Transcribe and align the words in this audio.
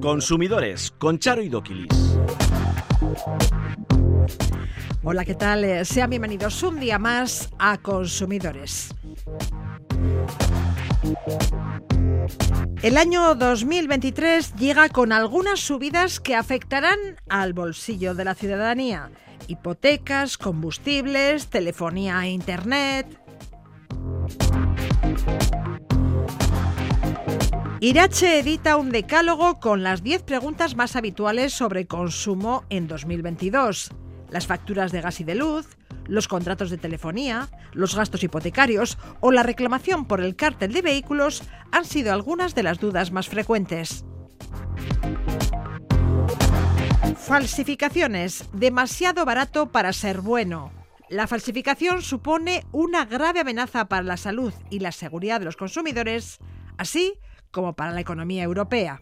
Consumidores 0.00 0.90
con 0.98 1.18
Charo 1.18 1.42
y 1.42 1.48
Doquilis. 1.48 2.18
Hola, 5.02 5.24
¿qué 5.24 5.34
tal? 5.34 5.64
Eh, 5.64 5.84
sean 5.84 6.10
bienvenidos 6.10 6.62
un 6.62 6.78
día 6.78 6.98
más 6.98 7.50
a 7.58 7.78
Consumidores. 7.78 8.94
El 12.82 12.96
año 12.96 13.34
2023 13.34 14.54
llega 14.56 14.88
con 14.88 15.12
algunas 15.12 15.60
subidas 15.60 16.20
que 16.20 16.34
afectarán 16.34 16.98
al 17.28 17.52
bolsillo 17.52 18.14
de 18.14 18.24
la 18.24 18.34
ciudadanía. 18.34 19.10
Hipotecas, 19.48 20.38
combustibles, 20.38 21.48
telefonía 21.48 22.24
e 22.24 22.30
internet. 22.30 23.06
Irache 27.84 28.38
edita 28.38 28.76
un 28.76 28.90
decálogo 28.90 29.58
con 29.58 29.82
las 29.82 30.04
10 30.04 30.22
preguntas 30.22 30.76
más 30.76 30.94
habituales 30.94 31.52
sobre 31.52 31.88
consumo 31.88 32.62
en 32.70 32.86
2022. 32.86 33.90
Las 34.30 34.46
facturas 34.46 34.92
de 34.92 35.00
gas 35.00 35.18
y 35.18 35.24
de 35.24 35.34
luz, 35.34 35.66
los 36.06 36.28
contratos 36.28 36.70
de 36.70 36.78
telefonía, 36.78 37.48
los 37.72 37.96
gastos 37.96 38.22
hipotecarios 38.22 38.98
o 39.18 39.32
la 39.32 39.42
reclamación 39.42 40.04
por 40.04 40.20
el 40.20 40.36
cártel 40.36 40.72
de 40.72 40.80
vehículos 40.80 41.42
han 41.72 41.84
sido 41.84 42.12
algunas 42.12 42.54
de 42.54 42.62
las 42.62 42.78
dudas 42.78 43.10
más 43.10 43.28
frecuentes. 43.28 44.04
Falsificaciones. 47.16 48.48
Demasiado 48.52 49.24
barato 49.24 49.72
para 49.72 49.92
ser 49.92 50.20
bueno. 50.20 50.70
La 51.08 51.26
falsificación 51.26 52.02
supone 52.02 52.64
una 52.70 53.06
grave 53.06 53.40
amenaza 53.40 53.88
para 53.88 54.04
la 54.04 54.16
salud 54.16 54.54
y 54.70 54.78
la 54.78 54.92
seguridad 54.92 55.40
de 55.40 55.46
los 55.46 55.56
consumidores, 55.56 56.38
así 56.78 57.18
como 57.52 57.74
para 57.74 57.92
la 57.92 58.00
economía 58.00 58.42
europea. 58.42 59.00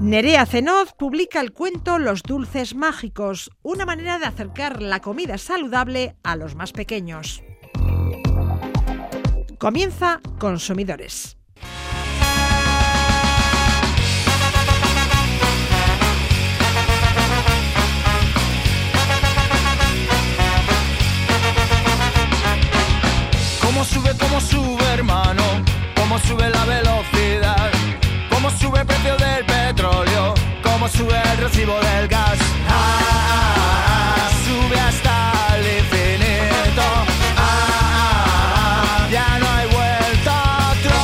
Nerea 0.00 0.44
Zenoz 0.44 0.92
publica 0.92 1.40
el 1.40 1.52
cuento 1.52 1.98
Los 1.98 2.22
dulces 2.22 2.74
mágicos, 2.74 3.50
una 3.62 3.86
manera 3.86 4.18
de 4.18 4.26
acercar 4.26 4.82
la 4.82 5.00
comida 5.00 5.38
saludable 5.38 6.16
a 6.22 6.36
los 6.36 6.54
más 6.54 6.72
pequeños. 6.72 7.42
Comienza 9.58 10.20
Consumidores. 10.38 11.38
¿Cómo 23.62 23.82
sube, 23.84 24.40
sube, 24.40 24.84
hermano? 24.92 25.35
¿Cómo 26.16 26.28
sube 26.28 26.48
la 26.48 26.64
velocidad? 26.64 27.70
¿Cómo 28.30 28.48
sube 28.48 28.80
el 28.80 28.86
precio 28.86 29.18
del 29.18 29.44
petróleo? 29.44 30.32
¿Cómo 30.62 30.88
sube 30.88 31.20
el 31.32 31.36
recibo 31.36 31.78
del 31.78 32.08
gas? 32.08 32.38
Ah, 32.70 34.30
sube 34.46 34.80
hasta 34.80 35.58
el 35.58 35.78
infinito. 35.78 36.82
Ah, 37.36 39.06
ya 39.12 39.38
no 39.38 39.46
hay 39.46 39.66
vuelta 39.66 40.70
atrás. 40.70 40.96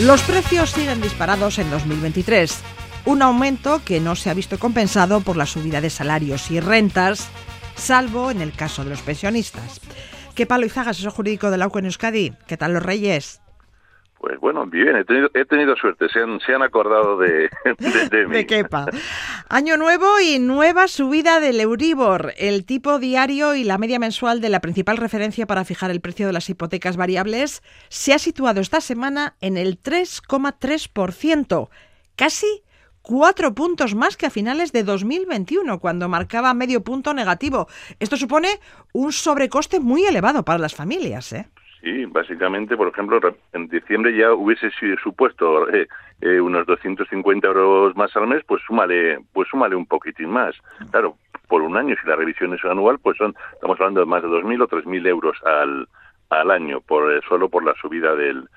Los 0.00 0.22
precios 0.22 0.70
siguen 0.70 1.02
disparados 1.02 1.58
en 1.58 1.70
2023, 1.70 2.60
un 3.04 3.20
aumento 3.20 3.82
que 3.84 4.00
no 4.00 4.16
se 4.16 4.30
ha 4.30 4.34
visto 4.34 4.58
compensado 4.58 5.20
por 5.20 5.36
la 5.36 5.44
subida 5.44 5.82
de 5.82 5.90
salarios 5.90 6.50
y 6.50 6.60
rentas, 6.60 7.28
salvo 7.76 8.30
en 8.30 8.40
el 8.40 8.54
caso 8.54 8.84
de 8.84 8.90
los 8.90 9.02
pensionistas. 9.02 9.82
¿Qué 10.40 10.46
palo 10.46 10.64
Izaga, 10.64 10.92
asesor 10.92 11.12
jurídico 11.12 11.50
de 11.50 11.58
la 11.58 11.68
en 11.70 11.84
Euskadi? 11.84 12.32
¿Qué 12.48 12.56
tal 12.56 12.72
los 12.72 12.82
reyes? 12.82 13.42
Pues 14.18 14.40
bueno, 14.40 14.64
bien, 14.64 14.96
he 14.96 15.04
tenido, 15.04 15.28
he 15.34 15.44
tenido 15.44 15.76
suerte, 15.76 16.08
se 16.08 16.18
han, 16.18 16.40
se 16.40 16.54
han 16.54 16.62
acordado 16.62 17.18
de, 17.18 17.50
de, 17.78 18.08
de 18.08 18.26
mí. 18.26 18.36
De 18.36 18.46
quepa. 18.46 18.86
Año 19.50 19.76
nuevo 19.76 20.18
y 20.18 20.38
nueva 20.38 20.88
subida 20.88 21.40
del 21.40 21.60
Euribor, 21.60 22.32
el 22.38 22.64
tipo 22.64 22.98
diario 22.98 23.54
y 23.54 23.64
la 23.64 23.76
media 23.76 23.98
mensual 23.98 24.40
de 24.40 24.48
la 24.48 24.60
principal 24.60 24.96
referencia 24.96 25.46
para 25.46 25.66
fijar 25.66 25.90
el 25.90 26.00
precio 26.00 26.26
de 26.26 26.32
las 26.32 26.48
hipotecas 26.48 26.96
variables 26.96 27.62
se 27.90 28.14
ha 28.14 28.18
situado 28.18 28.62
esta 28.62 28.80
semana 28.80 29.34
en 29.42 29.58
el 29.58 29.78
3,3%, 29.82 31.68
casi 32.16 32.62
cuatro 33.10 33.52
puntos 33.54 33.96
más 33.96 34.16
que 34.16 34.26
a 34.26 34.30
finales 34.30 34.70
de 34.70 34.84
2021, 34.84 35.80
cuando 35.80 36.08
marcaba 36.08 36.54
medio 36.54 36.84
punto 36.84 37.12
negativo. 37.12 37.66
Esto 37.98 38.16
supone 38.16 38.48
un 38.92 39.10
sobrecoste 39.10 39.80
muy 39.80 40.04
elevado 40.04 40.44
para 40.44 40.60
las 40.60 40.76
familias, 40.76 41.32
¿eh? 41.32 41.46
Sí, 41.80 42.04
básicamente, 42.04 42.76
por 42.76 42.86
ejemplo, 42.86 43.18
en 43.52 43.66
diciembre 43.66 44.16
ya 44.16 44.32
hubiese 44.32 44.70
supuesto 45.02 45.68
eh, 45.70 45.88
eh, 46.20 46.40
unos 46.40 46.66
250 46.66 47.48
euros 47.48 47.96
más 47.96 48.14
al 48.14 48.28
mes, 48.28 48.44
pues 48.46 48.62
súmale, 48.64 49.18
pues 49.32 49.48
súmale 49.48 49.74
un 49.74 49.86
poquitín 49.86 50.30
más. 50.30 50.54
Claro, 50.92 51.16
por 51.48 51.62
un 51.62 51.76
año, 51.76 51.96
si 52.00 52.06
la 52.08 52.14
revisión 52.14 52.54
es 52.54 52.64
anual, 52.64 53.00
pues 53.00 53.16
son, 53.16 53.34
estamos 53.54 53.80
hablando 53.80 54.00
de 54.00 54.06
más 54.06 54.22
de 54.22 54.28
2.000 54.28 54.62
o 54.62 54.68
3.000 54.68 55.08
euros 55.08 55.36
al, 55.44 55.88
al 56.28 56.50
año, 56.52 56.80
por 56.80 57.20
solo 57.24 57.48
por 57.48 57.64
la 57.64 57.74
subida 57.74 58.14
del, 58.14 58.48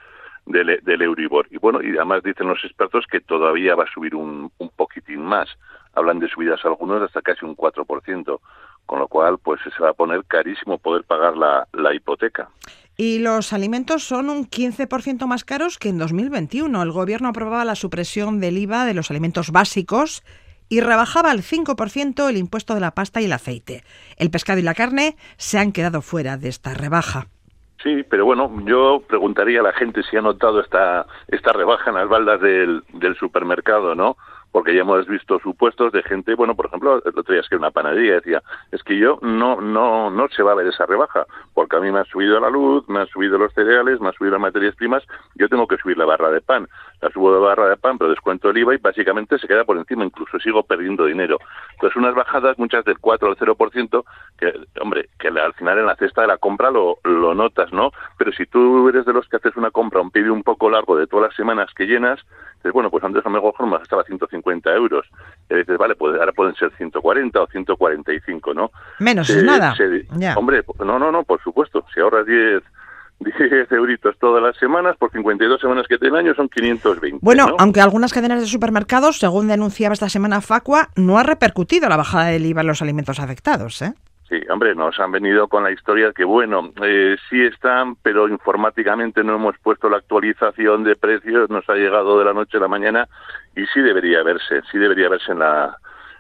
del, 0.46 0.80
del 0.84 1.02
Euribor. 1.02 1.48
Y 1.52 1.58
bueno, 1.58 1.82
y 1.82 1.96
además 1.96 2.24
dicen 2.24 2.48
los 2.48 2.64
expertos 2.64 3.06
que 3.10 3.22
todavía 3.22 3.76
va 3.76 3.84
a 3.84 3.94
subir 3.94 4.16
un, 4.16 4.52
un 4.58 4.70
poquitín 4.70 5.22
más. 5.22 5.50
Hablan 5.94 6.20
de 6.20 6.28
subidas 6.28 6.64
algunos 6.66 7.02
hasta 7.02 7.22
casi 7.22 7.46
un 7.46 7.56
4%, 7.56 8.40
con 8.86 9.00
lo 9.00 9.08
cual 9.08 9.38
pues 9.38 9.62
se 9.64 9.84
va 9.84 9.92
a 9.92 9.94
poner 9.94 10.24
carísimo 10.26 10.78
poder 10.78 11.04
pagar 11.04 11.38
la, 11.38 11.68
la 11.74 11.94
hipoteca. 11.94 12.50
Y 12.96 13.20
los 13.20 13.54
alimentos 13.54 14.04
son 14.04 14.30
un 14.30 14.48
15% 14.48 15.26
más 15.26 15.44
caros 15.44 15.80
que 15.80 15.90
en 15.90 15.98
2021. 15.98 16.84
El 16.84 16.92
gobierno 16.92 17.30
aprobaba 17.30 17.66
la 17.66 17.76
supresión 17.76 18.40
del 18.40 18.58
IVA 18.58 18.86
de 18.86 18.94
los 18.94 19.10
alimentos 19.10 19.52
básicos 19.52 20.24
y 20.70 20.80
rebajaba 20.80 21.32
al 21.32 21.42
5% 21.42 22.30
el 22.30 22.38
impuesto 22.38 22.76
de 22.76 22.82
la 22.82 22.92
pasta 22.92 23.22
y 23.22 23.26
el 23.26 23.34
aceite. 23.34 23.84
El 24.18 24.30
pescado 24.30 24.60
y 24.60 24.64
la 24.64 24.76
carne 24.76 25.16
se 25.38 25.58
han 25.58 25.72
quedado 25.72 26.02
fuera 26.02 26.38
de 26.38 26.50
esta 26.50 26.74
rebaja. 26.74 27.28
Sí, 27.84 28.04
pero 28.10 28.24
bueno, 28.24 28.50
yo 28.66 29.04
preguntaría 29.06 29.60
a 29.60 29.64
la 29.64 29.74
gente 29.74 30.04
si 30.04 30.16
ha 30.16 30.22
notado 30.22 30.62
esta, 30.62 31.06
esta 31.28 31.52
rebaja 31.52 31.90
en 31.90 31.98
las 31.98 32.08
baldas 32.08 32.40
del, 32.40 32.82
del 32.94 33.16
supermercado, 33.18 33.94
¿no? 33.94 34.16
porque 34.54 34.76
ya 34.76 34.82
hemos 34.82 35.08
visto 35.08 35.40
supuestos 35.40 35.92
de 35.92 36.04
gente, 36.04 36.36
bueno, 36.36 36.56
por 36.56 36.68
ejemplo, 36.68 37.02
el 37.04 37.20
otro 37.20 37.34
día 37.34 37.42
es 37.42 37.50
que 37.50 37.56
una 37.56 37.72
panadería 37.72 38.14
decía, 38.14 38.44
es 38.72 38.84
que 38.84 38.96
yo 38.98 39.18
no, 39.24 39.60
no, 39.60 40.12
no 40.12 40.28
se 40.30 40.44
va 40.44 40.52
a 40.52 40.56
ver 40.56 40.68
esa 40.68 40.86
rebaja, 40.86 41.26
porque 41.56 41.76
a 41.76 41.80
mí 41.80 41.92
me 41.92 42.00
ha 42.00 42.06
subido 42.06 42.40
la 42.40 42.52
luz, 42.52 42.88
me 42.88 43.00
han 43.00 43.08
subido 43.08 43.40
los 43.40 43.52
cereales, 43.54 44.00
me 44.00 44.10
han 44.10 44.14
subido 44.14 44.34
las 44.34 44.42
materias 44.42 44.76
primas, 44.76 45.04
yo 45.34 45.50
tengo 45.50 45.68
que 45.68 45.78
subir 45.78 45.98
la 45.98 46.06
barra 46.06 46.30
de 46.30 46.40
pan, 46.40 46.68
la 47.04 47.10
subo 47.12 47.34
de 47.34 47.40
barra 47.40 47.68
de 47.70 47.78
pan, 47.78 47.98
pero 47.98 48.10
descuento 48.10 48.50
el 48.50 48.58
IVA 48.58 48.76
y 48.76 48.78
básicamente 48.78 49.38
se 49.38 49.48
queda 49.48 49.64
por 49.66 49.78
encima, 49.78 50.04
incluso 50.06 50.40
sigo 50.40 50.64
perdiendo 50.64 51.06
dinero. 51.06 51.38
Entonces 51.74 51.96
unas 51.98 52.16
bajadas, 52.16 52.58
muchas 52.58 52.86
del 52.86 52.98
4 53.00 53.30
al 53.30 53.36
0%, 53.38 54.04
que, 54.38 54.54
hombre, 54.82 55.10
que 55.20 55.28
al 55.28 55.54
final 55.54 55.80
en 55.80 55.86
la 55.86 55.96
cesta 55.96 56.22
de 56.22 56.28
la 56.28 56.38
compra 56.38 56.72
lo, 56.72 56.98
lo 57.04 57.34
notas, 57.36 57.72
¿no? 57.74 57.92
Pero 58.18 58.32
si 58.32 58.46
tú 58.46 58.88
eres 58.90 59.06
de 59.06 59.14
los 59.14 59.28
que 59.28 59.36
haces 59.38 59.56
una 59.58 59.72
compra, 59.72 60.02
un 60.02 60.12
pedido 60.12 60.34
un 60.34 60.44
poco 60.44 60.70
largo 60.70 60.96
de 60.98 61.08
todas 61.08 61.28
las 61.30 61.36
semanas 61.36 61.70
que 61.76 61.86
llenas, 61.86 62.20
dices, 62.58 62.72
bueno, 62.72 62.90
pues 62.90 63.04
antes 63.04 63.26
a 63.26 63.30
lo 63.30 63.36
mejor 63.36 63.68
me 63.68 63.78
gastaba 63.78 64.04
150 64.04 64.74
euros. 64.74 65.06
Y 65.50 65.56
dices, 65.56 65.78
vale, 65.78 65.96
pues 65.96 66.18
ahora 66.20 66.32
pueden 66.32 66.56
ser 66.56 66.72
140 66.78 67.42
o 67.42 67.48
145, 67.48 68.54
¿no? 68.54 68.72
Menos 69.00 69.30
es 69.30 69.44
nada. 69.44 69.76
se- 69.76 70.08
Ya. 70.18 70.36
Hombre, 70.38 70.64
no, 70.80 70.98
no, 71.00 71.12
no, 71.12 71.24
por 71.24 71.42
supuesto. 71.42 71.86
Si 71.94 72.00
ahorras 72.00 72.26
10, 72.26 72.64
10 73.20 73.72
euritos 73.72 74.18
todas 74.20 74.44
las 74.44 74.58
semanas, 74.58 74.98
por 74.98 75.12
52 75.12 75.62
semanas 75.62 75.86
que 75.88 75.98
tiene 75.98 76.20
el 76.20 76.26
año 76.26 76.36
son 76.36 76.50
520. 76.50 77.20
Bueno, 77.22 77.48
¿no? 77.48 77.56
aunque 77.60 77.82
algunas 77.82 78.14
cadenas 78.14 78.42
de 78.42 78.48
supermercados, 78.48 79.18
según 79.18 79.48
denunciaba 79.48 79.94
esta 79.94 80.10
semana 80.10 80.42
Facua, 80.42 80.90
no 80.96 81.18
ha 81.18 81.24
repercutido 81.24 81.90
la 81.90 81.98
bajada 81.98 82.26
del 82.26 82.46
IVA 82.46 82.62
en 82.62 82.68
los 82.68 82.82
alimentos 82.82 83.20
afectados, 83.20 83.82
¿eh? 83.82 83.94
Sí, 84.30 84.42
hombre, 84.50 84.74
nos 84.74 85.00
han 85.00 85.12
venido 85.12 85.48
con 85.48 85.64
la 85.64 85.72
historia 85.72 86.12
que, 86.12 86.24
bueno, 86.24 86.72
eh, 86.82 87.18
sí 87.30 87.40
están, 87.44 87.96
pero 87.98 88.28
informáticamente 88.28 89.24
no 89.24 89.36
hemos 89.36 89.56
puesto 89.60 89.90
la 89.90 89.98
actualización 89.98 90.84
de 90.84 90.96
precios, 90.96 91.50
nos 91.50 91.70
ha 91.70 91.76
llegado 91.76 92.18
de 92.18 92.26
la 92.26 92.34
noche 92.34 92.58
a 92.58 92.62
la 92.62 92.68
mañana 92.68 93.08
y 93.56 93.66
sí 93.68 93.82
debería 93.82 94.24
verse, 94.24 94.62
sí 94.72 94.80
debería 94.80 95.10
verse 95.10 95.34
en 95.34 95.40
la 95.40 95.78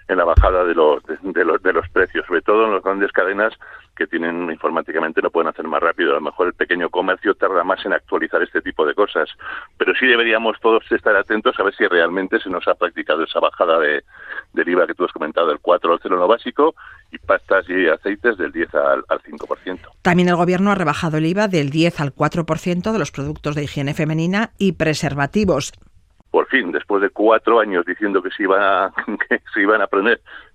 en 0.07 0.17
la 0.17 0.25
bajada 0.25 0.63
de 0.65 0.75
los 0.75 1.01
de, 1.03 1.45
los 1.45 1.61
de 1.61 1.73
los 1.73 1.88
precios, 1.89 2.25
sobre 2.25 2.41
todo 2.41 2.65
en 2.65 2.73
las 2.73 2.83
grandes 2.83 3.11
cadenas 3.11 3.53
que 3.95 4.07
tienen 4.07 4.50
informáticamente 4.50 5.21
no 5.21 5.29
pueden 5.29 5.50
hacer 5.50 5.67
más 5.67 5.81
rápido. 5.81 6.11
A 6.11 6.15
lo 6.15 6.21
mejor 6.21 6.47
el 6.47 6.53
pequeño 6.53 6.89
comercio 6.89 7.35
tarda 7.35 7.63
más 7.63 7.85
en 7.85 7.94
actualizar 7.94 8.41
este 8.41 8.61
tipo 8.61 8.85
de 8.85 8.95
cosas, 8.95 9.29
pero 9.77 9.94
sí 9.95 10.07
deberíamos 10.07 10.59
todos 10.61 10.83
estar 10.91 11.15
atentos 11.15 11.55
a 11.59 11.63
ver 11.63 11.75
si 11.75 11.85
realmente 11.88 12.39
se 12.39 12.50
nos 12.50 12.67
ha 12.67 12.75
practicado 12.75 13.23
esa 13.23 13.39
bajada 13.39 13.79
de 13.79 14.03
del 14.53 14.69
IVA 14.69 14.88
que 14.88 14.94
tú 14.94 15.05
has 15.05 15.11
comentado, 15.11 15.47
del 15.47 15.59
4 15.59 15.94
al 15.94 16.00
0 16.01 16.15
en 16.15 16.21
lo 16.21 16.27
básico 16.27 16.75
y 17.11 17.17
pastas 17.17 17.67
y 17.69 17.88
aceites 17.88 18.38
del 18.38 18.51
10 18.51 18.75
al, 18.75 19.03
al 19.07 19.21
5%. 19.21 19.79
También 20.01 20.29
el 20.29 20.35
Gobierno 20.35 20.71
ha 20.71 20.75
rebajado 20.75 21.17
el 21.17 21.25
IVA 21.25 21.47
del 21.47 21.69
10 21.69 22.00
al 22.01 22.13
4% 22.13 22.91
de 22.91 23.00
los 23.00 23.11
productos 23.11 23.55
de 23.55 23.63
higiene 23.63 23.94
femenina 23.94 24.51
y 24.57 24.73
preservativos. 24.73 25.73
Por 26.33 26.47
fin, 26.47 26.71
después 26.71 27.00
de 27.00 27.12
cuatro 27.12 27.59
años 27.59 27.85
diciendo 27.85 28.24
que 28.24 28.31
se, 28.31 28.41
iba, 28.41 28.91
que 29.30 29.39
se 29.53 29.62
iban 29.62 29.83
a 29.83 29.88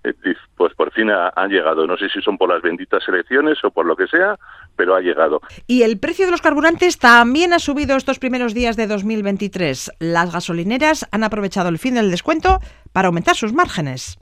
eh, 0.03 0.13
pues 0.57 0.73
por 0.73 0.91
fin 0.91 1.09
han 1.09 1.49
llegado. 1.49 1.87
No 1.87 1.95
sé 1.95 2.09
si 2.09 2.21
son 2.21 2.37
por 2.37 2.49
las 2.49 2.61
benditas 2.61 3.01
elecciones 3.07 3.63
o 3.63 3.71
por 3.71 3.85
lo 3.85 3.95
que 3.95 4.05
sea, 4.07 4.37
pero 4.75 4.93
ha 4.93 4.99
llegado. 4.99 5.39
Y 5.67 5.83
el 5.83 5.97
precio 5.97 6.25
de 6.25 6.31
los 6.31 6.41
carburantes 6.41 6.99
también 6.99 7.53
ha 7.53 7.59
subido 7.59 7.95
estos 7.95 8.19
primeros 8.19 8.53
días 8.53 8.75
de 8.75 8.87
2023. 8.87 9.93
Las 9.99 10.33
gasolineras 10.33 11.07
han 11.13 11.23
aprovechado 11.23 11.69
el 11.69 11.79
fin 11.79 11.95
del 11.95 12.11
descuento 12.11 12.59
para 12.91 13.07
aumentar 13.07 13.37
sus 13.37 13.53
márgenes. 13.53 14.19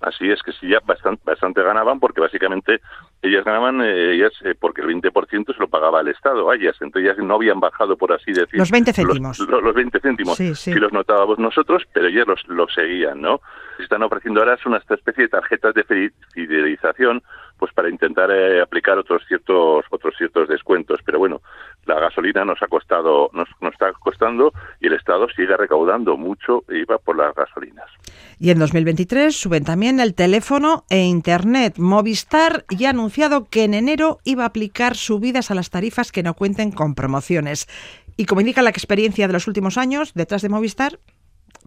Así 0.00 0.30
es 0.30 0.42
que 0.42 0.52
sí, 0.52 0.68
ya 0.68 0.80
bastante, 0.80 1.22
bastante 1.24 1.62
ganaban 1.62 2.00
porque 2.00 2.22
básicamente 2.22 2.80
ellas 3.20 3.44
ganaban 3.44 3.82
eh, 3.82 4.14
ellas 4.14 4.32
eh, 4.44 4.54
porque 4.58 4.80
el 4.80 4.88
20% 4.88 5.52
se 5.52 5.60
lo 5.60 5.68
pagaba 5.68 6.00
el 6.00 6.08
Estado 6.08 6.50
a 6.50 6.56
ellas, 6.56 6.74
entonces 6.80 7.10
ellas 7.10 7.24
no 7.24 7.34
habían 7.34 7.60
bajado, 7.60 7.96
por 7.98 8.12
así 8.12 8.32
decir. 8.32 8.58
Los 8.58 8.70
20 8.70 8.92
céntimos. 8.94 9.38
Los, 9.38 9.62
los 9.62 9.74
20 9.74 10.00
céntimos, 10.00 10.36
sí, 10.38 10.54
sí. 10.54 10.72
los 10.72 10.92
notábamos 10.92 11.38
nosotros, 11.38 11.82
pero 11.92 12.06
ellas 12.06 12.26
los, 12.26 12.48
los 12.48 12.72
seguían, 12.72 13.20
¿no? 13.20 13.42
Se 13.76 13.82
están 13.82 14.02
ofreciendo 14.02 14.40
ahora 14.40 14.58
una 14.64 14.78
especie 14.78 15.24
de 15.24 15.28
tarjetas 15.28 15.74
de 15.74 16.12
fidelización 16.32 17.22
pues 17.60 17.72
para 17.74 17.90
intentar 17.90 18.30
eh, 18.30 18.62
aplicar 18.62 18.96
otros 18.98 19.22
ciertos 19.28 19.84
otros 19.90 20.14
ciertos 20.16 20.48
descuentos. 20.48 21.00
Pero 21.04 21.18
bueno 21.18 21.42
la 21.84 22.00
gasolina 22.00 22.44
nos 22.44 22.62
ha 22.62 22.66
costado 22.66 23.30
nos, 23.34 23.48
nos 23.60 23.72
está 23.72 23.92
costando 23.92 24.52
y 24.80 24.86
el 24.86 24.94
estado 24.94 25.28
sigue 25.36 25.56
recaudando 25.56 26.16
mucho 26.16 26.64
IVA 26.68 26.98
por 26.98 27.16
las 27.16 27.34
gasolinas. 27.34 27.86
Y 28.38 28.50
en 28.50 28.58
2023 28.58 29.36
suben 29.36 29.64
también 29.64 30.00
el 30.00 30.14
teléfono 30.14 30.84
e 30.88 31.02
internet. 31.02 31.74
Movistar 31.76 32.64
ya 32.70 32.88
ha 32.88 32.90
anunciado 32.90 33.44
que 33.44 33.64
en 33.64 33.74
enero 33.74 34.18
iba 34.24 34.44
a 34.44 34.46
aplicar 34.46 34.96
subidas 34.96 35.50
a 35.50 35.54
las 35.54 35.68
tarifas 35.68 36.12
que 36.12 36.22
no 36.22 36.34
cuenten 36.34 36.72
con 36.72 36.94
promociones. 36.94 37.68
Y 38.16 38.24
como 38.24 38.40
indica 38.40 38.62
la 38.62 38.70
experiencia 38.70 39.26
de 39.26 39.34
los 39.34 39.46
últimos 39.46 39.76
años 39.76 40.14
detrás 40.14 40.40
de 40.40 40.48
Movistar 40.48 40.98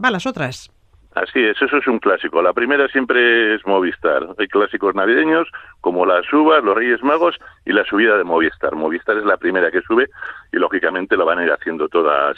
va 0.03 0.09
las 0.09 0.25
otras 0.25 0.71
Así 1.15 1.43
es, 1.43 1.61
eso 1.61 1.77
es 1.77 1.87
un 1.87 1.99
clásico. 1.99 2.41
La 2.41 2.53
primera 2.53 2.87
siempre 2.87 3.53
es 3.53 3.65
Movistar. 3.67 4.27
Hay 4.39 4.47
clásicos 4.47 4.95
navideños 4.95 5.47
como 5.81 6.05
las 6.05 6.31
uvas, 6.33 6.63
los 6.63 6.75
Reyes 6.75 7.03
Magos 7.03 7.37
y 7.65 7.73
la 7.73 7.85
subida 7.85 8.17
de 8.17 8.23
Movistar. 8.23 8.73
Movistar 8.75 9.17
es 9.17 9.25
la 9.25 9.37
primera 9.37 9.69
que 9.69 9.81
sube 9.81 10.09
y 10.51 10.57
lógicamente 10.57 11.15
lo 11.15 11.25
van 11.25 11.39
a 11.39 11.43
ir 11.43 11.51
haciendo 11.51 11.87
todas 11.87 12.37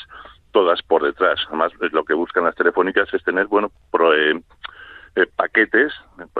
todas 0.51 0.81
por 0.83 1.03
detrás. 1.03 1.39
Además, 1.47 1.71
es 1.81 1.91
lo 1.93 2.03
que 2.03 2.13
buscan 2.13 2.45
las 2.45 2.55
telefónicas 2.55 3.13
es 3.13 3.23
tener, 3.23 3.47
bueno, 3.47 3.71
pro, 3.91 4.13
eh, 4.13 4.41
eh, 5.15 5.27
paquetes 5.33 5.93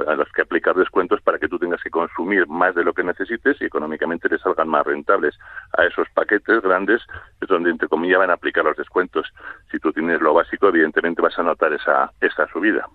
a 0.07 0.15
los 0.15 0.29
que 0.33 0.41
aplicar 0.41 0.75
descuentos 0.75 1.21
para 1.21 1.39
que 1.39 1.47
tú 1.47 1.57
tengas 1.57 1.81
que 1.81 1.89
consumir 1.89 2.45
más 2.47 2.75
de 2.75 2.83
lo 2.83 2.93
que 2.93 3.03
necesites 3.03 3.55
y 3.61 3.65
económicamente 3.65 4.27
te 4.27 4.37
salgan 4.37 4.67
más 4.67 4.85
rentables. 4.85 5.33
A 5.77 5.85
esos 5.85 6.09
paquetes 6.13 6.61
grandes 6.61 7.01
es 7.39 7.47
donde, 7.47 7.69
entre 7.69 7.87
comillas, 7.87 8.19
van 8.19 8.31
a 8.31 8.33
aplicar 8.33 8.65
los 8.65 8.75
descuentos. 8.75 9.31
Si 9.71 9.79
tú 9.79 9.93
tienes 9.93 10.19
lo 10.19 10.33
básico, 10.33 10.67
evidentemente 10.67 11.21
vas 11.21 11.37
a 11.39 11.43
notar 11.43 11.71
esa, 11.71 12.11
esa 12.19 12.47
subida. 12.51 12.85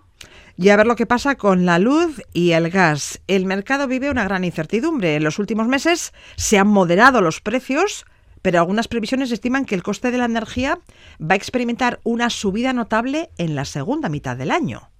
Y 0.55 0.69
a 0.69 0.77
ver 0.77 0.85
lo 0.85 0.95
que 0.95 1.07
pasa 1.07 1.35
con 1.35 1.65
la 1.65 1.79
luz 1.79 2.21
y 2.31 2.51
el 2.51 2.69
gas. 2.69 3.19
El 3.27 3.47
mercado 3.47 3.87
vive 3.87 4.11
una 4.11 4.23
gran 4.23 4.43
incertidumbre. 4.43 5.15
En 5.15 5.23
los 5.23 5.39
últimos 5.39 5.67
meses 5.67 6.13
se 6.35 6.59
han 6.59 6.67
moderado 6.67 7.21
los 7.21 7.41
precios, 7.41 8.05
pero 8.43 8.59
algunas 8.59 8.87
previsiones 8.87 9.31
estiman 9.31 9.65
que 9.65 9.73
el 9.73 9.81
coste 9.81 10.11
de 10.11 10.19
la 10.19 10.25
energía 10.25 10.77
va 11.19 11.33
a 11.33 11.35
experimentar 11.35 11.99
una 12.03 12.29
subida 12.29 12.73
notable 12.73 13.31
en 13.39 13.55
la 13.55 13.65
segunda 13.65 14.09
mitad 14.09 14.37
del 14.37 14.51
año. 14.51 14.90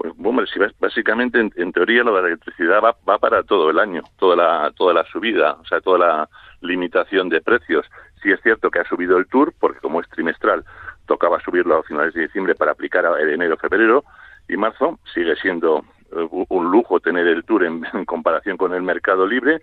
Pues, 0.00 0.14
hombre, 0.24 0.46
si 0.46 0.58
básicamente 0.78 1.38
en, 1.38 1.72
teoría 1.72 2.02
lo 2.02 2.16
de 2.16 2.22
la 2.22 2.28
electricidad 2.28 2.80
va, 2.82 3.18
para 3.18 3.42
todo 3.42 3.68
el 3.68 3.78
año, 3.78 4.00
toda 4.18 4.34
la, 4.34 4.72
toda 4.74 4.94
la 4.94 5.04
subida, 5.04 5.58
o 5.60 5.64
sea, 5.66 5.82
toda 5.82 5.98
la 5.98 6.28
limitación 6.62 7.28
de 7.28 7.42
precios. 7.42 7.84
Sí 8.22 8.32
es 8.32 8.40
cierto 8.40 8.70
que 8.70 8.78
ha 8.78 8.88
subido 8.88 9.18
el 9.18 9.26
tour, 9.26 9.52
porque 9.60 9.80
como 9.80 10.00
es 10.00 10.08
trimestral, 10.08 10.64
tocaba 11.04 11.38
subirlo 11.40 11.76
a 11.76 11.82
finales 11.82 12.14
de 12.14 12.22
diciembre 12.22 12.54
para 12.54 12.72
aplicar 12.72 13.04
a 13.04 13.20
enero, 13.20 13.58
febrero 13.58 14.04
y 14.48 14.56
marzo. 14.56 14.98
Sigue 15.12 15.36
siendo 15.36 15.84
eh, 16.16 16.26
un 16.48 16.70
lujo 16.70 16.98
tener 17.00 17.26
el 17.26 17.44
tour 17.44 17.64
en, 17.64 17.86
en 17.92 18.06
comparación 18.06 18.56
con 18.56 18.72
el 18.72 18.80
mercado 18.80 19.26
libre, 19.26 19.60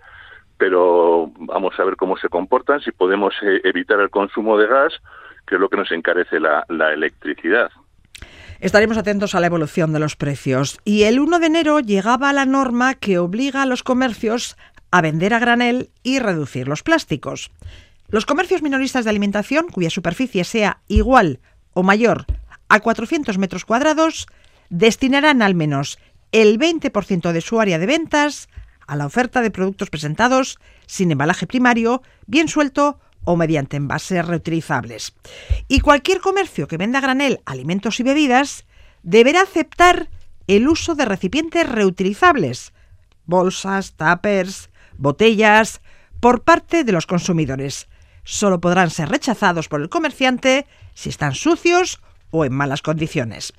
pero 0.56 1.32
vamos 1.36 1.74
a 1.80 1.84
ver 1.84 1.96
cómo 1.96 2.16
se 2.16 2.28
comportan, 2.28 2.80
si 2.80 2.92
podemos 2.92 3.34
eh, 3.42 3.60
evitar 3.64 3.98
el 3.98 4.10
consumo 4.10 4.56
de 4.56 4.68
gas, 4.68 4.94
que 5.48 5.56
es 5.56 5.60
lo 5.60 5.68
que 5.68 5.78
nos 5.78 5.90
encarece 5.90 6.38
la 6.38 6.64
electricidad. 6.68 7.72
Estaremos 8.60 8.98
atentos 8.98 9.36
a 9.36 9.40
la 9.40 9.46
evolución 9.46 9.92
de 9.92 10.00
los 10.00 10.16
precios. 10.16 10.80
Y 10.84 11.04
el 11.04 11.20
1 11.20 11.38
de 11.38 11.46
enero 11.46 11.78
llegaba 11.78 12.32
la 12.32 12.44
norma 12.44 12.94
que 12.94 13.18
obliga 13.18 13.62
a 13.62 13.66
los 13.66 13.84
comercios 13.84 14.56
a 14.90 15.00
vender 15.00 15.32
a 15.32 15.38
granel 15.38 15.90
y 16.02 16.18
reducir 16.18 16.66
los 16.66 16.82
plásticos. 16.82 17.52
Los 18.08 18.26
comercios 18.26 18.62
minoristas 18.62 19.04
de 19.04 19.10
alimentación, 19.10 19.68
cuya 19.68 19.90
superficie 19.90 20.42
sea 20.42 20.80
igual 20.88 21.38
o 21.72 21.84
mayor 21.84 22.26
a 22.68 22.80
400 22.80 23.38
metros 23.38 23.64
cuadrados, 23.64 24.26
destinarán 24.70 25.40
al 25.40 25.54
menos 25.54 26.00
el 26.32 26.58
20% 26.58 27.30
de 27.30 27.40
su 27.40 27.60
área 27.60 27.78
de 27.78 27.86
ventas 27.86 28.48
a 28.88 28.96
la 28.96 29.06
oferta 29.06 29.40
de 29.40 29.52
productos 29.52 29.88
presentados 29.88 30.58
sin 30.86 31.12
embalaje 31.12 31.46
primario, 31.46 32.02
bien 32.26 32.48
suelto 32.48 32.98
o 33.28 33.36
mediante 33.36 33.76
envases 33.76 34.24
reutilizables. 34.24 35.12
Y 35.68 35.80
cualquier 35.80 36.20
comercio 36.20 36.66
que 36.66 36.78
venda 36.78 37.02
granel 37.02 37.40
alimentos 37.44 38.00
y 38.00 38.02
bebidas 38.02 38.64
deberá 39.02 39.42
aceptar 39.42 40.08
el 40.46 40.66
uso 40.66 40.94
de 40.94 41.04
recipientes 41.04 41.68
reutilizables, 41.68 42.72
bolsas, 43.26 43.92
tuppers, 43.92 44.70
botellas, 44.96 45.82
por 46.20 46.42
parte 46.42 46.84
de 46.84 46.92
los 46.92 47.06
consumidores. 47.06 47.88
Solo 48.24 48.62
podrán 48.62 48.88
ser 48.88 49.10
rechazados 49.10 49.68
por 49.68 49.82
el 49.82 49.90
comerciante 49.90 50.66
si 50.94 51.10
están 51.10 51.34
sucios 51.34 52.00
o 52.30 52.46
en 52.46 52.54
malas 52.54 52.80
condiciones. 52.80 53.52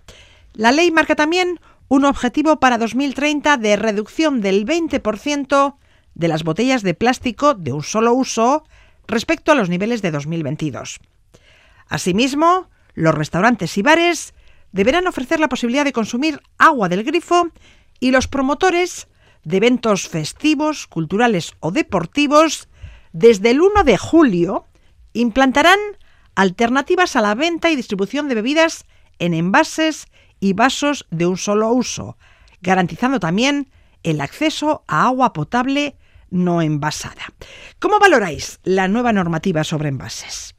La 0.53 0.71
ley 0.71 0.89
marca 0.89 1.15
también 1.15 1.59
un 1.89 2.05
objetivo 2.05 2.59
para 2.59 2.79
2030 2.79 3.57
de 3.57 3.75
reducción 3.75 4.41
del 4.41 4.65
20% 4.65 5.75
de 6.15 6.27
las 6.27 6.43
botellas 6.43 6.81
de 6.81 6.95
plástico 6.95 7.53
de 7.53 7.71
un 7.71 7.83
solo 7.83 8.13
uso 8.13 8.63
respecto 9.09 9.51
a 9.51 9.55
los 9.55 9.69
niveles 9.69 10.01
de 10.01 10.11
2022. 10.11 10.99
Asimismo, 11.87 12.69
los 12.93 13.15
restaurantes 13.15 13.77
y 13.77 13.81
bares 13.81 14.33
deberán 14.71 15.07
ofrecer 15.07 15.39
la 15.39 15.49
posibilidad 15.49 15.83
de 15.83 15.93
consumir 15.93 16.41
agua 16.57 16.89
del 16.89 17.03
grifo 17.03 17.49
y 17.99 18.11
los 18.11 18.27
promotores 18.27 19.07
de 19.43 19.57
eventos 19.57 20.07
festivos, 20.07 20.85
culturales 20.87 21.53
o 21.59 21.71
deportivos, 21.71 22.69
desde 23.11 23.51
el 23.51 23.61
1 23.61 23.83
de 23.83 23.97
julio, 23.97 24.65
implantarán 25.13 25.79
alternativas 26.35 27.15
a 27.15 27.21
la 27.21 27.33
venta 27.33 27.71
y 27.71 27.75
distribución 27.75 28.29
de 28.29 28.35
bebidas 28.35 28.85
en 29.17 29.33
envases 29.33 30.07
y 30.39 30.53
vasos 30.53 31.07
de 31.09 31.25
un 31.25 31.37
solo 31.37 31.71
uso, 31.71 32.17
garantizando 32.61 33.19
también 33.19 33.71
el 34.03 34.21
acceso 34.21 34.83
a 34.87 35.05
agua 35.05 35.33
potable 35.33 35.97
no 36.31 36.61
envasada. 36.61 37.23
¿Cómo 37.79 37.99
valoráis 37.99 38.59
la 38.63 38.87
nueva 38.87 39.13
normativa 39.13 39.63
sobre 39.63 39.89
envases? 39.89 40.55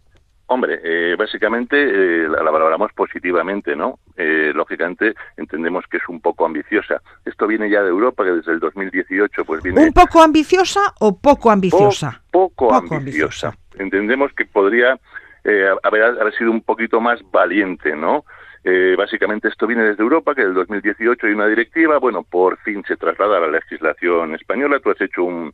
Hombre, 0.47 0.81
eh, 0.83 1.15
básicamente 1.17 1.77
eh, 1.77 2.29
la, 2.29 2.43
la, 2.43 2.51
valoramos 2.51 2.93
positivamente, 2.93 3.77
¿no? 3.77 4.01
Eh, 4.17 4.51
lógicamente 4.53 5.15
entendemos 5.37 5.85
que 5.89 5.99
es 5.99 6.09
un 6.09 6.21
poco 6.21 6.45
ambiciosa. 6.45 7.01
Esto 7.25 7.47
viene 7.47 7.71
ya 7.71 7.83
de 7.83 7.91
Europa, 7.91 8.25
que 8.25 8.33
desde 8.33 8.53
el 8.55 8.59
2018 8.59 9.45
pues 9.45 9.63
viene... 9.63 9.81
¿Un 9.81 9.93
poco 9.93 10.21
ambiciosa 10.21 10.81
o 10.99 11.17
poco 11.17 11.53
ambiciosa? 11.53 12.21
Po 12.33 12.49
poco, 12.49 12.69
poco 12.69 12.97
ambiciosa. 12.97 13.49
ambiciosa. 13.49 13.55
Entendemos 13.79 14.33
que 14.33 14.45
podría 14.45 14.99
eh, 15.45 15.69
haber, 15.85 16.03
haber 16.03 16.37
sido 16.37 16.51
un 16.51 16.63
poquito 16.63 17.01
más 17.01 17.21
valiente, 17.31 17.95
¿no? 17.95 18.25
Eh, 18.63 18.95
básicamente 18.97 19.49
esto 19.49 19.67
viene 19.67 19.85
desde 19.85 20.03
Europa, 20.03 20.35
que 20.35 20.43
del 20.43 20.55
2018 20.55 21.27
hay 21.27 21.33
una 21.33 21.47
directiva, 21.47 21.99
bueno, 21.99 22.23
por 22.23 22.59
fin 22.59 22.85
se 22.87 22.97
traslada 22.97 23.39
a 23.39 23.41
la 23.41 23.49
legislación 23.49 24.35
española, 24.35 24.81
tú 24.81 24.91
has 24.91 25.01
hecho 25.01 25.25
un, 25.25 25.51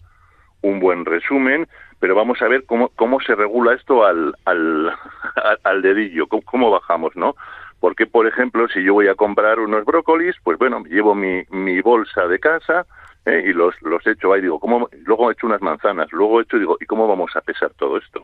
un 0.62 0.80
buen 0.80 1.04
resumen, 1.04 1.68
pero 2.00 2.14
vamos 2.14 2.42
a 2.42 2.48
ver 2.48 2.64
cómo, 2.66 2.90
cómo 2.96 3.20
se 3.20 3.34
regula 3.34 3.74
esto 3.74 4.04
al, 4.04 4.34
al, 4.44 4.92
al 5.64 5.82
dedillo, 5.82 6.26
cómo, 6.26 6.70
bajamos, 6.70 7.14
¿no? 7.16 7.36
Porque, 7.78 8.06
por 8.06 8.26
ejemplo, 8.26 8.66
si 8.68 8.82
yo 8.82 8.94
voy 8.94 9.08
a 9.08 9.14
comprar 9.14 9.60
unos 9.60 9.84
brócolis, 9.84 10.34
pues 10.42 10.58
bueno, 10.58 10.82
llevo 10.84 11.14
mi, 11.14 11.42
mi 11.50 11.80
bolsa 11.80 12.26
de 12.26 12.38
casa 12.38 12.86
eh, 13.24 13.44
y 13.46 13.52
los, 13.52 13.80
los 13.82 14.04
echo 14.06 14.32
ahí, 14.32 14.40
digo, 14.40 14.58
¿cómo? 14.58 14.88
luego 15.04 15.30
he 15.30 15.34
hecho 15.34 15.46
unas 15.46 15.62
manzanas, 15.62 16.10
luego 16.10 16.40
he 16.40 16.42
hecho, 16.42 16.58
digo, 16.58 16.76
¿y 16.80 16.86
cómo 16.86 17.06
vamos 17.06 17.36
a 17.36 17.40
pesar 17.40 17.70
todo 17.74 17.98
esto? 17.98 18.22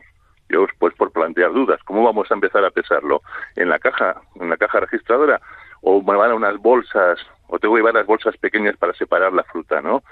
Yo, 0.53 0.67
pues 0.77 0.93
por 0.93 1.11
plantear 1.11 1.51
dudas, 1.51 1.79
¿cómo 1.83 2.03
vamos 2.03 2.29
a 2.29 2.35
empezar 2.35 2.63
a 2.63 2.69
pesarlo? 2.69 3.23
¿En 3.55 3.69
la 3.69 3.79
caja, 3.79 4.21
en 4.39 4.51
la 4.51 4.57
caja 4.57 4.81
registradora? 4.81 5.41
¿O 5.81 6.01
me 6.01 6.15
van 6.15 6.29
a 6.29 6.35
unas 6.35 6.57
bolsas, 6.59 7.19
o 7.47 7.57
tengo 7.57 7.73
que 7.73 7.79
llevar 7.79 7.95
las 7.95 8.05
bolsas 8.05 8.37
pequeñas 8.37 8.77
para 8.77 8.93
separar 8.93 9.33
la 9.33 9.43
fruta, 9.43 9.81
¿no? 9.81 10.03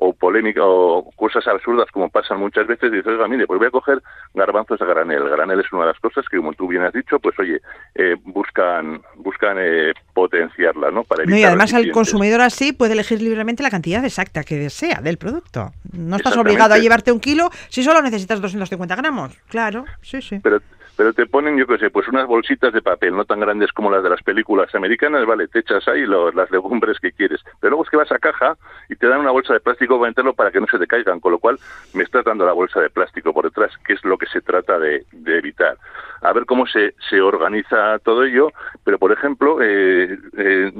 O 0.00 0.14
polémica 0.14 0.62
o 0.64 1.10
cosas 1.14 1.46
absurdas 1.46 1.88
como 1.92 2.08
pasan 2.08 2.40
muchas 2.40 2.66
veces 2.66 2.90
dices, 2.90 3.06
oiga, 3.06 3.28
mire, 3.28 3.46
pues 3.46 3.58
voy 3.58 3.68
a 3.68 3.70
coger 3.70 4.02
garbanzos 4.34 4.80
a 4.80 4.86
granel. 4.86 5.28
Granel 5.28 5.60
es 5.60 5.70
una 5.72 5.82
de 5.82 5.88
las 5.88 6.00
cosas 6.00 6.24
que, 6.28 6.38
como 6.38 6.54
tú 6.54 6.66
bien 6.66 6.82
has 6.82 6.92
dicho, 6.92 7.18
pues 7.20 7.38
oye, 7.38 7.60
eh, 7.94 8.16
buscan 8.24 9.02
buscan 9.16 9.58
eh, 9.60 9.92
potenciarla, 10.14 10.90
¿no? 10.90 11.04
Para 11.04 11.22
evitar 11.22 11.36
no, 11.36 11.40
y 11.40 11.44
además 11.44 11.72
el 11.74 11.92
consumidor 11.92 12.40
así 12.40 12.72
puede 12.72 12.94
elegir 12.94 13.20
libremente 13.20 13.62
la 13.62 13.70
cantidad 13.70 14.02
exacta 14.04 14.42
que 14.42 14.56
desea 14.56 15.00
del 15.02 15.18
producto. 15.18 15.72
No 15.92 16.16
estás 16.16 16.36
obligado 16.38 16.72
a 16.72 16.78
llevarte 16.78 17.12
un 17.12 17.20
kilo 17.20 17.50
si 17.68 17.82
solo 17.82 18.00
necesitas 18.00 18.40
250 18.40 18.96
gramos. 18.96 19.36
Claro, 19.48 19.84
sí, 20.00 20.22
sí. 20.22 20.40
Pero 20.42 20.60
pero 21.00 21.14
te 21.14 21.24
ponen, 21.24 21.56
yo 21.56 21.66
qué 21.66 21.78
sé, 21.78 21.88
pues 21.88 22.06
unas 22.08 22.26
bolsitas 22.26 22.74
de 22.74 22.82
papel, 22.82 23.16
no 23.16 23.24
tan 23.24 23.40
grandes 23.40 23.72
como 23.72 23.90
las 23.90 24.02
de 24.02 24.10
las 24.10 24.22
películas 24.22 24.74
americanas, 24.74 25.24
vale, 25.24 25.48
te 25.48 25.60
echas 25.60 25.88
ahí 25.88 26.04
las 26.04 26.50
legumbres 26.50 26.98
que 27.00 27.10
quieres, 27.10 27.40
pero 27.58 27.70
luego 27.70 27.84
es 27.84 27.88
que 27.88 27.96
vas 27.96 28.12
a 28.12 28.18
caja 28.18 28.58
y 28.86 28.96
te 28.96 29.08
dan 29.08 29.20
una 29.20 29.30
bolsa 29.30 29.54
de 29.54 29.60
plástico 29.60 29.98
para 29.98 30.10
meterlo 30.10 30.34
para 30.34 30.50
que 30.50 30.60
no 30.60 30.66
se 30.66 30.78
te 30.78 30.86
caigan, 30.86 31.18
con 31.18 31.32
lo 31.32 31.38
cual 31.38 31.58
me 31.94 32.02
estás 32.02 32.22
dando 32.26 32.44
la 32.44 32.52
bolsa 32.52 32.80
de 32.80 32.90
plástico 32.90 33.32
por 33.32 33.46
detrás, 33.46 33.72
que 33.86 33.94
es 33.94 34.04
lo 34.04 34.18
que 34.18 34.26
se 34.26 34.42
trata 34.42 34.78
de, 34.78 35.06
evitar. 35.24 35.78
A 36.20 36.34
ver 36.34 36.44
cómo 36.44 36.66
se, 36.66 36.92
se 37.08 37.22
organiza 37.22 37.98
todo 38.00 38.24
ello, 38.24 38.52
pero 38.84 38.98
por 38.98 39.10
ejemplo, 39.10 39.62
eh, 39.62 40.18
eh, 40.36 40.70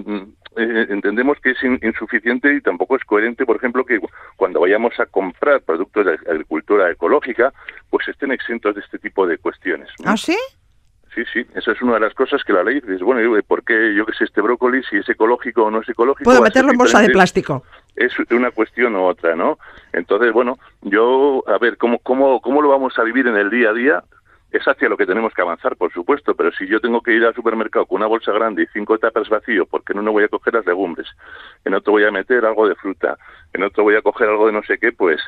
eh, 0.57 0.87
entendemos 0.89 1.39
que 1.41 1.51
es 1.51 1.59
insuficiente 1.63 2.55
y 2.55 2.61
tampoco 2.61 2.97
es 2.97 3.05
coherente, 3.05 3.47
por 3.47 3.57
ejemplo, 3.57 3.85
que 3.85 4.01
cuando 4.37 4.61
vayamos 4.61 4.99
a 4.99 5.07
comprar 5.07 5.61
productos 5.63 6.07
de 6.07 6.13
agricultura 6.29 6.91
ecológica, 6.91 7.53
pues 7.89 8.09
estén 8.09 8.33
exentos 8.33 8.75
de 8.75 8.81
este 8.81 8.99
tipo 8.99 9.27
de 9.27 9.39
cuestiones. 9.39 9.89
¿Ah, 10.05 10.17
sí? 10.17 10.37
Sí, 11.15 11.23
sí, 11.33 11.45
eso 11.55 11.73
es 11.73 11.83
una 11.83 11.95
de 11.95 12.01
las 12.01 12.15
cosas 12.15 12.43
que 12.45 12.53
la 12.53 12.63
ley 12.63 12.81
dice, 12.81 13.03
bueno, 13.03 13.37
¿por 13.43 13.65
qué 13.65 13.95
yo 13.97 14.07
que 14.07 14.13
sé 14.13 14.25
este 14.25 14.41
brócoli, 14.41 14.83
si 14.85 14.97
es 14.97 15.09
ecológico 15.09 15.65
o 15.65 15.71
no 15.71 15.81
es 15.81 15.89
ecológico? 15.89 16.23
Puedo 16.23 16.41
meterlo 16.41 16.71
en 16.71 16.79
bolsa 16.79 17.01
de 17.01 17.11
plástico. 17.11 17.65
Es 17.97 18.13
una 18.31 18.53
cuestión 18.53 18.95
u 18.95 19.03
otra, 19.03 19.35
¿no? 19.35 19.59
Entonces, 19.93 20.33
bueno, 20.33 20.59
yo, 20.83 21.43
a 21.49 21.59
ver, 21.59 21.77
¿cómo, 21.79 21.99
cómo, 21.99 22.41
¿cómo 22.41 22.63
lo 22.63 22.69
vamos 22.69 22.97
a 22.97 23.03
vivir 23.03 23.27
en 23.27 23.37
el 23.37 23.51
día 23.51 23.71
a 23.71 23.73
día? 23.73 24.05
Es 24.51 24.67
hacia 24.67 24.89
lo 24.89 24.97
que 24.97 25.07
tenemos 25.07 25.33
que 25.33 25.43
avanzar, 25.43 25.77
por 25.77 25.93
supuesto, 25.93 26.35
pero 26.35 26.51
si 26.53 26.67
yo 26.67 26.81
tengo 26.81 27.01
que 27.03 27.13
ir 27.13 27.25
al 27.25 27.35
supermercado 27.35 27.87
con 27.87 27.97
una 27.97 28.07
bolsa 28.07 28.33
grande 28.33 28.65
y 28.65 28.67
cinco 28.73 28.99
tapas 28.99 29.29
vacío, 29.29 29.67
porque 29.67 29.93
en 29.93 30.01
uno 30.01 30.13
voy 30.13 30.25
a 30.25 30.29
coger 30.29 30.55
las 30.55 30.67
legumbres, 30.67 31.07
en 31.65 31.75
otro 31.75 31.93
voy 31.93 32.05
a 32.05 32.11
meter 32.11 32.45
algo 32.45 32.69
de 32.69 32.75
fruta, 32.75 33.17
en 33.53 33.63
otro 33.63 33.85
voy 33.85 33.97
a 33.97 34.03
coger 34.03 34.29
algo 34.29 34.47
de 34.47 34.53
no 34.53 34.63
sé 34.63 34.79
qué, 34.79 34.93
pues 34.93 35.21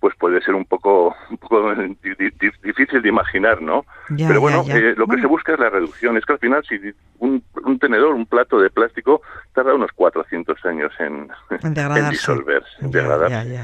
pues 0.00 0.14
puede 0.16 0.40
ser 0.42 0.54
un 0.54 0.64
poco, 0.64 1.16
un 1.30 1.38
poco 1.38 1.74
difícil 2.62 3.02
de 3.02 3.08
imaginar, 3.08 3.62
¿no? 3.62 3.84
Pero 4.16 4.40
bueno, 4.40 4.64
eh, 4.68 4.94
lo 4.96 5.06
que 5.06 5.20
se 5.20 5.26
busca 5.26 5.54
es 5.54 5.58
la 5.58 5.70
reducción. 5.70 6.16
Es 6.16 6.24
que 6.24 6.34
al 6.34 6.38
final, 6.38 6.64
si 6.68 6.78
un, 7.18 7.42
tenedor, 7.80 8.14
un 8.14 8.26
plato 8.26 8.60
de 8.60 8.70
plástico, 8.70 9.22
tarda 9.54 9.74
unos 9.74 9.90
400 9.92 10.64
años 10.66 10.92
en, 10.98 11.28
en, 11.50 11.74
disolverse, 12.10 12.68
en 12.80 12.90
degradarse. 12.90 13.58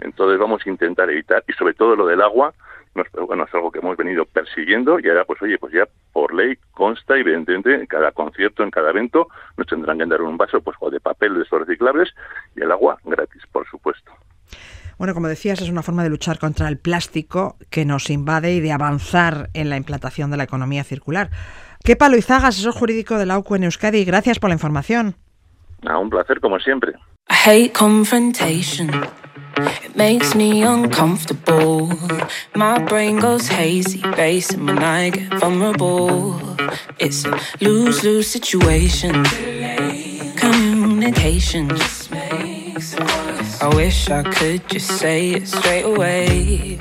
Entonces 0.00 0.38
vamos 0.38 0.62
a 0.64 0.68
intentar 0.68 1.10
evitar, 1.10 1.42
y 1.48 1.52
sobre 1.54 1.74
todo 1.74 1.96
lo 1.96 2.06
del 2.06 2.20
agua, 2.20 2.52
bueno, 3.26 3.44
es 3.44 3.54
algo 3.54 3.70
que 3.70 3.78
hemos 3.78 3.96
venido 3.96 4.24
persiguiendo 4.24 4.98
y 5.00 5.08
ahora, 5.08 5.24
pues 5.24 5.40
oye, 5.42 5.58
pues 5.58 5.72
ya 5.72 5.88
por 6.12 6.34
ley 6.34 6.56
consta, 6.72 7.16
evidentemente, 7.16 7.74
en 7.74 7.86
cada 7.86 8.12
concierto, 8.12 8.62
en 8.62 8.70
cada 8.70 8.90
evento, 8.90 9.28
nos 9.56 9.66
tendrán 9.66 9.98
que 9.98 10.06
dar 10.06 10.22
un 10.22 10.36
vaso 10.36 10.60
pues 10.60 10.76
de 10.92 11.00
papel 11.00 11.34
de 11.34 11.42
esos 11.42 11.60
reciclables 11.60 12.10
y 12.56 12.62
el 12.62 12.72
agua 12.72 12.98
gratis, 13.04 13.42
por 13.52 13.66
supuesto. 13.68 14.12
Bueno, 14.98 15.14
como 15.14 15.28
decías, 15.28 15.60
es 15.60 15.70
una 15.70 15.82
forma 15.82 16.02
de 16.02 16.10
luchar 16.10 16.38
contra 16.38 16.68
el 16.68 16.78
plástico 16.78 17.56
que 17.70 17.84
nos 17.84 18.10
invade 18.10 18.54
y 18.54 18.60
de 18.60 18.72
avanzar 18.72 19.48
en 19.54 19.70
la 19.70 19.76
implantación 19.76 20.30
de 20.30 20.36
la 20.36 20.44
economía 20.44 20.82
circular. 20.82 21.30
¿Qué 21.84 21.94
palo 21.94 22.16
Izaga, 22.16 22.48
asesor 22.48 22.72
jurídico 22.72 23.16
de 23.16 23.26
la 23.26 23.38
UCU 23.38 23.54
en 23.54 23.64
Euskadi. 23.64 24.04
Gracias 24.04 24.40
por 24.40 24.50
la 24.50 24.54
información. 24.54 25.14
Un 25.82 26.10
placer, 26.10 26.40
como 26.40 26.58
siempre. 26.58 26.92
It 29.84 29.96
makes 29.96 30.34
me 30.34 30.62
uncomfortable. 30.62 31.90
My 32.54 32.78
brain 32.78 33.18
goes 33.18 33.48
hazy, 33.48 34.02
racing 34.16 34.66
when 34.66 34.78
I 34.78 35.10
get 35.10 35.34
vulnerable. 35.40 36.38
It's 36.98 37.24
a 37.24 37.38
lose 37.60 38.04
lose 38.04 38.28
situation. 38.28 39.24
Communication 40.36 41.68
I 42.80 43.72
wish 43.74 44.08
I 44.08 44.22
could 44.22 44.68
just 44.68 44.86
say 45.00 45.30
it 45.30 45.48
straight 45.48 45.82
away. 45.82 46.78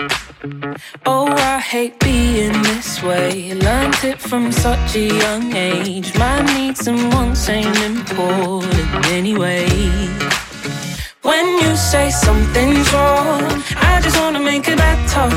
Oh, 1.08 1.26
I 1.26 1.60
hate 1.60 2.00
being 2.00 2.52
this 2.62 3.02
way. 3.02 3.56
Learned 3.56 4.04
it 4.04 4.20
from 4.20 4.52
such 4.52 4.96
a 4.96 5.08
young 5.08 5.56
age. 5.56 6.16
My 6.16 6.44
needs 6.54 6.88
and 6.88 7.12
wants 7.16 7.50
ain't 7.50 7.82
important 7.82 9.08
anyway. 9.08 9.68
When 11.24 11.46
you 11.64 11.76
say 11.76 12.12
something's 12.12 12.94
wrong, 12.94 13.42
I 13.78 14.00
just 14.04 14.20
wanna 14.20 14.40
make 14.40 14.68
it 14.68 14.78
better. 14.78 15.30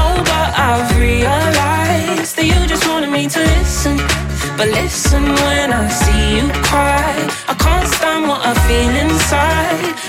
Oh, 0.00 0.16
but 0.32 0.50
I've 0.58 0.98
realized 0.98 2.34
that 2.36 2.44
you 2.44 2.66
just 2.66 2.88
wanted 2.88 3.10
me. 3.10 3.28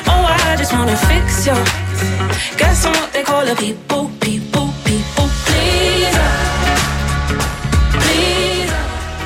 Oh, 0.07 0.27
I 0.29 0.55
just 0.57 0.71
fix 1.07 1.45
you. 1.45 1.53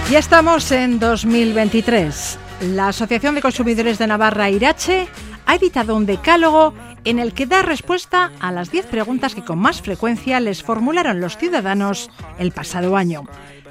Ya 0.10 0.20
estamos 0.20 0.72
en 0.72 1.00
2023. 1.00 2.40
La 2.62 2.88
Asociación 2.88 3.36
de 3.36 3.42
Consumidores 3.42 3.98
de 4.00 4.08
Navarra, 4.08 4.50
Irache, 4.50 5.08
ha 5.46 5.56
editado 5.56 5.96
un 5.96 6.06
decálogo 6.06 6.74
en 7.04 7.20
el 7.20 7.34
que 7.34 7.46
da 7.46 7.62
respuesta 7.62 8.32
a 8.40 8.52
las 8.52 8.72
10 8.72 8.86
preguntas 8.86 9.36
que 9.36 9.44
con 9.44 9.60
más 9.60 9.82
frecuencia 9.82 10.40
les 10.40 10.64
formularon 10.64 11.20
los 11.20 11.38
ciudadanos 11.38 12.10
el 12.38 12.52
pasado 12.52 12.96
año. 12.96 13.26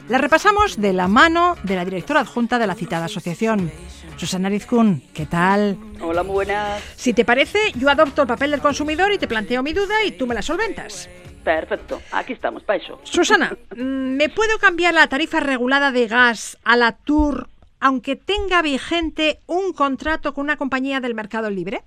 La 0.08 0.16
repasamos 0.16 0.80
de 0.80 0.94
la 0.94 1.06
mano 1.06 1.56
de 1.64 1.76
la 1.76 1.84
directora 1.84 2.20
adjunta 2.20 2.58
de 2.58 2.66
la 2.66 2.74
citada 2.74 3.04
asociación. 3.04 3.70
Susana 4.16 4.48
Rizkun, 4.48 5.02
¿qué 5.12 5.26
tal? 5.26 5.76
Hola, 6.00 6.22
muy 6.22 6.32
buenas. 6.32 6.82
Si 6.96 7.12
te 7.12 7.26
parece, 7.26 7.58
yo 7.76 7.90
adopto 7.90 8.22
el 8.22 8.28
papel 8.28 8.52
del 8.52 8.60
consumidor 8.60 9.12
y 9.12 9.18
te 9.18 9.28
planteo 9.28 9.62
mi 9.62 9.74
duda 9.74 10.02
y 10.06 10.12
tú 10.12 10.26
me 10.26 10.34
la 10.34 10.40
solventas. 10.40 11.10
Perfecto, 11.44 12.00
aquí 12.12 12.32
estamos, 12.32 12.62
para 12.62 12.82
eso. 12.82 12.98
Susana, 13.02 13.54
mm, 13.76 14.16
¿me 14.16 14.30
puedo 14.30 14.58
cambiar 14.58 14.94
la 14.94 15.08
tarifa 15.08 15.40
regulada 15.40 15.92
de 15.92 16.06
gas 16.06 16.58
a 16.64 16.76
la 16.76 16.92
Tour 16.92 17.48
aunque 17.78 18.16
tenga 18.16 18.62
vigente 18.62 19.40
un 19.46 19.72
contrato 19.72 20.32
con 20.32 20.44
una 20.44 20.56
compañía 20.56 21.00
del 21.00 21.14
mercado 21.14 21.50
libre? 21.50 21.82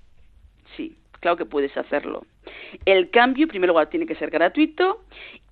Sí, 0.76 0.96
claro 1.20 1.36
que 1.36 1.44
puedes 1.44 1.76
hacerlo. 1.76 2.24
El 2.86 3.10
cambio, 3.10 3.44
en 3.44 3.48
primer 3.48 3.68
lugar, 3.68 3.90
tiene 3.90 4.06
que 4.06 4.14
ser 4.14 4.30
gratuito 4.30 5.02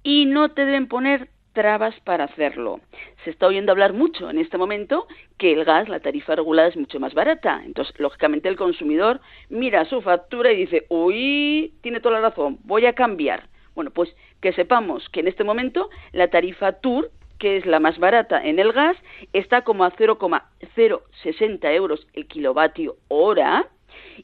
y 0.02 0.26
no 0.26 0.52
te 0.52 0.64
deben 0.64 0.86
poner 0.88 1.28
trabas 1.52 1.98
para 2.00 2.24
hacerlo. 2.24 2.80
Se 3.24 3.30
está 3.30 3.46
oyendo 3.46 3.72
hablar 3.72 3.92
mucho 3.92 4.30
en 4.30 4.38
este 4.38 4.58
momento 4.58 5.06
que 5.38 5.52
el 5.52 5.64
gas, 5.64 5.88
la 5.88 6.00
tarifa 6.00 6.36
regulada 6.36 6.68
es 6.68 6.76
mucho 6.76 7.00
más 7.00 7.14
barata. 7.14 7.62
Entonces, 7.64 7.94
lógicamente, 7.98 8.48
el 8.48 8.56
consumidor 8.56 9.20
mira 9.48 9.84
su 9.84 10.00
factura 10.02 10.52
y 10.52 10.56
dice, 10.56 10.86
uy, 10.88 11.74
tiene 11.82 12.00
toda 12.00 12.20
la 12.20 12.28
razón, 12.28 12.58
voy 12.64 12.86
a 12.86 12.94
cambiar. 12.94 13.48
Bueno, 13.74 13.90
pues 13.90 14.14
que 14.40 14.52
sepamos 14.52 15.08
que 15.10 15.20
en 15.20 15.28
este 15.28 15.44
momento 15.44 15.90
la 16.12 16.28
tarifa 16.28 16.72
Tour 16.72 17.10
que 17.40 17.56
es 17.56 17.66
la 17.66 17.80
más 17.80 17.98
barata 17.98 18.40
en 18.44 18.60
el 18.60 18.72
gas, 18.72 18.96
está 19.32 19.62
como 19.62 19.84
a 19.84 19.90
0,060 19.90 21.72
euros 21.72 22.06
el 22.12 22.26
kilovatio 22.26 22.96
hora 23.08 23.66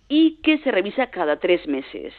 y 0.07 0.37
que 0.43 0.59
se 0.59 0.71
revisa 0.71 1.11
cada 1.11 1.39
tres 1.39 1.67
meses 1.67 2.13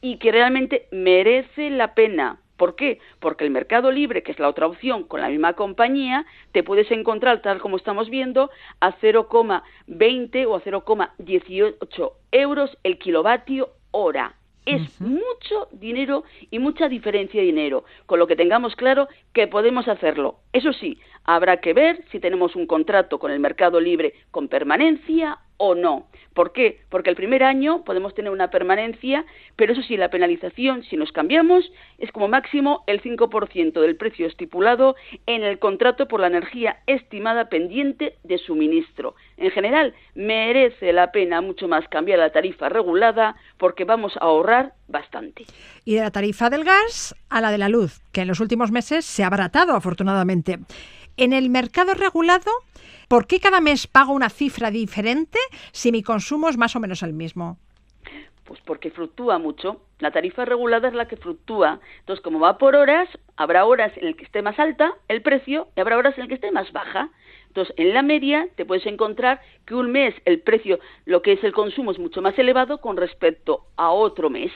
y 0.00 0.16
que 0.18 0.32
realmente 0.32 0.86
merece 0.92 1.70
la 1.70 1.94
pena. 1.94 2.38
¿Por 2.56 2.76
qué? 2.76 2.98
Porque 3.20 3.44
el 3.44 3.50
mercado 3.50 3.90
libre, 3.90 4.22
que 4.22 4.32
es 4.32 4.38
la 4.38 4.48
otra 4.48 4.66
opción 4.66 5.04
con 5.04 5.20
la 5.20 5.28
misma 5.28 5.54
compañía, 5.54 6.24
te 6.52 6.62
puedes 6.62 6.90
encontrar, 6.90 7.42
tal 7.42 7.60
como 7.60 7.76
estamos 7.76 8.10
viendo, 8.10 8.50
a 8.80 8.96
0,20 8.98 10.46
o 10.46 10.54
a 10.54 10.62
0,18 10.62 12.12
euros 12.32 12.78
el 12.82 12.98
kilovatio 12.98 13.70
hora 13.90 14.34
es 14.66 15.00
mucho 15.00 15.68
dinero 15.72 16.24
y 16.50 16.58
mucha 16.58 16.88
diferencia 16.88 17.40
de 17.40 17.46
dinero, 17.46 17.84
con 18.06 18.18
lo 18.18 18.26
que 18.26 18.36
tengamos 18.36 18.74
claro 18.76 19.08
que 19.32 19.46
podemos 19.46 19.88
hacerlo. 19.88 20.38
Eso 20.52 20.72
sí, 20.72 20.98
habrá 21.24 21.58
que 21.58 21.74
ver 21.74 22.02
si 22.10 22.18
tenemos 22.18 22.56
un 22.56 22.66
contrato 22.66 23.18
con 23.18 23.30
el 23.30 23.40
mercado 23.40 23.80
libre 23.80 24.14
con 24.30 24.48
permanencia 24.48 25.38
o 25.56 25.74
no. 25.74 26.06
¿Por 26.34 26.52
qué? 26.52 26.80
Porque 26.88 27.10
el 27.10 27.16
primer 27.16 27.44
año 27.44 27.84
podemos 27.84 28.14
tener 28.14 28.32
una 28.32 28.50
permanencia, 28.50 29.24
pero 29.56 29.72
eso 29.72 29.82
sí, 29.82 29.96
la 29.96 30.10
penalización, 30.10 30.82
si 30.84 30.96
nos 30.96 31.12
cambiamos, 31.12 31.70
es 31.98 32.10
como 32.10 32.28
máximo 32.28 32.82
el 32.86 33.00
5% 33.00 33.80
del 33.80 33.96
precio 33.96 34.26
estipulado 34.26 34.96
en 35.26 35.44
el 35.44 35.58
contrato 35.58 36.08
por 36.08 36.20
la 36.20 36.26
energía 36.26 36.78
estimada 36.86 37.48
pendiente 37.48 38.16
de 38.24 38.38
suministro. 38.38 39.14
En 39.36 39.50
general, 39.52 39.94
merece 40.14 40.92
la 40.92 41.12
pena 41.12 41.40
mucho 41.40 41.68
más 41.68 41.86
cambiar 41.88 42.18
la 42.18 42.30
tarifa 42.30 42.68
regulada 42.68 43.36
porque 43.56 43.84
vamos 43.84 44.16
a 44.16 44.24
ahorrar 44.24 44.72
bastante. 44.88 45.44
Y 45.84 45.94
de 45.94 46.00
la 46.00 46.10
tarifa 46.10 46.50
del 46.50 46.64
gas 46.64 47.14
a 47.28 47.40
la 47.40 47.52
de 47.52 47.58
la 47.58 47.68
luz, 47.68 48.00
que 48.12 48.22
en 48.22 48.28
los 48.28 48.40
últimos 48.40 48.72
meses 48.72 49.04
se 49.04 49.22
ha 49.22 49.28
abaratado 49.28 49.74
afortunadamente. 49.74 50.58
En 51.16 51.32
el 51.32 51.48
mercado 51.48 51.94
regulado, 51.94 52.50
¿por 53.06 53.28
qué 53.28 53.38
cada 53.38 53.60
mes 53.60 53.86
pago 53.86 54.12
una 54.12 54.30
cifra 54.30 54.72
diferente 54.72 55.38
si 55.70 55.92
mi 55.92 56.02
consumo 56.02 56.48
es 56.48 56.56
más 56.56 56.74
o 56.74 56.80
menos 56.80 57.04
el 57.04 57.12
mismo? 57.12 57.56
Pues 58.42 58.60
porque 58.62 58.90
fluctúa 58.90 59.38
mucho. 59.38 59.80
La 60.00 60.10
tarifa 60.10 60.44
regulada 60.44 60.88
es 60.88 60.94
la 60.94 61.06
que 61.06 61.16
fluctúa. 61.16 61.78
Entonces, 62.00 62.22
como 62.22 62.40
va 62.40 62.58
por 62.58 62.74
horas, 62.74 63.08
habrá 63.36 63.64
horas 63.64 63.92
en 63.96 64.06
las 64.06 64.16
que 64.16 64.24
esté 64.24 64.42
más 64.42 64.58
alta 64.58 64.92
el 65.06 65.22
precio 65.22 65.68
y 65.76 65.80
habrá 65.80 65.96
horas 65.96 66.14
en 66.16 66.22
las 66.22 66.28
que 66.28 66.34
esté 66.34 66.50
más 66.50 66.72
baja. 66.72 67.10
Entonces, 67.46 67.72
en 67.78 67.94
la 67.94 68.02
media 68.02 68.48
te 68.56 68.66
puedes 68.66 68.84
encontrar 68.84 69.40
que 69.66 69.76
un 69.76 69.92
mes 69.92 70.16
el 70.24 70.40
precio, 70.40 70.80
lo 71.04 71.22
que 71.22 71.34
es 71.34 71.44
el 71.44 71.52
consumo, 71.52 71.92
es 71.92 72.00
mucho 72.00 72.22
más 72.22 72.36
elevado 72.36 72.80
con 72.80 72.96
respecto 72.96 73.66
a 73.76 73.92
otro 73.92 74.30
mes. 74.30 74.50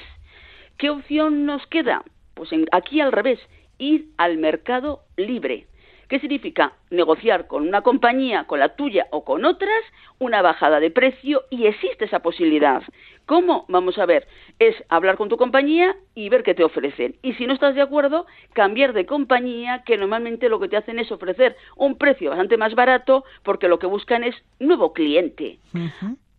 ¿Qué 0.77 0.91
opción 0.91 1.47
nos 1.47 1.65
queda? 1.69 2.03
Pues 2.35 2.51
aquí 2.73 3.01
al 3.01 3.13
revés 3.13 3.39
ir 3.79 4.09
al 4.17 4.39
mercado 4.39 5.05
libre. 5.17 5.69
¿Qué 6.09 6.21
significa? 6.21 6.73
Negociar 6.91 7.47
con 7.47 7.69
una 7.69 7.83
compañía, 7.83 8.45
con 8.45 8.61
la 8.61 8.77
tuya 8.77 9.07
o 9.11 9.25
con 9.25 9.45
otras, 9.45 9.83
una 10.19 10.41
bajada 10.41 10.81
de 10.81 10.91
precio 10.91 11.43
y 11.51 11.67
existe 11.67 12.07
esa 12.07 12.21
posibilidad. 12.21 12.83
¿Cómo? 13.27 13.67
Vamos 13.69 13.99
a 13.99 14.07
ver, 14.07 14.27
es 14.59 14.75
hablar 14.89 15.19
con 15.19 15.29
tu 15.29 15.37
compañía 15.37 15.95
y 16.15 16.31
ver 16.31 16.43
qué 16.43 16.55
te 16.55 16.65
ofrecen. 16.65 17.17
Y 17.21 17.35
si 17.35 17.47
no 17.47 17.53
estás 17.53 17.75
de 17.75 17.83
acuerdo, 17.83 18.27
cambiar 18.55 18.95
de 18.95 19.05
compañía, 19.05 19.83
que 19.85 19.99
normalmente 19.99 20.49
lo 20.49 20.59
que 20.59 20.69
te 20.69 20.79
hacen 20.79 20.99
es 20.99 21.13
ofrecer 21.13 21.57
un 21.77 21.99
precio 21.99 22.31
bastante 22.31 22.57
más 22.57 22.75
barato 22.75 23.25
porque 23.43 23.69
lo 23.69 23.79
que 23.79 23.87
buscan 23.87 24.25
es 24.25 24.35
nuevo 24.59 24.95
cliente. 24.95 25.59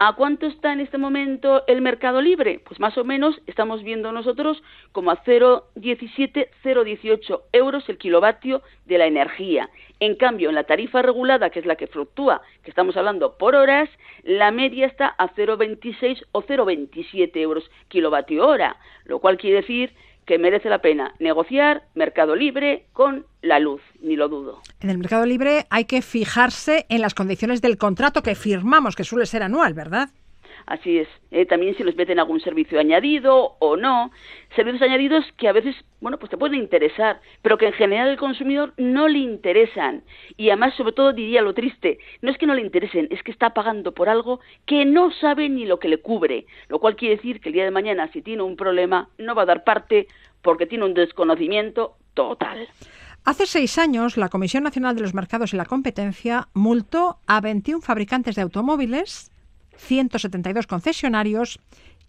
¿A 0.02 0.14
cuánto 0.14 0.46
está 0.46 0.72
en 0.72 0.80
este 0.80 0.98
momento 0.98 1.66
el 1.68 1.82
mercado 1.82 2.22
libre? 2.22 2.62
Pues 2.66 2.80
más 2.80 2.98
o 2.98 3.04
menos 3.04 3.42
estamos 3.48 3.84
viendo 3.84 4.14
nosotros 4.14 4.64
como 4.94 5.12
a 5.12 5.22
0,17, 5.26 6.48
0,18 6.64 7.42
euros 7.52 7.90
el 7.90 7.98
kilovatio 7.98 8.62
de 8.86 8.98
la 8.98 9.08
energía. 9.08 9.70
En 10.00 10.16
cambio, 10.16 10.48
en 10.48 10.56
la 10.56 10.64
tarifa 10.64 11.02
regulada, 11.02 11.50
que 11.50 11.60
es 11.60 11.66
la 11.66 11.76
que 11.76 11.88
fluctúa, 11.88 12.42
que 12.64 12.70
estamos 12.70 12.96
hablando 12.96 13.38
por 13.38 13.56
horas, 13.56 13.90
la 14.24 14.52
media 14.52 14.86
está 14.86 15.14
a 15.18 15.36
0,26 15.36 16.24
o 16.32 16.44
0,27 16.44 17.32
euros 17.36 17.70
kilovatio 17.90 18.48
hora, 18.48 18.78
lo 19.04 19.20
cual 19.20 19.38
quiere 19.38 19.58
decir 19.58 19.94
que 20.30 20.38
merece 20.38 20.70
la 20.70 20.78
pena 20.78 21.16
negociar 21.18 21.82
mercado 21.96 22.36
libre 22.36 22.86
con 22.94 23.26
la 23.42 23.58
luz, 23.58 23.82
ni 24.00 24.16
lo 24.16 24.30
dudo. 24.30 24.62
En 24.80 24.92
el 24.92 25.00
mercado 25.00 25.26
libre 25.26 25.66
hay 25.72 25.86
que 25.86 26.04
fijarse 26.04 26.86
en 26.90 27.02
las 27.02 27.16
condiciones 27.16 27.64
del 27.64 27.80
contrato 27.80 28.22
que 28.22 28.36
firmamos, 28.36 28.96
que 28.96 29.04
suele 29.04 29.26
ser 29.26 29.42
anual, 29.42 29.74
¿verdad? 29.74 30.10
Así 30.66 31.00
es. 31.00 31.08
Eh, 31.32 31.46
también 31.46 31.76
si 31.76 31.84
nos 31.84 31.96
meten 31.96 32.20
algún 32.20 32.40
servicio 32.40 32.80
añadido 32.80 33.56
o 33.60 33.76
no. 33.76 34.12
Servicios 34.56 34.82
añadidos 34.82 35.26
que 35.38 35.48
a 35.48 35.54
veces, 35.54 35.76
bueno, 36.02 36.18
pues 36.18 36.30
te 36.30 36.38
pueden 36.38 36.60
interesar, 36.60 37.22
pero 37.42 37.58
que 37.58 37.68
en 37.68 37.74
general 37.74 38.10
al 38.10 38.18
consumidor 38.18 38.74
no 38.78 39.08
le 39.08 39.20
interesan. 39.20 40.04
Y 40.38 40.50
además, 40.50 40.76
sobre 40.76 40.94
todo, 40.94 41.14
diría 41.14 41.42
lo 41.42 41.54
triste, 41.54 42.00
no 42.22 42.32
es 42.32 42.38
que 42.38 42.48
no 42.48 42.56
le 42.56 42.62
interesen, 42.62 43.08
es 43.12 43.22
que 43.24 43.32
está 43.32 43.54
pagando 43.54 43.94
por 43.94 44.10
algo 44.10 44.40
que 44.66 44.86
no 44.86 45.12
sabe 45.12 45.50
ni 45.50 45.66
lo 45.66 45.80
que 45.80 45.90
le 45.90 46.00
cubre. 46.00 46.46
Lo 46.68 46.80
cual 46.80 46.96
quiere 46.96 47.16
decir 47.16 47.42
que 47.42 47.50
el 47.50 47.54
día 47.54 47.64
de 47.64 47.72
mañana, 47.72 48.12
si 48.12 48.22
tiene 48.22 48.44
un 48.44 48.56
problema, 48.56 49.10
no 49.18 49.36
va 49.36 49.44
a 49.44 49.48
dar 49.48 49.64
parte 49.64 50.08
porque 50.42 50.66
tiene 50.66 50.86
un 50.86 50.94
desconocimiento 50.94 51.96
total. 52.14 52.68
Hace 53.26 53.46
seis 53.46 53.78
años, 53.78 54.18
la 54.18 54.30
Comisión 54.30 54.64
Nacional 54.64 54.96
de 54.96 55.02
los 55.02 55.14
Mercados 55.14 55.54
y 55.54 55.58
la 55.58 55.66
Competencia 55.66 56.48
multó 56.54 57.20
a 57.28 57.42
21 57.42 57.82
fabricantes 57.82 58.36
de 58.36 58.42
automóviles 58.42 59.32
172 59.80 60.68
concesionarios 60.68 61.60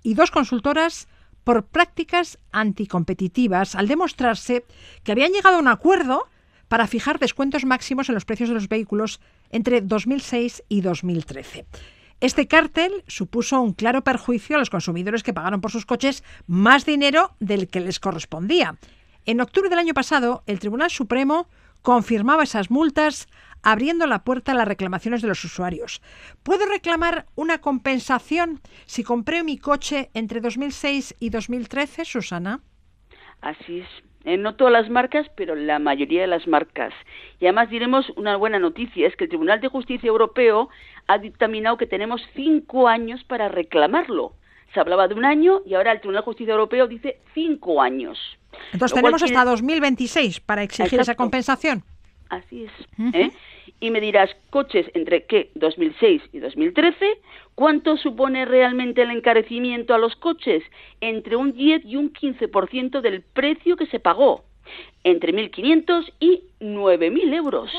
y 0.03 0.15
dos 0.15 0.31
consultoras 0.31 1.09
por 1.45 1.65
prácticas 1.65 2.39
anticompetitivas 2.53 3.75
al 3.75 3.89
demostrarse 3.89 4.65
que 5.03 5.13
habían 5.13 5.33
llegado 5.33 5.57
a 5.57 5.61
un 5.61 5.69
acuerdo 5.69 6.29
para 6.69 6.87
fijar 6.87 7.19
descuentos 7.19 7.65
máximos 7.65 8.09
en 8.09 8.15
los 8.15 8.25
precios 8.25 8.49
de 8.49 8.55
los 8.55 8.69
vehículos 8.69 9.21
entre 9.51 9.81
2006 9.81 10.63
y 10.69 10.83
2013. 10.83 11.67
Este 12.21 12.47
cártel 12.47 13.03
supuso 13.07 13.61
un 13.61 13.73
claro 13.73 14.05
perjuicio 14.05 14.57
a 14.57 14.59
los 14.59 14.71
consumidores 14.71 15.23
que 15.23 15.33
pagaron 15.33 15.61
por 15.61 15.71
sus 15.71 15.87
coches 15.87 16.23
más 16.47 16.85
dinero 16.85 17.35
del 17.41 17.69
que 17.69 17.81
les 17.81 17.99
correspondía. 17.99 18.77
En 19.25 19.41
octubre 19.41 19.71
del 19.71 19.79
año 19.79 19.95
pasado, 19.95 20.43
el 20.47 20.61
Tribunal 20.61 20.91
Supremo 20.91 21.49
confirmaba 21.83 22.43
esas 22.43 22.71
multas 22.71 23.27
abriendo 23.63 24.07
la 24.07 24.25
puerta 24.25 24.53
a 24.53 24.55
las 24.55 24.69
reclamaciones 24.69 25.23
de 25.23 25.29
los 25.29 25.45
usuarios. 25.45 26.03
¿Puedo 26.43 26.67
reclamar 26.67 27.27
una 27.35 27.61
compensación 27.61 28.61
si 28.87 29.05
compré 29.05 29.43
mi 29.43 29.59
coche 29.59 30.11
entre 30.15 30.41
2006 30.41 31.17
y 31.21 31.31
2013, 31.31 32.05
Susana? 32.05 32.61
Así 33.41 33.81
es. 33.81 33.89
Eh, 34.25 34.37
no 34.37 34.55
todas 34.55 34.73
las 34.73 34.91
marcas, 34.91 35.27
pero 35.35 35.55
la 35.55 35.79
mayoría 35.79 36.21
de 36.21 36.27
las 36.27 36.47
marcas. 36.47 36.93
Y 37.41 37.47
además 37.47 37.71
diremos 37.71 38.11
una 38.17 38.37
buena 38.37 38.59
noticia, 38.59 39.07
es 39.07 39.17
que 39.17 39.25
el 39.25 39.31
Tribunal 39.31 39.61
de 39.61 39.69
Justicia 39.69 40.09
Europeo 40.09 40.69
ha 41.07 41.19
dictaminado 41.19 41.79
que 41.79 41.87
tenemos 41.87 42.21
cinco 42.35 42.87
años 42.87 43.25
para 43.25 43.49
reclamarlo. 43.49 44.35
Se 44.75 44.81
hablaba 44.81 45.09
de 45.09 45.15
un 45.15 45.25
año 45.25 45.63
y 45.65 45.75
ahora 45.75 45.93
el 45.93 46.01
Tribunal 46.01 46.23
de 46.23 46.27
Justicia 46.27 46.53
Europeo 46.53 46.87
dice 46.87 47.19
cinco 47.35 47.81
años. 47.81 48.19
Entonces 48.73 48.95
tenemos 48.95 49.23
hasta 49.23 49.45
2026 49.45 50.41
para 50.41 50.63
exigir 50.63 51.01
esa 51.01 51.15
compensación. 51.15 51.83
Así 52.31 52.65
es. 52.65 53.15
¿eh? 53.15 53.31
Y 53.81 53.91
me 53.91 54.01
dirás, 54.01 54.31
coches 54.51 54.87
entre 54.95 55.25
qué, 55.25 55.51
2006 55.57 56.23
y 56.33 56.39
2013, 56.39 57.19
¿cuánto 57.57 57.97
supone 57.97 58.45
realmente 58.45 59.03
el 59.03 59.11
encarecimiento 59.11 59.95
a 59.95 59.99
los 59.99 60.15
coches? 60.17 60.63
Entre 61.01 61.35
un 61.37 61.53
10 61.53 61.85
y 61.85 61.97
un 61.97 62.13
15% 62.13 63.01
del 63.01 63.23
precio 63.23 63.77
que 63.77 63.87
se 63.87 63.99
pagó. 63.99 64.45
Entre 65.03 65.35
1.500 65.35 66.13
y 66.21 66.45
9.000 66.61 67.35
euros. 67.35 67.71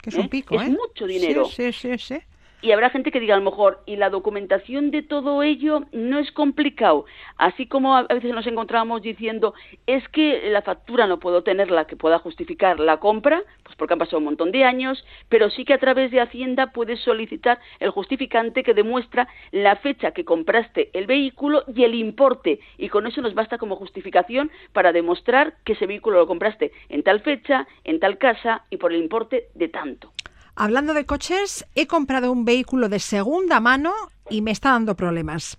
Que 0.00 0.10
es 0.10 0.16
un 0.16 0.26
¿Eh? 0.26 0.28
pico, 0.28 0.54
Es 0.60 0.68
¿eh? 0.68 0.70
mucho 0.70 1.06
dinero. 1.06 1.46
Sí, 1.46 1.72
sí, 1.72 1.96
sí, 1.96 1.98
sí 1.98 2.22
y 2.62 2.70
habrá 2.70 2.90
gente 2.90 3.10
que 3.10 3.20
diga 3.20 3.34
a 3.34 3.38
lo 3.38 3.44
mejor, 3.44 3.80
y 3.86 3.96
la 3.96 4.08
documentación 4.08 4.92
de 4.92 5.02
todo 5.02 5.42
ello 5.42 5.82
no 5.92 6.18
es 6.18 6.30
complicado. 6.30 7.04
Así 7.36 7.66
como 7.66 7.96
a 7.96 8.04
veces 8.04 8.32
nos 8.32 8.46
encontramos 8.46 9.02
diciendo, 9.02 9.52
es 9.86 10.08
que 10.08 10.48
la 10.50 10.62
factura 10.62 11.08
no 11.08 11.18
puedo 11.18 11.42
tenerla 11.42 11.86
que 11.86 11.96
pueda 11.96 12.20
justificar 12.20 12.78
la 12.78 12.98
compra, 12.98 13.42
pues 13.64 13.74
porque 13.76 13.94
han 13.94 13.98
pasado 13.98 14.18
un 14.18 14.24
montón 14.24 14.52
de 14.52 14.64
años, 14.64 15.04
pero 15.28 15.50
sí 15.50 15.64
que 15.64 15.74
a 15.74 15.78
través 15.78 16.12
de 16.12 16.20
Hacienda 16.20 16.72
puedes 16.72 17.00
solicitar 17.00 17.58
el 17.80 17.90
justificante 17.90 18.62
que 18.62 18.74
demuestra 18.74 19.28
la 19.50 19.76
fecha 19.76 20.12
que 20.12 20.24
compraste 20.24 20.90
el 20.92 21.06
vehículo 21.06 21.64
y 21.74 21.82
el 21.82 21.94
importe, 21.94 22.60
y 22.78 22.88
con 22.88 23.06
eso 23.08 23.20
nos 23.20 23.34
basta 23.34 23.58
como 23.58 23.76
justificación 23.76 24.52
para 24.72 24.92
demostrar 24.92 25.54
que 25.64 25.72
ese 25.72 25.86
vehículo 25.86 26.20
lo 26.20 26.26
compraste 26.28 26.70
en 26.88 27.02
tal 27.02 27.20
fecha, 27.20 27.66
en 27.82 27.98
tal 27.98 28.18
casa 28.18 28.64
y 28.70 28.76
por 28.76 28.92
el 28.92 29.02
importe 29.02 29.48
de 29.54 29.68
tanto. 29.68 30.12
Hablando 30.54 30.92
de 30.92 31.06
coches, 31.06 31.66
he 31.74 31.86
comprado 31.86 32.30
un 32.30 32.44
vehículo 32.44 32.90
de 32.90 32.98
segunda 32.98 33.58
mano 33.58 33.94
y 34.28 34.42
me 34.42 34.50
está 34.50 34.72
dando 34.72 34.94
problemas. 34.94 35.58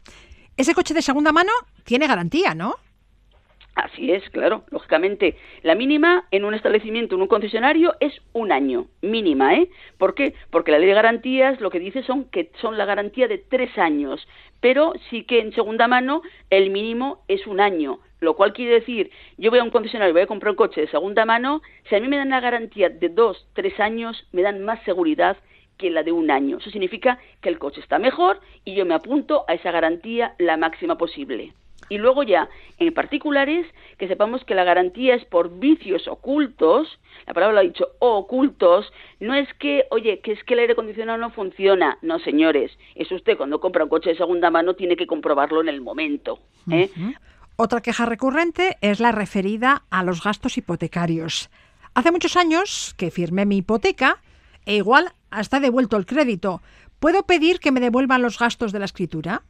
Ese 0.56 0.76
coche 0.76 0.94
de 0.94 1.02
segunda 1.02 1.32
mano 1.32 1.52
tiene 1.84 2.06
garantía, 2.06 2.54
¿no? 2.54 2.76
Así 3.74 4.12
es, 4.12 4.30
claro, 4.30 4.66
lógicamente. 4.70 5.36
La 5.64 5.74
mínima 5.74 6.28
en 6.30 6.46
un 6.46 6.54
establecimiento, 6.54 7.16
en 7.16 7.24
un 7.24 7.28
concesionario, 7.28 7.96
es 8.00 8.14
un 8.34 8.52
año, 8.52 8.86
mínima, 9.02 9.56
¿eh? 9.56 9.68
¿Por 9.98 10.14
qué? 10.14 10.36
Porque 10.52 10.72
la 10.72 10.78
ley 10.78 10.90
de 10.90 10.94
garantías 10.94 11.60
lo 11.60 11.72
que 11.72 11.80
dice 11.80 12.04
son 12.04 12.26
que 12.26 12.52
son 12.62 12.78
la 12.78 12.86
garantía 12.86 13.28
de 13.28 13.40
tres 13.40 13.76
años, 13.80 14.28
pero 14.60 14.94
sí 15.10 15.24
que 15.24 15.40
en 15.40 15.54
segunda 15.54 15.88
mano 15.88 16.22
el 16.52 16.70
mínimo 16.70 17.24
es 17.28 17.48
un 17.48 17.60
año. 17.60 18.00
Lo 18.24 18.36
cual 18.36 18.54
quiere 18.54 18.76
decir, 18.76 19.12
yo 19.38 19.50
voy 19.50 19.60
a 19.60 19.64
un 19.64 19.70
concesionario 19.70 20.12
y 20.12 20.14
voy 20.14 20.22
a 20.22 20.28
comprar 20.28 20.52
un 20.52 20.56
coche 20.56 20.82
de 20.82 20.88
segunda 20.88 21.26
mano, 21.26 21.62
si 21.90 21.96
a 21.96 22.00
mí 22.00 22.08
me 22.08 22.18
dan 22.18 22.30
la 22.30 22.40
garantía 22.40 22.90
de 22.90 23.10
dos, 23.10 23.46
tres 23.54 23.80
años, 23.80 24.26
me 24.32 24.42
dan 24.42 24.64
más 24.64 24.82
seguridad 24.84 25.38
que 25.78 25.90
la 25.90 26.04
de 26.04 26.12
un 26.12 26.32
año. 26.32 26.58
Eso 26.58 26.70
significa 26.70 27.20
que 27.42 27.50
el 27.50 27.60
coche 27.60 27.82
está 27.82 28.00
mejor 28.00 28.40
y 28.64 28.76
yo 28.76 28.86
me 28.86 28.94
apunto 28.94 29.44
a 29.48 29.54
esa 29.54 29.72
garantía 29.72 30.36
la 30.38 30.56
máxima 30.56 30.98
posible. 30.98 31.54
Y 31.90 31.98
luego 31.98 32.24
ya, 32.24 32.50
en 32.80 32.94
particulares, 32.94 33.68
que 33.98 34.08
sepamos 34.08 34.44
que 34.46 34.56
la 34.56 34.64
garantía 34.64 35.16
es 35.16 35.26
por 35.26 35.60
vicios 35.60 36.08
ocultos, 36.08 36.88
la 37.28 37.34
palabra 37.34 37.56
lo 37.56 37.60
ha 37.60 37.64
dicho, 37.64 37.90
ocultos, 38.00 38.92
no 39.20 39.36
es 39.36 39.54
que, 39.56 39.86
oye, 39.92 40.20
que 40.20 40.32
es 40.32 40.44
que 40.44 40.54
el 40.54 40.62
aire 40.62 40.74
acondicionado 40.74 41.18
no 41.18 41.30
funciona, 41.32 41.98
no 42.02 42.20
señores, 42.20 42.72
es 42.96 43.12
usted 43.12 43.38
cuando 43.38 43.60
compra 43.60 43.84
un 43.84 43.90
coche 43.90 44.12
de 44.12 44.16
segunda 44.16 44.50
mano 44.50 44.76
tiene 44.76 44.96
que 44.96 45.08
comprobarlo 45.08 45.62
en 45.62 45.70
el 45.70 45.82
momento. 45.82 46.40
¿eh? 46.72 46.90
Otra 47.56 47.82
queja 47.82 48.08
recurrente 48.08 48.78
es 48.82 49.00
la 49.00 49.12
referida 49.12 49.84
a 49.92 50.04
los 50.04 50.24
gastos 50.24 50.58
hipotecarios. 50.58 51.52
Hace 51.94 52.12
muchos 52.12 52.36
años 52.36 52.96
que 52.98 53.12
firmé 53.12 53.46
mi 53.46 53.58
hipoteca 53.58 54.18
e 54.66 54.78
igual 54.78 55.12
hasta 55.30 55.58
he 55.58 55.60
devuelto 55.60 55.98
el 55.98 56.08
crédito. 56.08 56.62
¿Puedo 57.00 57.28
pedir 57.28 57.60
que 57.60 57.72
me 57.72 57.80
devuelvan 57.80 58.24
los 58.24 58.40
gastos 58.40 58.72
de 58.72 58.80
la 58.80 58.86
escritura? 58.86 59.44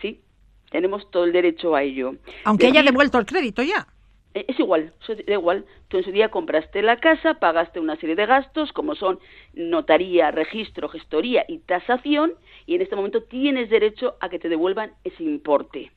Sí, 0.00 0.22
tenemos 0.70 1.10
todo 1.10 1.24
el 1.24 1.32
derecho 1.32 1.74
a 1.74 1.82
ello. 1.82 2.14
Aunque 2.44 2.68
haya 2.68 2.82
devuelto 2.82 3.18
el 3.18 3.26
crédito 3.26 3.62
ya. 3.62 3.86
Eh, 4.32 4.46
es 4.48 4.58
igual, 4.58 4.94
es 5.06 5.28
igual. 5.28 5.66
Tú 5.88 5.98
en 5.98 6.04
su 6.04 6.12
día 6.12 6.30
compraste 6.30 6.80
la 6.80 7.00
casa, 7.00 7.34
pagaste 7.34 7.80
una 7.80 7.96
serie 7.96 8.16
de 8.16 8.24
gastos, 8.24 8.72
como 8.72 8.94
son 8.94 9.18
notaría, 9.52 10.30
registro, 10.30 10.88
gestoría 10.88 11.44
y 11.48 11.58
tasación, 11.58 12.32
y 12.64 12.76
en 12.76 12.80
este 12.80 12.96
momento 12.96 13.24
tienes 13.24 13.68
derecho 13.68 14.16
a 14.20 14.30
que 14.30 14.38
te 14.38 14.48
devuelvan 14.48 14.92
ese 15.04 15.22
importe. 15.22 15.92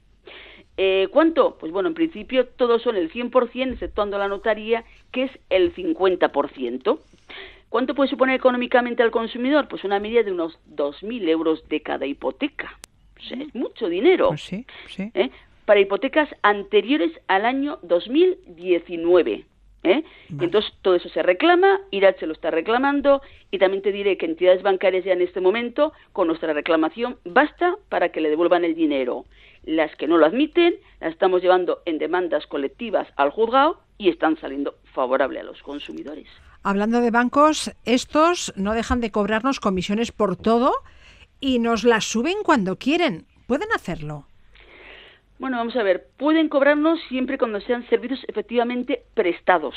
Eh, 0.82 1.10
¿Cuánto? 1.12 1.58
Pues 1.60 1.74
bueno, 1.74 1.90
en 1.90 1.94
principio 1.94 2.48
todos 2.48 2.82
son 2.82 2.96
el 2.96 3.12
100%, 3.12 3.74
exceptuando 3.74 4.18
la 4.18 4.30
notaría, 4.30 4.86
que 5.12 5.24
es 5.24 5.32
el 5.50 5.76
50%. 5.76 7.00
¿Cuánto 7.68 7.94
puede 7.94 8.10
suponer 8.10 8.36
económicamente 8.36 9.04
al 9.04 9.12
consumidor? 9.12 9.68
Pues 9.68 9.84
una 9.84 10.00
media 10.00 10.24
de 10.24 10.32
unos 10.32 10.58
2.000 10.74 11.28
euros 11.28 11.68
de 11.68 11.82
cada 11.82 12.06
hipoteca. 12.06 12.80
es 13.18 13.54
mucho 13.54 13.90
dinero. 13.90 14.30
Pues 14.30 14.44
sí, 14.44 14.66
sí. 14.88 15.12
¿Eh? 15.16 15.32
Para 15.66 15.82
hipotecas 15.82 16.30
anteriores 16.44 17.12
al 17.28 17.46
año 17.46 17.80
2019. 17.82 19.44
¿Eh? 19.84 20.04
Entonces 20.40 20.74
todo 20.82 20.96
eso 20.96 21.10
se 21.10 21.24
reclama, 21.24 21.82
IRAT 21.92 22.20
se 22.20 22.28
lo 22.28 22.34
está 22.34 22.52
reclamando 22.52 23.22
y 23.52 23.60
también 23.60 23.82
te 23.82 23.92
diré 23.92 24.18
que 24.18 24.26
entidades 24.26 24.62
bancarias 24.62 25.04
ya 25.04 25.14
en 25.14 25.22
este 25.22 25.42
momento 25.42 25.94
con 26.14 26.28
nuestra 26.28 26.52
reclamación 26.54 27.18
basta 27.24 27.78
para 27.88 28.10
que 28.10 28.20
le 28.20 28.30
devuelvan 28.30 28.66
el 28.66 28.76
dinero 28.76 29.26
Las 29.64 29.96
que 29.96 30.08
no 30.08 30.18
lo 30.18 30.26
admiten, 30.26 30.76
las 31.00 31.12
estamos 31.12 31.42
llevando 31.42 31.82
en 31.86 31.98
demandas 31.98 32.48
colectivas 32.48 33.08
al 33.16 33.32
juzgado 33.32 33.80
y 33.98 34.10
están 34.10 34.38
saliendo 34.40 34.76
favorable 34.94 35.40
a 35.40 35.44
los 35.44 35.62
consumidores. 35.62 36.28
Hablando 36.64 37.02
de 37.02 37.12
bancos, 37.12 37.72
estos 37.86 38.54
no 38.56 38.74
dejan 38.74 39.00
de 39.00 39.12
cobrarnos 39.12 39.60
comisiones 39.60 40.12
por 40.12 40.36
todo 40.36 40.74
y 41.40 41.60
nos 41.60 41.84
las 41.84 42.06
suben 42.06 42.38
cuando 42.44 42.78
quieren. 42.78 43.26
¿Pueden 43.48 43.72
hacerlo? 43.74 44.26
Bueno, 45.40 45.58
vamos 45.58 45.76
a 45.78 45.84
ver, 45.84 46.08
pueden 46.18 46.50
cobrarnos 46.50 47.00
siempre 47.08 47.38
cuando 47.38 47.62
sean 47.62 47.88
servicios 47.88 48.20
efectivamente 48.28 49.04
prestados. 49.14 49.76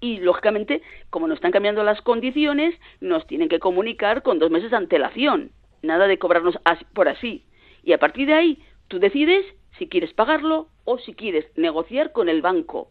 Y, 0.00 0.18
lógicamente, 0.18 0.82
como 1.10 1.28
nos 1.28 1.36
están 1.36 1.52
cambiando 1.52 1.84
las 1.84 2.00
condiciones, 2.00 2.74
nos 3.00 3.26
tienen 3.26 3.48
que 3.48 3.60
comunicar 3.60 4.22
con 4.22 4.38
dos 4.38 4.50
meses 4.50 4.70
de 4.70 4.76
antelación. 4.78 5.52
Nada 5.82 6.06
de 6.06 6.18
cobrarnos 6.18 6.58
por 6.94 7.08
así. 7.08 7.44
Y 7.84 7.92
a 7.92 7.98
partir 7.98 8.26
de 8.26 8.34
ahí, 8.34 8.58
tú 8.92 8.98
decides 8.98 9.46
si 9.78 9.88
quieres 9.88 10.12
pagarlo 10.12 10.68
o 10.84 10.98
si 10.98 11.14
quieres 11.14 11.46
negociar 11.56 12.12
con 12.12 12.28
el 12.28 12.42
banco 12.42 12.90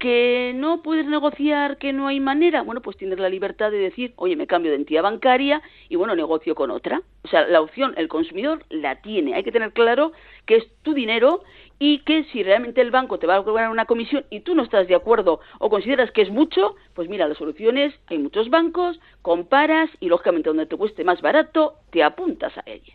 que 0.00 0.52
no 0.54 0.82
puedes 0.82 1.06
negociar, 1.06 1.76
que 1.76 1.92
no 1.92 2.08
hay 2.08 2.18
manera, 2.18 2.62
bueno, 2.62 2.82
pues 2.82 2.96
tienes 2.96 3.18
la 3.20 3.28
libertad 3.28 3.70
de 3.70 3.78
decir, 3.78 4.14
oye, 4.16 4.34
me 4.34 4.48
cambio 4.48 4.70
de 4.72 4.76
entidad 4.76 5.02
bancaria 5.02 5.60
y 5.88 5.96
bueno, 5.96 6.14
negocio 6.14 6.54
con 6.54 6.70
otra. 6.70 7.02
O 7.22 7.28
sea, 7.28 7.46
la 7.46 7.60
opción 7.60 7.94
el 7.96 8.08
consumidor 8.08 8.64
la 8.68 9.00
tiene. 9.00 9.34
Hay 9.34 9.42
que 9.42 9.52
tener 9.52 9.72
claro 9.72 10.12
que 10.46 10.56
es 10.56 10.64
tu 10.82 10.94
dinero 10.94 11.42
y 11.78 11.98
que 12.00 12.24
si 12.32 12.42
realmente 12.42 12.80
el 12.80 12.92
banco 12.92 13.18
te 13.18 13.26
va 13.26 13.36
a 13.36 13.42
cobrar 13.42 13.70
una 13.70 13.86
comisión 13.86 14.24
y 14.30 14.40
tú 14.40 14.54
no 14.54 14.62
estás 14.62 14.86
de 14.88 14.94
acuerdo 14.94 15.40
o 15.58 15.70
consideras 15.70 16.10
que 16.12 16.22
es 16.22 16.30
mucho, 16.30 16.76
pues 16.94 17.08
mira, 17.08 17.28
las 17.28 17.38
soluciones, 17.38 17.94
hay 18.06 18.18
muchos 18.18 18.50
bancos, 18.50 19.00
comparas 19.22 19.90
y 20.00 20.08
lógicamente 20.08 20.50
donde 20.50 20.66
te 20.66 20.76
cueste 20.76 21.04
más 21.04 21.22
barato, 21.22 21.74
te 21.90 22.02
apuntas 22.02 22.56
a 22.58 22.62
ella. 22.66 22.94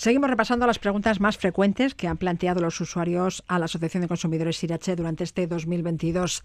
Seguimos 0.00 0.30
repasando 0.30 0.66
las 0.66 0.78
preguntas 0.78 1.20
más 1.20 1.36
frecuentes 1.36 1.94
que 1.94 2.08
han 2.08 2.16
planteado 2.16 2.62
los 2.62 2.80
usuarios 2.80 3.44
a 3.48 3.58
la 3.58 3.66
Asociación 3.66 4.00
de 4.00 4.08
Consumidores 4.08 4.56
Sirache 4.56 4.96
durante 4.96 5.24
este 5.24 5.46
2022. 5.46 6.42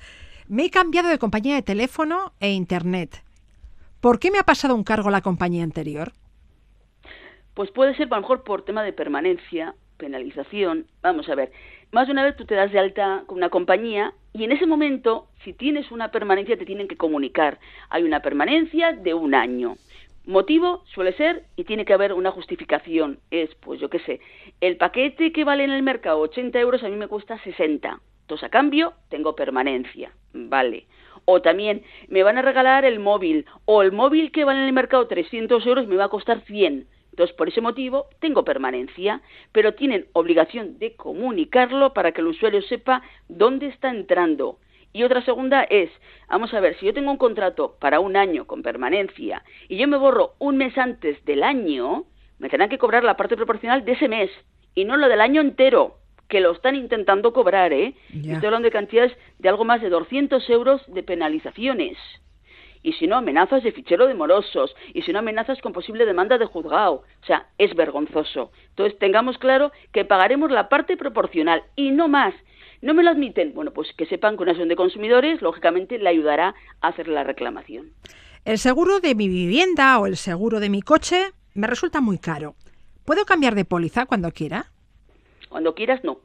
Me 0.49 0.65
he 0.65 0.69
cambiado 0.69 1.07
de 1.07 1.17
compañía 1.17 1.55
de 1.55 1.61
teléfono 1.61 2.33
e 2.41 2.51
Internet. 2.51 3.23
¿Por 4.01 4.19
qué 4.19 4.29
me 4.29 4.39
ha 4.39 4.43
pasado 4.43 4.75
un 4.75 4.83
cargo 4.83 5.09
la 5.09 5.21
compañía 5.21 5.63
anterior? 5.63 6.11
Pues 7.53 7.71
puede 7.71 7.95
ser 7.95 8.07
a 8.11 8.15
lo 8.17 8.23
mejor 8.23 8.43
por 8.43 8.65
tema 8.65 8.83
de 8.83 8.91
permanencia, 8.91 9.73
penalización. 9.95 10.87
Vamos 11.01 11.29
a 11.29 11.35
ver, 11.35 11.53
más 11.93 12.07
de 12.07 12.11
una 12.11 12.25
vez 12.25 12.35
tú 12.35 12.43
te 12.43 12.55
das 12.55 12.73
de 12.73 12.79
alta 12.79 13.23
con 13.25 13.37
una 13.37 13.49
compañía 13.49 14.13
y 14.33 14.43
en 14.43 14.51
ese 14.51 14.65
momento, 14.65 15.29
si 15.45 15.53
tienes 15.53 15.91
una 15.91 16.11
permanencia, 16.11 16.57
te 16.57 16.65
tienen 16.65 16.89
que 16.89 16.97
comunicar. 16.97 17.57
Hay 17.89 18.03
una 18.03 18.19
permanencia 18.19 18.91
de 18.91 19.13
un 19.13 19.33
año. 19.33 19.77
Motivo 20.25 20.83
suele 20.87 21.13
ser, 21.13 21.43
y 21.55 21.65
tiene 21.65 21.85
que 21.85 21.93
haber 21.93 22.11
una 22.11 22.31
justificación, 22.31 23.19
es, 23.29 23.53
pues 23.55 23.79
yo 23.79 23.89
qué 23.91 23.99
sé, 23.99 24.19
el 24.59 24.75
paquete 24.77 25.31
que 25.31 25.43
vale 25.43 25.63
en 25.63 25.71
el 25.71 25.83
mercado 25.83 26.19
80 26.21 26.59
euros 26.59 26.83
a 26.83 26.89
mí 26.89 26.95
me 26.95 27.07
cuesta 27.07 27.37
60. 27.43 27.99
Entonces, 28.21 28.43
a 28.43 28.49
cambio, 28.49 28.93
tengo 29.09 29.35
permanencia. 29.35 30.11
Vale. 30.33 30.87
O 31.25 31.43
también, 31.43 31.83
me 32.07 32.23
van 32.23 32.39
a 32.39 32.41
regalar 32.41 32.85
el 32.85 32.99
móvil, 32.99 33.45
o 33.65 33.83
el 33.83 33.91
móvil 33.91 34.31
que 34.31 34.45
vale 34.45 34.61
en 34.61 34.65
el 34.65 34.73
mercado 34.73 35.07
300 35.07 35.63
euros 35.67 35.85
me 35.85 35.95
va 35.95 36.05
a 36.05 36.09
costar 36.09 36.41
100. 36.41 36.87
Entonces, 37.11 37.35
por 37.35 37.47
ese 37.47 37.61
motivo, 37.61 38.07
tengo 38.19 38.43
permanencia, 38.43 39.21
pero 39.51 39.75
tienen 39.75 40.07
obligación 40.13 40.79
de 40.79 40.95
comunicarlo 40.95 41.93
para 41.93 42.13
que 42.13 42.21
el 42.21 42.27
usuario 42.27 42.63
sepa 42.63 43.03
dónde 43.29 43.67
está 43.67 43.91
entrando 43.91 44.57
y 44.95 45.03
otra 45.03 45.21
segunda 45.23 45.63
es, 45.63 45.89
vamos 46.29 46.53
a 46.53 46.61
ver, 46.61 46.77
si 46.77 46.85
yo 46.85 46.93
tengo 46.93 47.11
un 47.11 47.17
contrato 47.17 47.75
para 47.81 47.99
un 47.99 48.15
año 48.15 48.47
con 48.47 48.61
permanencia 48.61 49.43
y 49.67 49.75
yo 49.75 49.89
me 49.89 49.97
borro 49.97 50.35
un 50.39 50.55
mes 50.55 50.77
antes 50.77 51.23
del 51.25 51.43
año, 51.43 52.05
me 52.39 52.47
tendrán 52.47 52.69
que 52.69 52.77
cobrar 52.77 53.03
la 53.03 53.17
parte 53.17 53.35
proporcional 53.35 53.83
de 53.83 53.91
ese 53.91 54.07
mes 54.07 54.31
y 54.73 54.85
no 54.85 54.95
lo 54.95 55.09
del 55.09 55.19
año 55.19 55.41
entero, 55.41 55.97
que 56.29 56.39
lo 56.39 56.53
están 56.53 56.75
intentando 56.75 57.33
cobrar, 57.33 57.73
¿eh? 57.73 57.93
Estoy 58.13 58.45
hablando 58.45 58.67
de 58.67 58.71
cantidades 58.71 59.11
de 59.37 59.49
algo 59.49 59.65
más 59.65 59.81
de 59.81 59.89
200 59.89 60.49
euros 60.49 60.81
de 60.87 61.03
penalizaciones. 61.03 61.97
Y 62.81 62.93
si 62.93 63.07
no, 63.07 63.17
amenazas 63.17 63.63
de 63.63 63.71
fichero 63.71 64.07
de 64.07 64.13
morosos. 64.13 64.75
Y 64.93 65.01
si 65.01 65.11
no, 65.11 65.19
amenazas 65.19 65.59
con 65.59 65.73
posible 65.73 66.05
demanda 66.05 66.37
de 66.37 66.45
juzgado. 66.45 67.03
O 67.21 67.25
sea, 67.25 67.47
es 67.57 67.75
vergonzoso. 67.75 68.51
Entonces, 68.69 68.97
tengamos 68.99 69.39
claro 69.39 69.71
que 69.91 70.05
pagaremos 70.05 70.51
la 70.51 70.69
parte 70.69 70.95
proporcional 70.95 71.63
y 71.75 71.89
no 71.89 72.07
más. 72.07 72.35
¿No 72.81 72.93
me 72.93 73.03
lo 73.03 73.09
admiten? 73.09 73.53
Bueno, 73.53 73.71
pues 73.71 73.91
que 73.97 74.05
sepan 74.05 74.35
que 74.35 74.43
una 74.43 74.51
asociación 74.51 74.69
de 74.69 74.75
consumidores, 74.75 75.41
lógicamente, 75.41 75.97
le 75.97 76.09
ayudará 76.09 76.55
a 76.81 76.87
hacer 76.87 77.07
la 77.07 77.23
reclamación. 77.23 77.91
El 78.45 78.57
seguro 78.57 78.99
de 78.99 79.15
mi 79.15 79.27
vivienda 79.27 79.97
o 79.99 80.05
el 80.05 80.17
seguro 80.17 80.59
de 80.59 80.69
mi 80.69 80.81
coche 80.81 81.31
me 81.55 81.67
resulta 81.67 82.01
muy 82.01 82.19
caro. 82.19 82.55
¿Puedo 83.05 83.25
cambiar 83.25 83.55
de 83.55 83.65
póliza 83.65 84.05
cuando 84.05 84.31
quiera? 84.31 84.71
Cuando 85.49 85.73
quieras, 85.73 86.03
no. 86.03 86.19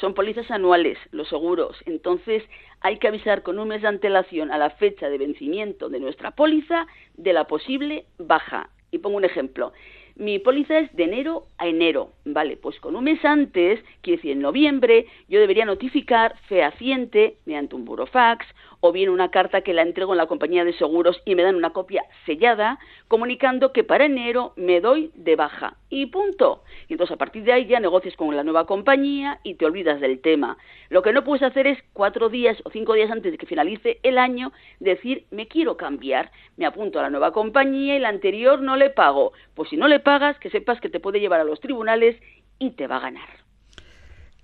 Son 0.00 0.14
pólizas 0.14 0.50
anuales, 0.50 0.98
los 1.10 1.28
seguros. 1.28 1.76
Entonces, 1.86 2.42
hay 2.80 2.98
que 2.98 3.08
avisar 3.08 3.42
con 3.42 3.58
un 3.58 3.68
mes 3.68 3.82
de 3.82 3.88
antelación 3.88 4.50
a 4.50 4.58
la 4.58 4.70
fecha 4.70 5.08
de 5.08 5.18
vencimiento 5.18 5.88
de 5.88 6.00
nuestra 6.00 6.32
póliza 6.32 6.86
de 7.14 7.32
la 7.32 7.46
posible 7.46 8.06
baja. 8.18 8.70
Y 8.90 8.98
pongo 8.98 9.16
un 9.16 9.24
ejemplo 9.24 9.72
mi 10.16 10.38
póliza 10.38 10.78
es 10.78 10.94
de 10.94 11.04
enero 11.04 11.46
a 11.58 11.66
enero, 11.66 12.12
¿vale? 12.24 12.56
Pues 12.56 12.78
con 12.80 12.94
un 12.96 13.04
mes 13.04 13.24
antes, 13.24 13.82
quiere 14.00 14.18
decir 14.18 14.32
en 14.32 14.40
noviembre, 14.40 15.06
yo 15.28 15.40
debería 15.40 15.64
notificar 15.64 16.36
fehaciente 16.48 17.38
mediante 17.46 17.74
un 17.74 17.84
burofax 17.84 18.46
o 18.86 18.92
bien 18.92 19.08
una 19.08 19.30
carta 19.30 19.62
que 19.62 19.72
la 19.72 19.80
entrego 19.80 20.12
en 20.12 20.18
la 20.18 20.26
compañía 20.26 20.62
de 20.62 20.74
seguros 20.74 21.18
y 21.24 21.34
me 21.34 21.42
dan 21.42 21.54
una 21.54 21.70
copia 21.70 22.04
sellada 22.26 22.78
comunicando 23.08 23.72
que 23.72 23.82
para 23.82 24.04
enero 24.04 24.52
me 24.56 24.82
doy 24.82 25.10
de 25.14 25.36
baja 25.36 25.78
y 25.88 26.04
punto. 26.04 26.64
Y 26.86 26.92
entonces 26.92 27.14
a 27.14 27.16
partir 27.16 27.44
de 27.44 27.54
ahí 27.54 27.64
ya 27.64 27.80
negocias 27.80 28.14
con 28.14 28.36
la 28.36 28.44
nueva 28.44 28.66
compañía 28.66 29.40
y 29.42 29.54
te 29.54 29.64
olvidas 29.64 30.02
del 30.02 30.20
tema. 30.20 30.58
Lo 30.90 31.00
que 31.00 31.14
no 31.14 31.24
puedes 31.24 31.42
hacer 31.42 31.66
es 31.66 31.78
cuatro 31.94 32.28
días 32.28 32.58
o 32.64 32.70
cinco 32.70 32.92
días 32.92 33.10
antes 33.10 33.32
de 33.32 33.38
que 33.38 33.46
finalice 33.46 34.00
el 34.02 34.18
año 34.18 34.52
decir 34.80 35.24
me 35.30 35.48
quiero 35.48 35.78
cambiar, 35.78 36.30
me 36.58 36.66
apunto 36.66 36.98
a 36.98 37.02
la 37.04 37.08
nueva 37.08 37.32
compañía 37.32 37.96
y 37.96 38.00
la 38.00 38.10
anterior 38.10 38.60
no 38.60 38.76
le 38.76 38.90
pago. 38.90 39.32
Pues 39.54 39.70
si 39.70 39.78
no 39.78 39.88
le 39.88 40.00
pagas, 40.00 40.38
que 40.38 40.50
sepas 40.50 40.78
que 40.82 40.90
te 40.90 41.00
puede 41.00 41.20
llevar 41.20 41.40
a 41.40 41.44
los 41.44 41.58
tribunales 41.58 42.20
y 42.58 42.72
te 42.72 42.86
va 42.86 42.98
a 42.98 43.00
ganar. 43.00 43.43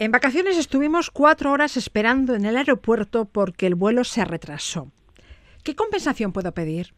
En 0.00 0.12
vacaciones 0.12 0.56
estuvimos 0.56 1.10
cuatro 1.10 1.52
horas 1.52 1.76
esperando 1.76 2.34
en 2.34 2.46
el 2.46 2.56
aeropuerto 2.56 3.26
porque 3.26 3.66
el 3.66 3.74
vuelo 3.74 4.02
se 4.02 4.24
retrasó. 4.24 4.90
¿Qué 5.62 5.76
compensación 5.76 6.32
puedo 6.32 6.52
pedir? 6.52 6.94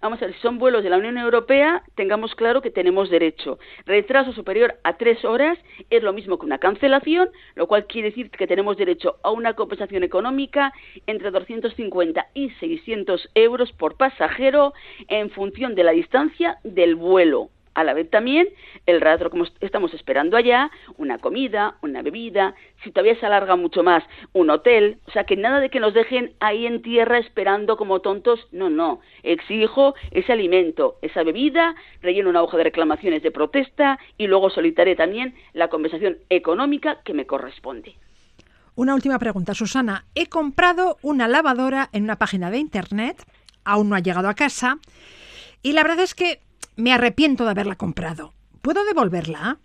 Vamos 0.00 0.22
a 0.22 0.26
ver, 0.26 0.36
si 0.36 0.40
son 0.40 0.60
vuelos 0.60 0.84
de 0.84 0.90
la 0.90 0.98
Unión 0.98 1.18
Europea, 1.18 1.82
tengamos 1.96 2.36
claro 2.36 2.62
que 2.62 2.70
tenemos 2.70 3.10
derecho. 3.10 3.58
Retraso 3.86 4.32
superior 4.32 4.78
a 4.84 4.96
tres 4.96 5.24
horas 5.24 5.58
es 5.90 6.04
lo 6.04 6.12
mismo 6.12 6.38
que 6.38 6.46
una 6.46 6.58
cancelación, 6.58 7.28
lo 7.56 7.66
cual 7.66 7.88
quiere 7.88 8.10
decir 8.10 8.30
que 8.30 8.46
tenemos 8.46 8.76
derecho 8.76 9.16
a 9.24 9.32
una 9.32 9.54
compensación 9.54 10.04
económica 10.04 10.72
entre 11.08 11.32
250 11.32 12.24
y 12.34 12.50
600 12.50 13.30
euros 13.34 13.72
por 13.72 13.96
pasajero 13.96 14.74
en 15.08 15.30
función 15.30 15.74
de 15.74 15.82
la 15.82 15.90
distancia 15.90 16.58
del 16.62 16.94
vuelo 16.94 17.50
a 17.78 17.84
la 17.84 17.94
vez 17.94 18.10
también 18.10 18.48
el 18.86 19.00
rato 19.00 19.30
como 19.30 19.44
estamos 19.60 19.94
esperando 19.94 20.36
allá, 20.36 20.70
una 20.96 21.18
comida, 21.18 21.76
una 21.80 22.02
bebida, 22.02 22.56
si 22.82 22.90
todavía 22.90 23.18
se 23.20 23.26
alarga 23.26 23.54
mucho 23.54 23.84
más, 23.84 24.02
un 24.32 24.50
hotel, 24.50 24.98
o 25.06 25.12
sea 25.12 25.24
que 25.24 25.36
nada 25.36 25.60
de 25.60 25.70
que 25.70 25.78
nos 25.78 25.94
dejen 25.94 26.32
ahí 26.40 26.66
en 26.66 26.82
tierra 26.82 27.18
esperando 27.18 27.76
como 27.76 28.00
tontos, 28.00 28.48
no, 28.50 28.68
no, 28.68 29.00
exijo 29.22 29.94
ese 30.10 30.32
alimento, 30.32 30.96
esa 31.02 31.22
bebida, 31.22 31.76
relleno 32.02 32.30
una 32.30 32.42
hoja 32.42 32.56
de 32.56 32.64
reclamaciones 32.64 33.22
de 33.22 33.30
protesta 33.30 34.00
y 34.16 34.26
luego 34.26 34.50
solicitaré 34.50 34.96
también 34.96 35.36
la 35.52 35.68
compensación 35.68 36.18
económica 36.30 36.98
que 37.04 37.14
me 37.14 37.26
corresponde. 37.26 37.94
Una 38.74 38.94
última 38.94 39.20
pregunta, 39.20 39.54
Susana. 39.54 40.04
He 40.16 40.26
comprado 40.26 40.98
una 41.02 41.28
lavadora 41.28 41.90
en 41.92 42.02
una 42.02 42.16
página 42.16 42.50
de 42.50 42.58
internet, 42.58 43.24
aún 43.64 43.88
no 43.88 43.94
ha 43.94 44.00
llegado 44.00 44.28
a 44.28 44.34
casa, 44.34 44.78
y 45.62 45.72
la 45.72 45.82
verdad 45.82 46.00
es 46.00 46.14
que 46.14 46.40
me 46.78 46.92
arrepiento 46.92 47.44
de 47.44 47.50
haberla 47.50 47.74
comprado. 47.74 48.32
¿Puedo 48.62 48.84
devolverla? 48.84 49.58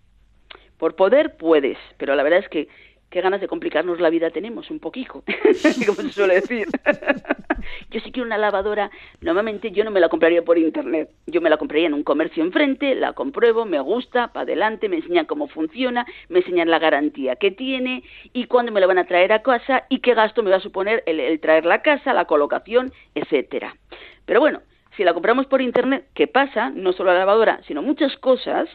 Por 0.79 0.95
poder 0.95 1.37
puedes, 1.37 1.77
pero 1.97 2.15
la 2.15 2.23
verdad 2.23 2.39
es 2.39 2.49
que 2.49 2.67
qué 3.11 3.21
ganas 3.21 3.39
de 3.39 3.47
complicarnos 3.47 3.99
la 3.99 4.09
vida 4.09 4.31
tenemos 4.31 4.71
un 4.71 4.79
poquito, 4.79 5.23
como 5.85 6.01
se 6.01 6.09
suele 6.09 6.41
decir. 6.41 6.65
yo 7.91 7.99
sí 7.99 8.11
quiero 8.11 8.25
una 8.25 8.39
lavadora, 8.39 8.89
normalmente 9.21 9.69
yo 9.69 9.83
no 9.83 9.91
me 9.91 9.99
la 9.99 10.09
compraría 10.09 10.41
por 10.41 10.57
internet, 10.57 11.11
yo 11.27 11.39
me 11.39 11.51
la 11.51 11.57
compraría 11.57 11.85
en 11.85 11.93
un 11.93 12.03
comercio 12.03 12.43
enfrente, 12.43 12.95
la 12.95 13.13
compruebo, 13.13 13.65
me 13.65 13.79
gusta, 13.79 14.29
para 14.29 14.45
adelante, 14.45 14.89
me 14.89 14.95
enseñan 14.95 15.27
cómo 15.27 15.47
funciona, 15.47 16.07
me 16.29 16.39
enseñan 16.39 16.71
la 16.71 16.79
garantía 16.79 17.35
que 17.35 17.51
tiene 17.51 18.03
y 18.33 18.45
cuándo 18.45 18.71
me 18.71 18.81
la 18.81 18.87
van 18.87 18.97
a 18.97 19.05
traer 19.05 19.33
a 19.33 19.43
casa 19.43 19.83
y 19.87 19.99
qué 19.99 20.15
gasto 20.15 20.41
me 20.41 20.49
va 20.49 20.57
a 20.57 20.61
suponer 20.61 21.03
el, 21.05 21.19
el 21.19 21.39
traerla 21.39 21.75
a 21.75 21.81
casa, 21.83 22.11
la 22.11 22.25
colocación, 22.25 22.91
etcétera. 23.13 23.77
Pero 24.25 24.39
bueno, 24.39 24.61
si 24.95 25.03
la 25.03 25.13
compramos 25.13 25.47
por 25.47 25.61
internet, 25.61 26.07
¿qué 26.13 26.27
pasa? 26.27 26.69
No 26.69 26.93
solo 26.93 27.11
la 27.11 27.19
lavadora, 27.19 27.61
sino 27.67 27.81
muchas 27.81 28.15
cosas, 28.17 28.69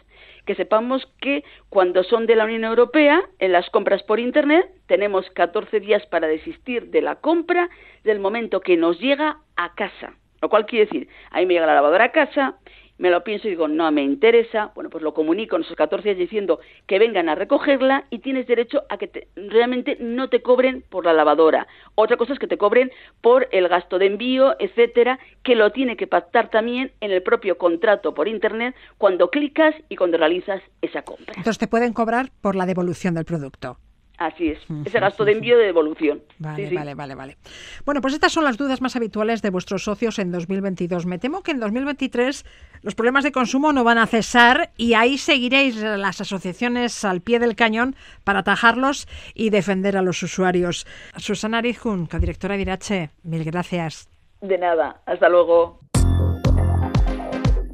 que 0.46 0.54
sepamos 0.54 1.06
que 1.20 1.44
cuando 1.68 2.02
son 2.02 2.26
de 2.26 2.34
la 2.34 2.44
Unión 2.44 2.64
Europea, 2.64 3.22
en 3.38 3.52
las 3.52 3.68
compras 3.70 4.02
por 4.02 4.18
internet, 4.18 4.66
tenemos 4.86 5.28
14 5.30 5.80
días 5.80 6.06
para 6.06 6.26
desistir 6.26 6.90
de 6.90 7.02
la 7.02 7.16
compra 7.16 7.68
del 8.02 8.18
momento 8.18 8.60
que 8.60 8.76
nos 8.76 8.98
llega 8.98 9.38
a 9.56 9.74
casa. 9.74 10.14
Lo 10.40 10.48
cual 10.48 10.66
quiere 10.66 10.86
decir, 10.86 11.08
ahí 11.30 11.46
me 11.46 11.54
llega 11.54 11.66
la 11.66 11.74
lavadora 11.74 12.04
a 12.04 12.12
casa 12.12 12.58
me 12.98 13.10
lo 13.10 13.24
pienso 13.24 13.46
y 13.46 13.50
digo, 13.50 13.68
no 13.68 13.90
me 13.90 14.02
interesa, 14.02 14.72
bueno, 14.74 14.90
pues 14.90 15.02
lo 15.02 15.14
comunico 15.14 15.56
en 15.56 15.62
esos 15.62 15.76
14 15.76 16.04
días 16.04 16.18
diciendo 16.18 16.60
que 16.86 16.98
vengan 16.98 17.28
a 17.28 17.34
recogerla 17.34 18.04
y 18.10 18.18
tienes 18.18 18.46
derecho 18.46 18.82
a 18.88 18.98
que 18.98 19.28
realmente 19.36 19.96
no 20.00 20.28
te 20.28 20.42
cobren 20.42 20.84
por 20.88 21.04
la 21.04 21.12
lavadora. 21.12 21.66
Otra 21.94 22.16
cosa 22.16 22.32
es 22.32 22.38
que 22.38 22.46
te 22.46 22.58
cobren 22.58 22.90
por 23.20 23.48
el 23.52 23.68
gasto 23.68 23.98
de 23.98 24.06
envío, 24.06 24.56
etcétera, 24.58 25.18
que 25.42 25.54
lo 25.54 25.72
tiene 25.72 25.96
que 25.96 26.06
pactar 26.06 26.50
también 26.50 26.92
en 27.00 27.12
el 27.12 27.22
propio 27.22 27.56
contrato 27.56 28.14
por 28.14 28.28
internet 28.28 28.74
cuando 28.98 29.30
clicas 29.30 29.74
y 29.88 29.96
cuando 29.96 30.18
realizas 30.18 30.62
esa 30.82 31.02
compra. 31.02 31.34
Entonces 31.36 31.58
te 31.58 31.68
pueden 31.68 31.92
cobrar 31.92 32.30
por 32.40 32.56
la 32.56 32.66
devolución 32.66 33.14
del 33.14 33.24
producto. 33.24 33.78
Así 34.18 34.48
es, 34.48 34.58
ese 34.84 34.98
gasto 34.98 35.24
de 35.24 35.30
envío 35.32 35.56
de 35.56 35.66
devolución. 35.66 36.22
Vale, 36.38 36.74
vale, 36.74 36.94
vale, 36.94 37.14
vale. 37.14 37.36
Bueno, 37.84 38.00
pues 38.00 38.14
estas 38.14 38.32
son 38.32 38.42
las 38.42 38.56
dudas 38.56 38.80
más 38.80 38.96
habituales 38.96 39.42
de 39.42 39.50
vuestros 39.50 39.84
socios 39.84 40.18
en 40.18 40.32
2022. 40.32 41.06
Me 41.06 41.20
temo 41.20 41.44
que 41.44 41.52
en 41.52 41.60
2023 41.60 42.44
los 42.82 42.96
problemas 42.96 43.22
de 43.22 43.30
consumo 43.30 43.72
no 43.72 43.84
van 43.84 43.98
a 43.98 44.08
cesar 44.08 44.72
y 44.76 44.94
ahí 44.94 45.18
seguiréis 45.18 45.76
las 45.76 46.20
asociaciones 46.20 47.04
al 47.04 47.20
pie 47.20 47.38
del 47.38 47.54
cañón 47.54 47.94
para 48.24 48.40
atajarlos 48.40 49.06
y 49.34 49.50
defender 49.50 49.96
a 49.96 50.02
los 50.02 50.20
usuarios. 50.20 50.84
Susana 51.16 51.58
Arizjun, 51.58 52.06
co-directora 52.06 52.56
de 52.56 52.62
Irache, 52.62 53.10
mil 53.22 53.44
gracias. 53.44 54.08
De 54.40 54.58
nada, 54.58 55.00
hasta 55.06 55.28
luego. 55.28 55.78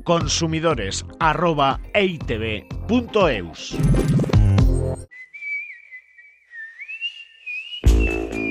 Consumidores 0.05 1.07
La 8.05 8.44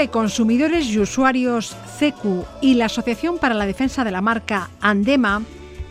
de 0.00 0.08
Consumidores 0.08 0.86
y 0.86 0.98
Usuarios 0.98 1.76
CECU 1.98 2.46
y 2.62 2.72
la 2.72 2.86
Asociación 2.86 3.36
para 3.36 3.52
la 3.52 3.66
Defensa 3.66 4.02
de 4.02 4.10
la 4.10 4.22
Marca 4.22 4.70
Andema 4.80 5.42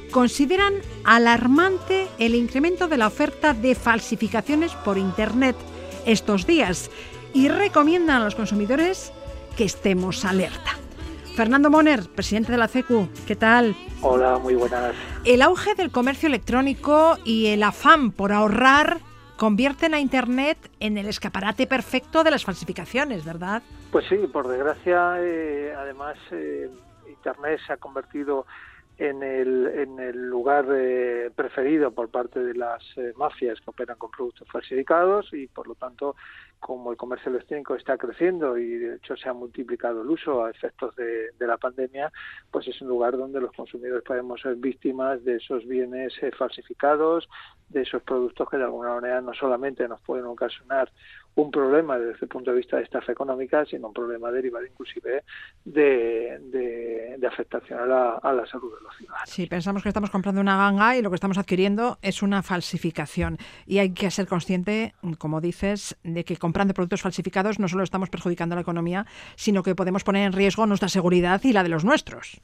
consideran 0.10 0.74
alarmante 1.04 2.08
el 2.18 2.34
incremento 2.34 2.88
de 2.88 2.98
la 2.98 3.06
oferta 3.06 3.54
de 3.54 3.76
falsificaciones 3.76 4.72
por 4.74 4.98
Internet 4.98 5.56
estos 6.08 6.48
días 6.48 6.90
y 7.36 7.50
recomiendan 7.50 8.24
a 8.24 8.26
los 8.26 8.34
consumidores 8.34 9.14
que 9.56 9.66
estemos 9.66 10.26
alerta. 10.26 10.72
Fernando 11.36 11.70
Moner, 11.70 12.10
presidente 12.10 12.52
de 12.52 12.58
la 12.58 12.68
CECU, 12.68 13.10
¿qué 13.28 13.36
tal? 13.36 13.76
Hola, 14.02 14.40
muy 14.40 14.56
buenas. 14.56 14.96
El 15.24 15.44
auge 15.44 15.76
del 15.76 15.92
comercio 15.92 16.26
electrónico 16.26 17.20
y 17.26 17.46
el 17.46 17.62
afán 17.62 18.10
por 18.10 18.32
ahorrar 18.32 19.02
convierten 19.40 19.94
a 19.94 20.02
Internet 20.02 20.58
en 20.82 20.98
el 20.98 21.08
escaparate 21.08 21.66
perfecto 21.66 22.26
de 22.26 22.32
las 22.32 22.44
falsificaciones, 22.44 23.24
¿verdad? 23.24 23.64
Pues 23.90 24.06
sí, 24.10 24.18
por 24.34 24.50
desgracia, 24.50 25.16
eh, 25.20 25.74
además, 25.76 26.18
eh, 26.32 26.70
Internet 27.08 27.62
se 27.66 27.72
ha 27.72 27.78
convertido 27.78 28.46
en 28.98 29.24
el, 29.24 30.28
lugar 30.30 30.66
eh, 30.72 31.32
preferido 31.34 31.92
por 31.92 32.10
parte 32.10 32.42
de 32.42 32.54
las 32.54 32.84
mafias 33.16 33.58
que 33.62 33.70
operan 33.70 33.98
con 33.98 34.12
productos 34.12 34.46
falsificados 34.52 35.30
y, 35.32 35.48
por 35.48 35.70
lo 35.70 35.76
tanto, 35.76 36.18
como 36.60 36.92
el 36.92 36.98
comercio 36.98 37.32
electrónico 37.32 37.76
está 37.76 37.98
creciendo 37.98 38.58
y 38.58 38.68
de 38.78 38.96
hecho 38.96 39.16
se 39.16 39.30
ha 39.30 39.34
multiplicado 39.34 40.02
el 40.02 40.10
uso 40.10 40.44
a 40.44 40.52
efectos 40.52 40.96
de, 40.96 41.32
la 41.40 41.58
pandemia, 41.58 42.12
pues 42.52 42.68
es 42.68 42.80
un 42.82 42.90
lugar 42.90 43.18
donde 43.18 43.42
los 43.42 43.52
consumidores 43.54 44.04
podemos 44.04 44.40
ser 44.42 44.56
víctimas 44.56 45.24
de 45.24 45.38
esos 45.38 45.66
bienes 45.66 46.14
eh, 46.22 46.32
falsificados, 46.38 47.28
de 47.70 47.82
esos 47.82 48.04
productos 48.04 48.48
que 48.50 48.58
de 48.58 48.66
alguna 48.66 48.96
manera 48.96 49.22
no 49.22 49.34
solamente 49.34 49.88
nos 49.88 50.02
pueden 50.02 50.26
ocasionar 50.26 50.92
un 51.36 51.52
problema 51.52 51.98
desde 51.98 52.20
el 52.22 52.28
punto 52.28 52.52
de 52.52 52.58
vista 52.58 52.78
de 52.78 52.84
estafa 52.84 53.12
económica, 53.12 53.66
sino 53.66 53.88
un 53.88 53.94
problema 53.94 54.32
derivado 54.32 54.66
inclusive 54.66 55.24
de, 55.66 57.18
afectación 57.28 57.80
a 57.80 57.86
la, 57.86 58.10
a 58.16 58.34
la, 58.34 58.46
salud 58.48 58.74
de 58.76 58.84
los 58.84 58.98
ciudadanos. 58.98 59.30
Sí, 59.30 59.46
pensamos 59.46 59.84
que 59.84 59.90
estamos 59.90 60.10
comprando 60.10 60.42
una 60.42 60.58
ganga 60.58 60.98
y 60.98 61.02
lo 61.02 61.10
que 61.10 61.16
estamos 61.16 61.38
adquiriendo 61.38 62.00
es 62.02 62.24
una 62.24 62.42
falsificación. 62.42 63.38
Y 63.66 63.78
hay 63.78 63.94
que 63.94 64.10
ser 64.12 64.28
consciente, 64.28 64.94
como 65.18 65.40
dices, 65.42 65.98
de 66.04 66.24
que 66.26 66.38
comprando 66.38 66.74
productos 66.74 67.02
falsificados 67.02 67.60
no 67.60 67.68
solo 67.68 67.84
estamos 67.84 68.10
perjudicando 68.10 68.54
a 68.54 68.58
la 68.58 68.62
economía, 68.62 69.06
sino 69.36 69.64
que 69.64 69.76
podemos 69.76 70.04
poner 70.04 70.26
en 70.26 70.34
riesgo 70.34 70.66
nuestra 70.66 70.90
seguridad 70.90 71.42
y 71.44 71.54
la 71.54 71.64
de 71.64 71.70
los 71.70 71.86
nuestros. 71.86 72.42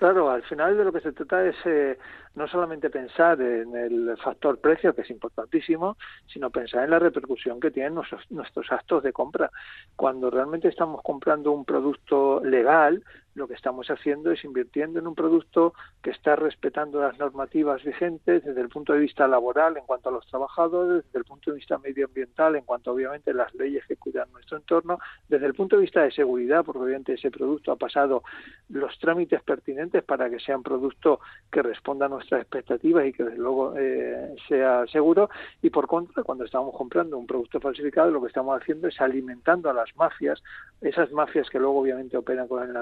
Claro, 0.00 0.30
al 0.30 0.42
final 0.44 0.78
de 0.78 0.84
lo 0.84 0.92
que 0.94 1.02
se 1.02 1.12
trata 1.12 1.44
es 1.44 1.56
eh, 1.66 1.98
no 2.34 2.48
solamente 2.48 2.88
pensar 2.88 3.38
en 3.38 3.76
el 3.76 4.16
factor 4.16 4.58
precio, 4.58 4.94
que 4.94 5.02
es 5.02 5.10
importantísimo, 5.10 5.98
sino 6.26 6.48
pensar 6.48 6.84
en 6.84 6.92
la 6.92 6.98
repercusión 6.98 7.60
que 7.60 7.70
tienen 7.70 7.96
nuestros, 7.96 8.22
nuestros 8.30 8.72
actos 8.72 9.02
de 9.02 9.12
compra. 9.12 9.50
Cuando 9.96 10.30
realmente 10.30 10.68
estamos 10.68 11.02
comprando 11.02 11.52
un 11.52 11.66
producto 11.66 12.42
legal, 12.42 13.04
lo 13.34 13.46
que 13.46 13.54
estamos 13.54 13.88
haciendo 13.90 14.32
es 14.32 14.44
invirtiendo 14.44 14.98
en 14.98 15.06
un 15.06 15.14
producto 15.14 15.74
que 16.02 16.10
está 16.10 16.36
respetando 16.36 17.00
las 17.00 17.18
normativas 17.18 17.82
vigentes 17.84 18.44
desde 18.44 18.60
el 18.60 18.68
punto 18.68 18.92
de 18.92 19.00
vista 19.00 19.28
laboral 19.28 19.76
en 19.76 19.84
cuanto 19.84 20.08
a 20.08 20.12
los 20.12 20.26
trabajadores, 20.26 21.04
desde 21.04 21.18
el 21.18 21.24
punto 21.24 21.50
de 21.50 21.56
vista 21.56 21.78
medioambiental 21.78 22.56
en 22.56 22.64
cuanto 22.64 22.92
obviamente 22.92 23.30
a 23.30 23.34
las 23.34 23.54
leyes 23.54 23.84
que 23.86 23.96
cuidan 23.96 24.30
nuestro 24.32 24.56
entorno, 24.56 24.98
desde 25.28 25.46
el 25.46 25.54
punto 25.54 25.76
de 25.76 25.82
vista 25.82 26.02
de 26.02 26.10
seguridad, 26.10 26.64
porque 26.64 26.80
obviamente 26.80 27.14
ese 27.14 27.30
producto 27.30 27.72
ha 27.72 27.76
pasado 27.76 28.22
los 28.68 28.98
trámites 28.98 29.42
pertinentes 29.42 30.02
para 30.02 30.28
que 30.28 30.40
sea 30.40 30.56
un 30.56 30.62
producto 30.62 31.20
que 31.50 31.62
responda 31.62 32.06
a 32.06 32.08
nuestras 32.08 32.42
expectativas 32.42 33.06
y 33.06 33.12
que 33.12 33.24
desde 33.24 33.38
luego 33.38 33.74
eh, 33.76 34.34
sea 34.48 34.86
seguro. 34.88 35.30
Y 35.62 35.70
por 35.70 35.86
contra 35.86 36.22
cuando 36.22 36.44
estamos 36.44 36.74
comprando 36.76 37.16
un 37.16 37.26
producto 37.26 37.60
falsificado 37.60 38.10
lo 38.10 38.20
que 38.20 38.28
estamos 38.28 38.60
haciendo 38.60 38.88
es 38.88 39.00
alimentando 39.00 39.70
a 39.70 39.74
las 39.74 39.94
mafias, 39.96 40.42
esas 40.80 41.12
mafias 41.12 41.48
que 41.50 41.58
luego 41.58 41.80
obviamente 41.80 42.16
operan 42.16 42.48
con 42.48 42.62
el 42.62 42.76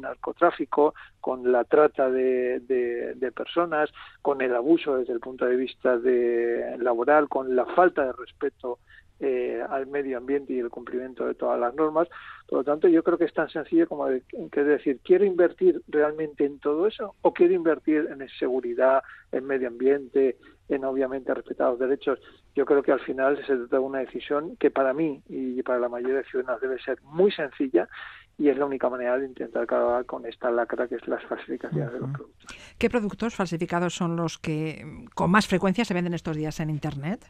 narcotráfico, 0.00 0.94
con 1.20 1.50
la 1.50 1.64
trata 1.64 2.10
de, 2.10 2.60
de, 2.60 3.32
personas, 3.32 3.90
con 4.20 4.40
el 4.42 4.54
abuso 4.54 4.98
desde 4.98 5.12
el 5.12 5.20
punto 5.20 5.46
de 5.46 5.56
vista 5.56 5.98
de 5.98 6.76
laboral, 6.78 7.28
con 7.28 7.54
la 7.54 7.66
falta 7.66 8.04
de 8.04 8.12
respeto 8.12 8.78
eh, 9.24 9.62
al 9.70 9.86
medio 9.86 10.18
ambiente 10.18 10.52
y 10.52 10.58
el 10.58 10.68
cumplimiento 10.68 11.24
de 11.24 11.34
todas 11.34 11.58
las 11.60 11.72
normas. 11.76 12.08
Por 12.48 12.58
lo 12.58 12.64
tanto, 12.64 12.88
yo 12.88 13.04
creo 13.04 13.16
que 13.16 13.26
es 13.26 13.32
tan 13.32 13.48
sencillo 13.48 13.86
como 13.86 14.08
que 14.50 14.64
decir, 14.64 14.98
¿quiero 15.04 15.24
invertir 15.24 15.80
realmente 15.86 16.44
en 16.44 16.58
todo 16.58 16.88
eso 16.88 17.14
o 17.22 17.32
quiero 17.32 17.54
invertir 17.54 18.08
en 18.10 18.28
seguridad, 18.40 19.00
en 19.30 19.46
medio 19.46 19.68
ambiente, 19.68 20.38
en 20.68 20.84
obviamente 20.84 21.32
respetar 21.32 21.70
los 21.70 21.78
derechos? 21.78 22.18
Yo 22.56 22.66
creo 22.66 22.82
que 22.82 22.90
al 22.90 22.98
final 22.98 23.36
se 23.46 23.56
trata 23.56 23.76
de 23.76 23.82
una 23.82 24.00
decisión 24.00 24.56
que 24.56 24.72
para 24.72 24.92
mí 24.92 25.22
y 25.28 25.62
para 25.62 25.78
la 25.78 25.88
mayoría 25.88 26.16
de 26.16 26.24
ciudadanos 26.24 26.60
debe 26.60 26.82
ser 26.82 27.00
muy 27.02 27.30
sencilla 27.30 27.88
y 28.38 28.48
es 28.48 28.56
la 28.56 28.66
única 28.66 28.88
manera 28.88 29.18
de 29.18 29.26
intentar 29.26 29.64
acabar 29.64 30.04
con 30.06 30.26
esta 30.26 30.50
lacra 30.50 30.88
que 30.88 30.96
es 30.96 31.06
las 31.06 31.22
falsificaciones 31.24 31.92
de 31.92 32.00
los 32.00 32.10
productos. 32.10 32.56
¿Qué 32.78 32.90
productos 32.90 33.34
falsificados 33.34 33.94
son 33.94 34.16
los 34.16 34.38
que 34.38 35.06
con 35.14 35.30
más 35.30 35.46
frecuencia 35.46 35.84
se 35.84 35.94
venden 35.94 36.14
estos 36.14 36.36
días 36.36 36.58
en 36.60 36.70
Internet? 36.70 37.24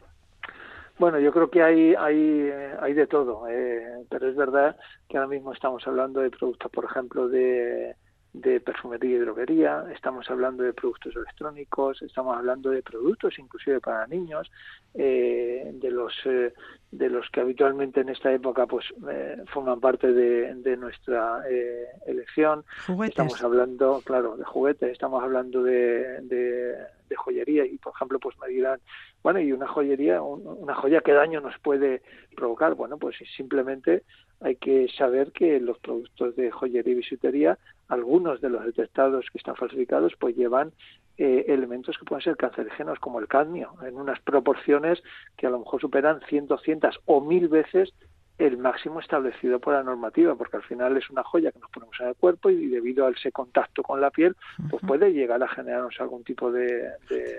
Bueno, 0.99 1.19
yo 1.19 1.31
creo 1.31 1.49
que 1.49 1.63
hay 1.63 1.95
hay, 1.95 2.51
hay 2.79 2.93
de 2.93 3.07
todo, 3.07 3.47
eh, 3.49 4.05
pero 4.09 4.27
es 4.27 4.35
verdad 4.35 4.77
que 5.09 5.17
ahora 5.17 5.27
mismo 5.27 5.53
estamos 5.53 5.85
hablando 5.87 6.21
de 6.21 6.29
productos, 6.29 6.71
por 6.71 6.85
ejemplo, 6.85 7.27
de, 7.27 7.95
de 8.33 8.59
perfumería 8.59 9.17
y 9.17 9.19
droguería, 9.19 9.85
estamos 9.93 10.27
hablando 10.29 10.63
de 10.63 10.73
productos 10.73 11.15
electrónicos, 11.15 12.01
estamos 12.01 12.35
hablando 12.35 12.71
de 12.71 12.81
productos 12.81 13.37
inclusive 13.37 13.79
para 13.79 14.07
niños, 14.07 14.51
eh, 14.95 15.69
de 15.73 15.91
los 15.91 16.13
eh, 16.25 16.51
de 16.91 17.09
los 17.09 17.29
que 17.29 17.41
habitualmente 17.41 18.01
en 18.01 18.09
esta 18.09 18.31
época 18.31 18.65
pues 18.65 18.85
eh, 19.09 19.37
forman 19.51 19.79
parte 19.79 20.11
de, 20.11 20.55
de 20.55 20.77
nuestra 20.77 21.43
eh, 21.49 21.85
elección. 22.07 22.63
Juguetes. 22.87 23.11
Estamos 23.11 23.43
hablando, 23.43 24.01
claro, 24.03 24.35
de 24.35 24.43
juguetes, 24.43 24.91
estamos 24.91 25.23
hablando 25.23 25.63
de, 25.63 26.21
de, 26.21 26.75
de 27.09 27.15
joyería 27.15 27.65
y, 27.65 27.77
por 27.77 27.93
ejemplo, 27.95 28.19
pues 28.19 28.35
me 28.39 28.47
dirán, 28.47 28.79
bueno, 29.21 29.39
y 29.39 29.51
una 29.51 29.67
joyería, 29.67 30.21
una 30.21 30.75
joya, 30.75 31.01
¿qué 31.01 31.13
daño 31.13 31.39
nos 31.41 31.57
puede 31.59 32.01
provocar? 32.35 32.75
Bueno, 32.75 32.97
pues 32.97 33.15
simplemente 33.35 34.03
hay 34.39 34.55
que 34.57 34.87
saber 34.89 35.31
que 35.31 35.59
los 35.59 35.79
productos 35.79 36.35
de 36.35 36.51
joyería 36.51 36.91
y 36.91 36.97
bisutería, 36.97 37.57
algunos 37.93 38.41
de 38.41 38.49
los 38.49 38.65
detectados 38.65 39.25
que 39.31 39.37
están 39.37 39.55
falsificados, 39.55 40.13
pues 40.19 40.35
llevan 40.35 40.71
eh, 41.17 41.45
elementos 41.47 41.97
que 41.97 42.05
pueden 42.05 42.23
ser 42.23 42.35
cancerígenos 42.37 42.99
como 42.99 43.19
el 43.19 43.27
cadmio, 43.27 43.73
en 43.85 43.95
unas 43.95 44.19
proporciones 44.21 45.01
que 45.37 45.47
a 45.47 45.49
lo 45.49 45.59
mejor 45.59 45.79
superan 45.79 46.21
cientos, 46.27 46.61
cientos 46.63 46.99
o 47.05 47.21
mil 47.21 47.47
veces 47.47 47.93
el 48.39 48.57
máximo 48.57 48.99
establecido 48.99 49.59
por 49.59 49.73
la 49.75 49.83
normativa, 49.83 50.35
porque 50.35 50.57
al 50.57 50.63
final 50.63 50.97
es 50.97 51.09
una 51.09 51.23
joya 51.23 51.51
que 51.51 51.59
nos 51.59 51.69
ponemos 51.69 51.95
en 51.99 52.07
el 52.07 52.15
cuerpo 52.15 52.49
y 52.49 52.67
debido 52.67 53.05
a 53.05 53.11
ese 53.11 53.31
contacto 53.31 53.83
con 53.83 54.01
la 54.01 54.09
piel, 54.09 54.35
pues 54.71 54.83
puede 54.85 55.13
llegar 55.13 55.41
a 55.43 55.47
generarnos 55.47 55.95
algún 55.99 56.23
tipo 56.23 56.51
de, 56.51 56.89
de 57.09 57.37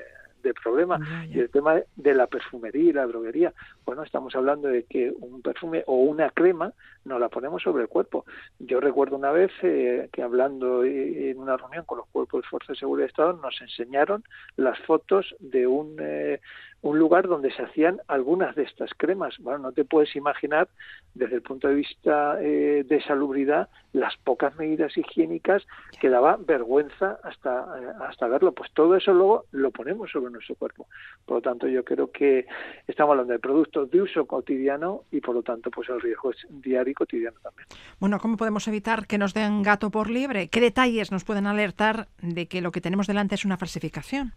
problema. 0.52 0.98
Y 1.30 1.38
el 1.38 1.50
tema 1.50 1.80
de 1.96 2.14
la 2.14 2.26
perfumería 2.26 2.90
y 2.90 2.92
la 2.92 3.06
droguería, 3.06 3.52
bueno, 3.86 4.02
estamos 4.02 4.34
hablando 4.34 4.68
de 4.68 4.84
que 4.84 5.12
un 5.18 5.40
perfume 5.40 5.84
o 5.86 5.96
una 5.96 6.30
crema 6.30 6.72
nos 7.04 7.20
la 7.20 7.28
ponemos 7.28 7.62
sobre 7.62 7.82
el 7.82 7.88
cuerpo. 7.88 8.24
Yo 8.58 8.80
recuerdo 8.80 9.16
una 9.16 9.30
vez 9.30 9.52
eh, 9.62 10.08
que 10.12 10.22
hablando 10.22 10.84
en 10.84 11.38
una 11.38 11.56
reunión 11.56 11.84
con 11.84 11.98
los 11.98 12.06
cuerpos 12.08 12.42
de 12.42 12.48
Fuerza 12.48 12.72
de 12.72 12.78
Seguridad 12.78 13.04
de 13.04 13.10
Estado 13.10 13.32
nos 13.34 13.60
enseñaron 13.60 14.24
las 14.56 14.78
fotos 14.80 15.34
de 15.38 15.66
un, 15.66 15.96
eh, 16.00 16.40
un 16.84 16.98
lugar 16.98 17.28
donde 17.28 17.50
se 17.50 17.62
hacían 17.62 18.02
algunas 18.08 18.54
de 18.54 18.64
estas 18.64 18.90
cremas. 18.94 19.38
Bueno, 19.38 19.58
no 19.58 19.72
te 19.72 19.86
puedes 19.86 20.14
imaginar 20.16 20.68
desde 21.14 21.36
el 21.36 21.42
punto 21.42 21.66
de 21.66 21.74
vista 21.76 22.36
eh, 22.42 22.84
de 22.86 23.02
salubridad 23.02 23.70
las 23.94 24.14
pocas 24.18 24.54
medidas 24.56 24.94
higiénicas 24.94 25.66
que 25.98 26.10
daba 26.10 26.36
vergüenza 26.36 27.18
hasta, 27.24 27.64
eh, 27.80 27.86
hasta 28.06 28.28
verlo. 28.28 28.52
Pues 28.52 28.70
todo 28.74 28.96
eso 28.96 29.14
luego 29.14 29.46
lo 29.52 29.70
ponemos 29.70 30.10
sobre 30.10 30.30
nuestro 30.30 30.56
cuerpo. 30.56 30.86
Por 31.24 31.38
lo 31.38 31.40
tanto, 31.40 31.66
yo 31.68 31.82
creo 31.84 32.12
que 32.12 32.46
estamos 32.86 33.12
hablando 33.12 33.32
de 33.32 33.38
productos 33.38 33.90
de 33.90 34.02
uso 34.02 34.26
cotidiano 34.26 35.04
y 35.10 35.22
por 35.22 35.34
lo 35.34 35.42
tanto, 35.42 35.70
pues 35.70 35.88
el 35.88 36.02
riesgo 36.02 36.32
es 36.32 36.46
diario 36.50 36.90
y 36.90 36.94
cotidiano 36.94 37.38
también. 37.42 37.66
Bueno, 37.98 38.18
¿cómo 38.20 38.36
podemos 38.36 38.68
evitar 38.68 39.06
que 39.06 39.16
nos 39.16 39.32
den 39.32 39.62
gato 39.62 39.90
por 39.90 40.10
libre? 40.10 40.48
¿Qué 40.48 40.60
detalles 40.60 41.10
nos 41.10 41.24
pueden 41.24 41.46
alertar 41.46 42.08
de 42.20 42.46
que 42.46 42.60
lo 42.60 42.72
que 42.72 42.82
tenemos 42.82 43.06
delante 43.06 43.36
es 43.36 43.46
una 43.46 43.56
falsificación? 43.56 44.34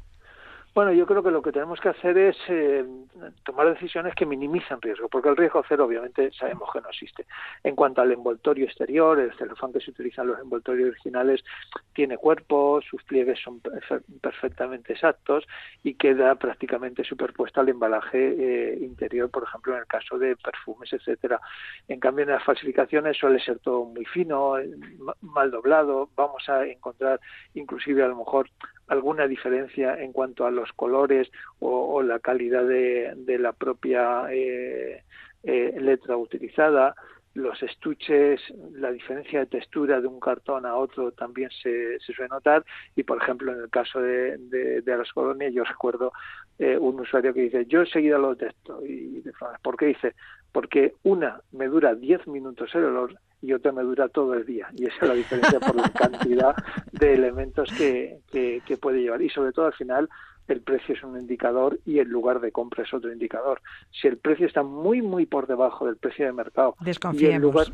Bueno, 0.77 0.93
yo 0.93 1.07
creo 1.07 1.23
que 1.23 1.31
lo 1.31 1.41
que 1.41 1.51
tenemos 1.51 1.79
que 1.79 1.89
hacer 1.89 2.15
es 2.19 2.37
eh, 2.49 2.85
tomar 3.43 3.67
decisiones 3.73 4.13
que 4.13 4.27
minimicen 4.27 4.79
riesgo, 4.79 5.09
porque 5.09 5.29
el 5.29 5.35
riesgo 5.35 5.65
cero 5.67 5.85
obviamente 5.85 6.31
sabemos 6.33 6.69
que 6.71 6.81
no 6.81 6.89
existe. 6.89 7.25
En 7.63 7.75
cuanto 7.75 8.01
al 8.03 8.11
envoltorio 8.11 8.65
exterior, 8.65 9.19
el 9.19 9.33
celofán 9.39 9.73
que 9.73 9.79
se 9.79 9.89
utiliza 9.89 10.21
en 10.21 10.27
los 10.27 10.39
envoltorios 10.39 10.91
originales 10.91 11.43
tiene 11.93 12.15
cuerpo, 12.17 12.79
sus 12.87 13.03
pliegues 13.05 13.39
son 13.43 13.59
perfectamente 14.21 14.93
exactos 14.93 15.47
y 15.81 15.95
queda 15.95 16.35
prácticamente 16.35 17.03
superpuesto 17.03 17.59
al 17.59 17.69
embalaje 17.69 18.35
eh, 18.37 18.77
interior, 18.79 19.31
por 19.31 19.45
ejemplo, 19.45 19.73
en 19.73 19.79
el 19.79 19.87
caso 19.87 20.19
de 20.19 20.35
perfumes, 20.35 20.93
etcétera. 20.93 21.41
En 21.87 21.99
cambio, 21.99 22.21
en 22.21 22.29
las 22.29 22.43
falsificaciones 22.43 23.17
suele 23.17 23.39
ser 23.39 23.57
todo 23.57 23.85
muy 23.85 24.05
fino, 24.05 24.59
eh, 24.59 24.69
mal 25.21 25.49
doblado, 25.49 26.11
vamos 26.15 26.47
a 26.49 26.67
encontrar 26.67 27.19
inclusive 27.55 28.03
a 28.03 28.09
lo 28.09 28.17
mejor 28.17 28.47
alguna 28.88 29.28
diferencia 29.28 30.02
en 30.02 30.13
cuanto 30.13 30.45
a 30.45 30.52
los 30.52 30.71
colores 30.73 31.30
o, 31.60 32.02
la 32.02 32.19
calidad 32.19 32.65
de, 32.65 33.38
la 33.39 33.54
propia 33.54 34.26
eh, 34.32 35.04
eh, 35.43 35.76
letra 35.80 36.17
utilizada. 36.17 36.95
Los 37.34 37.62
estuches, 37.62 38.41
la 38.73 38.91
diferencia 38.91 39.41
de 39.41 39.45
textura 39.45 40.02
de 40.02 40.08
un 40.08 40.19
cartón 40.19 40.65
a 40.65 40.76
otro 40.76 41.12
también 41.12 41.52
se, 41.62 42.00
suele 42.00 42.30
notar. 42.30 42.65
Y, 42.95 43.04
por 43.04 43.21
ejemplo, 43.21 43.54
en 43.54 43.60
el 43.60 43.69
caso 43.69 44.02
de, 44.02 44.38
de, 44.38 44.97
las 44.97 45.12
colonias, 45.12 45.54
yo 45.54 45.63
recuerdo 45.63 46.12
eh, 46.58 46.78
un 46.78 47.00
usuario 47.00 47.36
que 47.36 47.41
dice, 47.41 47.65
yo 47.67 47.82
enseguida 47.82 48.17
lo 48.17 48.34
detesto. 48.34 48.84
Y, 48.84 49.23
¿por 49.62 49.78
qué 49.78 49.88
dice? 49.88 50.15
Porque 50.52 50.95
una 51.04 51.41
me 51.52 51.67
dura 51.67 51.93
10 51.93 52.26
minutos 52.28 52.73
el 52.73 52.86
olor 52.86 53.19
y 53.41 53.54
otra 53.54 53.71
me 53.71 53.84
dura 53.84 54.08
todo 54.10 54.34
el 54.34 54.45
día. 54.45 54.67
Y 54.76 54.86
esa 54.86 54.97
es 55.02 55.08
la 55.08 55.13
diferencia 55.13 55.60
por 55.60 55.76
la 55.76 55.89
cantidad 55.93 56.56
de 56.91 57.13
elementos 57.13 57.69
que, 57.78 58.19
que, 58.32 58.78
puede 58.78 59.02
llevar. 59.02 59.21
Y 59.21 59.30
sobre 59.30 59.52
todo 59.52 59.67
al 59.67 59.73
final 59.73 60.10
el 60.47 60.62
precio 60.62 60.95
es 60.95 61.04
un 61.04 61.19
indicador 61.19 61.80
y 61.86 62.00
el 62.00 62.08
lugar 62.08 62.39
de 62.39 62.52
compra 62.52 62.84
es 62.84 62.93
otro 62.93 63.12
indicador. 63.12 63.62
Si 63.91 64.08
el 64.08 64.17
precio 64.17 64.47
está 64.47 64.63
muy, 64.63 65.02
muy 65.02 65.26
por 65.26 65.45
debajo 65.45 65.86
del 65.86 65.97
precio 65.97 66.26
de 66.26 66.32
mercado 66.32 66.76
y 67.13 67.26
el, 67.26 67.41
lugar, 67.41 67.67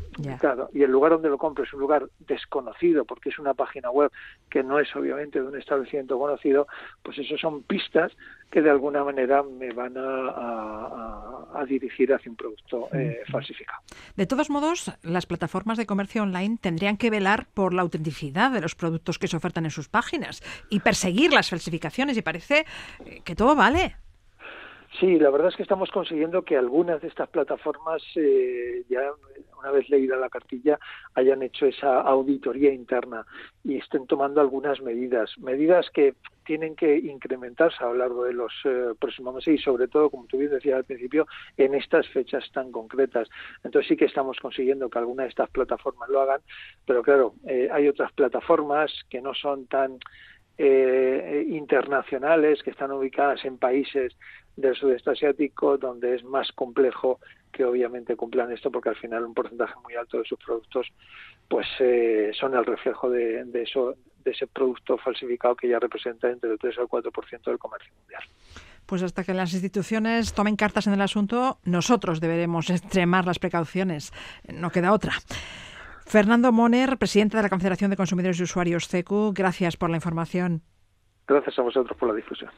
y 0.72 0.82
el 0.82 0.90
lugar 0.90 1.12
donde 1.12 1.28
lo 1.28 1.38
compro 1.38 1.64
es 1.64 1.72
un 1.72 1.80
lugar 1.80 2.08
desconocido 2.26 3.04
porque 3.04 3.28
es 3.28 3.38
una 3.38 3.54
página 3.54 3.90
web 3.90 4.10
que 4.50 4.64
no 4.64 4.80
es 4.80 4.94
obviamente 4.96 5.40
de 5.40 5.46
un 5.46 5.56
establecimiento 5.56 6.18
conocido, 6.18 6.66
pues 7.02 7.18
eso 7.18 7.36
son 7.38 7.62
pistas 7.62 8.12
que 8.50 8.62
de 8.62 8.70
alguna 8.70 9.02
manera 9.02 9.42
me 9.42 9.72
van 9.72 9.94
a, 9.96 11.64
dirigir 11.68 12.12
hacia 12.12 12.30
un 12.30 12.36
producto 12.36 12.88
eh, 12.92 13.22
falsificado. 13.30 13.80
De 14.16 14.26
todos 14.26 14.50
modos, 14.50 14.92
las 15.02 15.24
plataformas 15.24 15.78
de 15.78 15.86
comercio 15.86 16.22
online 16.22 16.58
tendrían 16.60 16.98
que 16.98 17.08
velar 17.08 17.46
por 17.54 17.72
la 17.72 17.82
autenticidad 17.82 18.50
de 18.50 18.60
los 18.60 18.74
productos 18.74 19.18
que 19.18 19.28
se 19.28 19.36
ofertan 19.36 19.64
en 19.64 19.70
sus 19.70 19.88
páginas 19.88 20.42
y 20.68 20.80
perseguir 20.80 21.32
las 21.32 21.48
falsificaciones 21.48 22.18
y 22.18 22.22
parece 22.22 22.66
eh, 23.06 23.22
que 23.24 23.34
todo 23.34 23.56
vale. 23.56 23.96
Sí, 25.00 25.18
la 25.18 25.30
verdad 25.30 25.48
es 25.48 25.56
que 25.56 25.64
estamos 25.64 25.90
consiguiendo 25.90 26.42
que 26.42 26.56
algunas 26.56 27.00
de 27.02 27.08
estas 27.08 27.28
plataformas, 27.28 28.00
eh, 28.14 28.84
ya 28.88 29.00
una 29.58 29.72
vez 29.72 29.88
leída 29.88 30.16
la 30.16 30.28
cartilla, 30.28 30.78
hayan 31.14 31.42
hecho 31.42 31.66
esa 31.66 32.00
auditoría 32.02 32.72
interna 32.72 33.26
y 33.64 33.78
estén 33.78 34.06
tomando 34.06 34.40
algunas 34.40 34.80
medidas, 34.82 35.36
medidas 35.38 35.90
que 35.90 36.14
tienen 36.44 36.76
que 36.76 36.96
incrementarse 36.96 37.82
a 37.82 37.86
lo 37.86 37.94
largo 37.94 38.24
de 38.24 38.34
los 38.34 38.52
eh, 38.64 38.92
próximos 39.00 39.34
meses 39.34 39.54
y 39.54 39.62
sobre 39.62 39.88
todo, 39.88 40.10
como 40.10 40.26
tú 40.26 40.38
bien 40.38 40.52
decías 40.52 40.76
al 40.76 40.84
principio, 40.84 41.26
en 41.56 41.74
estas 41.74 42.06
fechas 42.10 42.44
tan 42.52 42.70
concretas. 42.70 43.28
Entonces 43.64 43.88
sí 43.88 43.96
que 43.96 44.04
estamos 44.04 44.38
consiguiendo 44.38 44.88
que 44.90 44.98
algunas 44.98 45.24
de 45.24 45.30
estas 45.30 45.50
plataformas 45.50 46.08
lo 46.08 46.20
hagan, 46.20 46.40
pero 46.86 47.02
claro, 47.02 47.34
eh, 47.48 47.68
hay 47.72 47.88
otras 47.88 48.12
plataformas 48.12 48.92
que 49.10 49.20
no 49.20 49.34
son 49.34 49.66
tan 49.66 49.98
eh, 50.58 51.44
internacionales, 51.48 52.62
que 52.62 52.70
están 52.70 52.92
ubicadas 52.92 53.44
en 53.44 53.58
países 53.58 54.16
del 54.56 54.74
sudeste 54.76 55.10
asiático, 55.10 55.78
donde 55.78 56.14
es 56.14 56.24
más 56.24 56.52
complejo 56.52 57.18
que 57.50 57.64
obviamente 57.64 58.16
cumplan 58.16 58.52
esto, 58.52 58.70
porque 58.70 58.90
al 58.90 58.96
final 58.96 59.24
un 59.24 59.34
porcentaje 59.34 59.74
muy 59.82 59.94
alto 59.94 60.18
de 60.18 60.24
sus 60.24 60.38
productos 60.38 60.88
pues 61.48 61.66
eh, 61.78 62.32
son 62.38 62.54
el 62.54 62.64
reflejo 62.64 63.10
de, 63.10 63.44
eso, 63.54 63.94
de 64.24 64.30
ese 64.30 64.46
producto 64.46 64.98
falsificado 64.98 65.54
que 65.54 65.68
ya 65.68 65.78
representa 65.78 66.28
entre 66.30 66.50
el 66.50 66.58
3 66.58 66.78
al 66.78 66.86
4% 66.86 67.44
del 67.44 67.58
comercio 67.58 67.92
mundial. 68.00 68.22
Pues 68.86 69.02
hasta 69.02 69.24
que 69.24 69.34
las 69.34 69.52
instituciones 69.52 70.34
tomen 70.34 70.56
cartas 70.56 70.86
en 70.86 70.94
el 70.94 71.00
asunto, 71.00 71.58
nosotros 71.64 72.20
deberemos 72.20 72.70
extremar 72.70 73.26
las 73.26 73.38
precauciones. 73.38 74.12
No 74.52 74.70
queda 74.70 74.92
otra. 74.92 75.12
Fernando 76.06 76.52
Moner, 76.52 76.98
presidente 76.98 77.36
de 77.36 77.42
la 77.42 77.48
Confederación 77.48 77.90
de 77.90 77.96
Consumidores 77.96 78.38
y 78.38 78.42
Usuarios 78.44 78.88
CECU, 78.88 79.32
gracias 79.34 79.76
por 79.76 79.90
la 79.90 79.96
información. 79.96 80.62
Gracias 81.26 81.58
a 81.58 81.62
vosotros 81.62 81.96
por 81.98 82.08
la 82.10 82.14
difusión. 82.14 82.50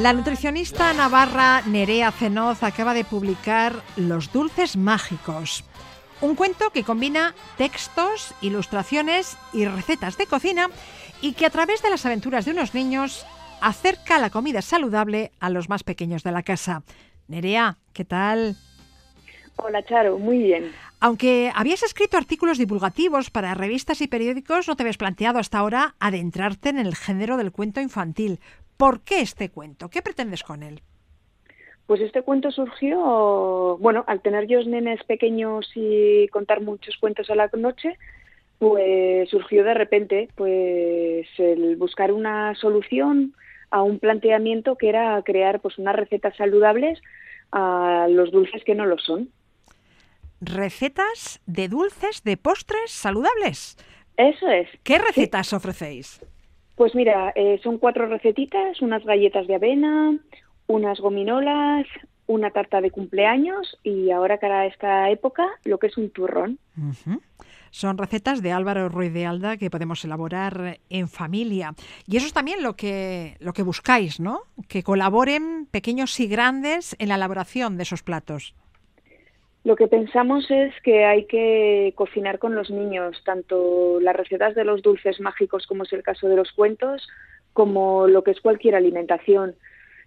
La 0.00 0.14
nutricionista 0.14 0.94
navarra 0.94 1.60
Nerea 1.66 2.10
Cenoz 2.10 2.62
acaba 2.62 2.94
de 2.94 3.04
publicar 3.04 3.74
Los 3.96 4.32
Dulces 4.32 4.78
Mágicos, 4.78 5.62
un 6.22 6.36
cuento 6.36 6.70
que 6.70 6.84
combina 6.84 7.34
textos, 7.58 8.34
ilustraciones 8.40 9.36
y 9.52 9.66
recetas 9.66 10.16
de 10.16 10.24
cocina 10.24 10.68
y 11.20 11.34
que 11.34 11.44
a 11.44 11.50
través 11.50 11.82
de 11.82 11.90
las 11.90 12.06
aventuras 12.06 12.46
de 12.46 12.52
unos 12.52 12.72
niños 12.72 13.26
acerca 13.60 14.18
la 14.18 14.30
comida 14.30 14.62
saludable 14.62 15.32
a 15.38 15.50
los 15.50 15.68
más 15.68 15.84
pequeños 15.84 16.22
de 16.22 16.32
la 16.32 16.44
casa. 16.44 16.82
Nerea, 17.28 17.76
¿qué 17.92 18.06
tal? 18.06 18.56
Hola 19.56 19.84
Charo, 19.84 20.18
muy 20.18 20.38
bien. 20.38 20.72
Aunque 21.00 21.52
habías 21.54 21.82
escrito 21.82 22.16
artículos 22.16 22.56
divulgativos 22.56 23.30
para 23.30 23.54
revistas 23.54 24.00
y 24.00 24.06
periódicos, 24.06 24.66
no 24.66 24.76
te 24.76 24.82
habías 24.82 24.96
planteado 24.96 25.38
hasta 25.38 25.58
ahora 25.58 25.94
adentrarte 25.98 26.70
en 26.70 26.78
el 26.78 26.94
género 26.94 27.36
del 27.36 27.52
cuento 27.52 27.80
infantil. 27.82 28.40
¿Por 28.80 29.02
qué 29.02 29.20
este 29.20 29.50
cuento? 29.50 29.90
¿Qué 29.90 30.00
pretendes 30.00 30.42
con 30.42 30.62
él? 30.62 30.80
Pues 31.86 32.00
este 32.00 32.22
cuento 32.22 32.50
surgió, 32.50 33.76
bueno, 33.78 34.04
al 34.06 34.22
tener 34.22 34.46
yo 34.46 34.58
nenes 34.64 35.04
pequeños 35.04 35.70
y 35.74 36.28
contar 36.28 36.62
muchos 36.62 36.96
cuentos 36.96 37.28
a 37.28 37.34
la 37.34 37.50
noche, 37.58 37.98
pues 38.58 39.28
surgió 39.28 39.64
de 39.64 39.74
repente, 39.74 40.30
pues 40.34 41.26
el 41.36 41.76
buscar 41.76 42.10
una 42.10 42.54
solución 42.54 43.34
a 43.70 43.82
un 43.82 43.98
planteamiento 43.98 44.76
que 44.76 44.88
era 44.88 45.20
crear 45.26 45.60
pues 45.60 45.76
unas 45.76 45.96
recetas 45.96 46.34
saludables 46.38 46.98
a 47.52 48.06
los 48.08 48.30
dulces 48.30 48.64
que 48.64 48.74
no 48.74 48.86
lo 48.86 48.96
son. 48.96 49.28
Recetas 50.40 51.42
de 51.44 51.68
dulces, 51.68 52.24
de 52.24 52.38
postres 52.38 52.90
saludables. 52.90 53.76
Eso 54.16 54.48
es. 54.48 54.70
¿Qué 54.84 54.96
recetas 54.96 55.52
ofrecéis? 55.52 56.22
Pues 56.80 56.94
mira, 56.94 57.30
eh, 57.36 57.60
son 57.62 57.76
cuatro 57.76 58.06
recetitas, 58.06 58.80
unas 58.80 59.04
galletas 59.04 59.46
de 59.46 59.54
avena, 59.54 60.18
unas 60.66 60.98
gominolas, 60.98 61.86
una 62.26 62.52
tarta 62.52 62.80
de 62.80 62.90
cumpleaños 62.90 63.76
y 63.82 64.10
ahora 64.10 64.40
para 64.40 64.64
esta 64.64 65.10
época 65.10 65.46
lo 65.64 65.76
que 65.76 65.88
es 65.88 65.98
un 65.98 66.08
turrón. 66.08 66.58
Son 67.70 67.98
recetas 67.98 68.40
de 68.40 68.52
Álvaro 68.52 68.88
Ruiz 68.88 69.12
de 69.12 69.26
Alda 69.26 69.58
que 69.58 69.68
podemos 69.68 70.02
elaborar 70.06 70.78
en 70.88 71.08
familia. 71.08 71.74
Y 72.06 72.16
eso 72.16 72.26
es 72.26 72.32
también 72.32 72.62
lo 72.62 72.76
que, 72.76 73.36
lo 73.40 73.52
que 73.52 73.62
buscáis, 73.62 74.18
¿no? 74.18 74.40
Que 74.66 74.82
colaboren 74.82 75.68
pequeños 75.70 76.18
y 76.18 76.28
grandes 76.28 76.96
en 76.98 77.10
la 77.10 77.16
elaboración 77.16 77.76
de 77.76 77.82
esos 77.82 78.02
platos. 78.02 78.54
Lo 79.62 79.76
que 79.76 79.88
pensamos 79.88 80.50
es 80.50 80.72
que 80.82 81.04
hay 81.04 81.26
que 81.26 81.92
cocinar 81.94 82.38
con 82.38 82.54
los 82.54 82.70
niños, 82.70 83.20
tanto 83.24 84.00
las 84.00 84.16
recetas 84.16 84.54
de 84.54 84.64
los 84.64 84.80
dulces 84.80 85.20
mágicos, 85.20 85.66
como 85.66 85.82
es 85.82 85.92
el 85.92 86.02
caso 86.02 86.28
de 86.28 86.36
los 86.36 86.50
cuentos, 86.52 87.06
como 87.52 88.06
lo 88.06 88.24
que 88.24 88.30
es 88.30 88.40
cualquier 88.40 88.74
alimentación. 88.74 89.54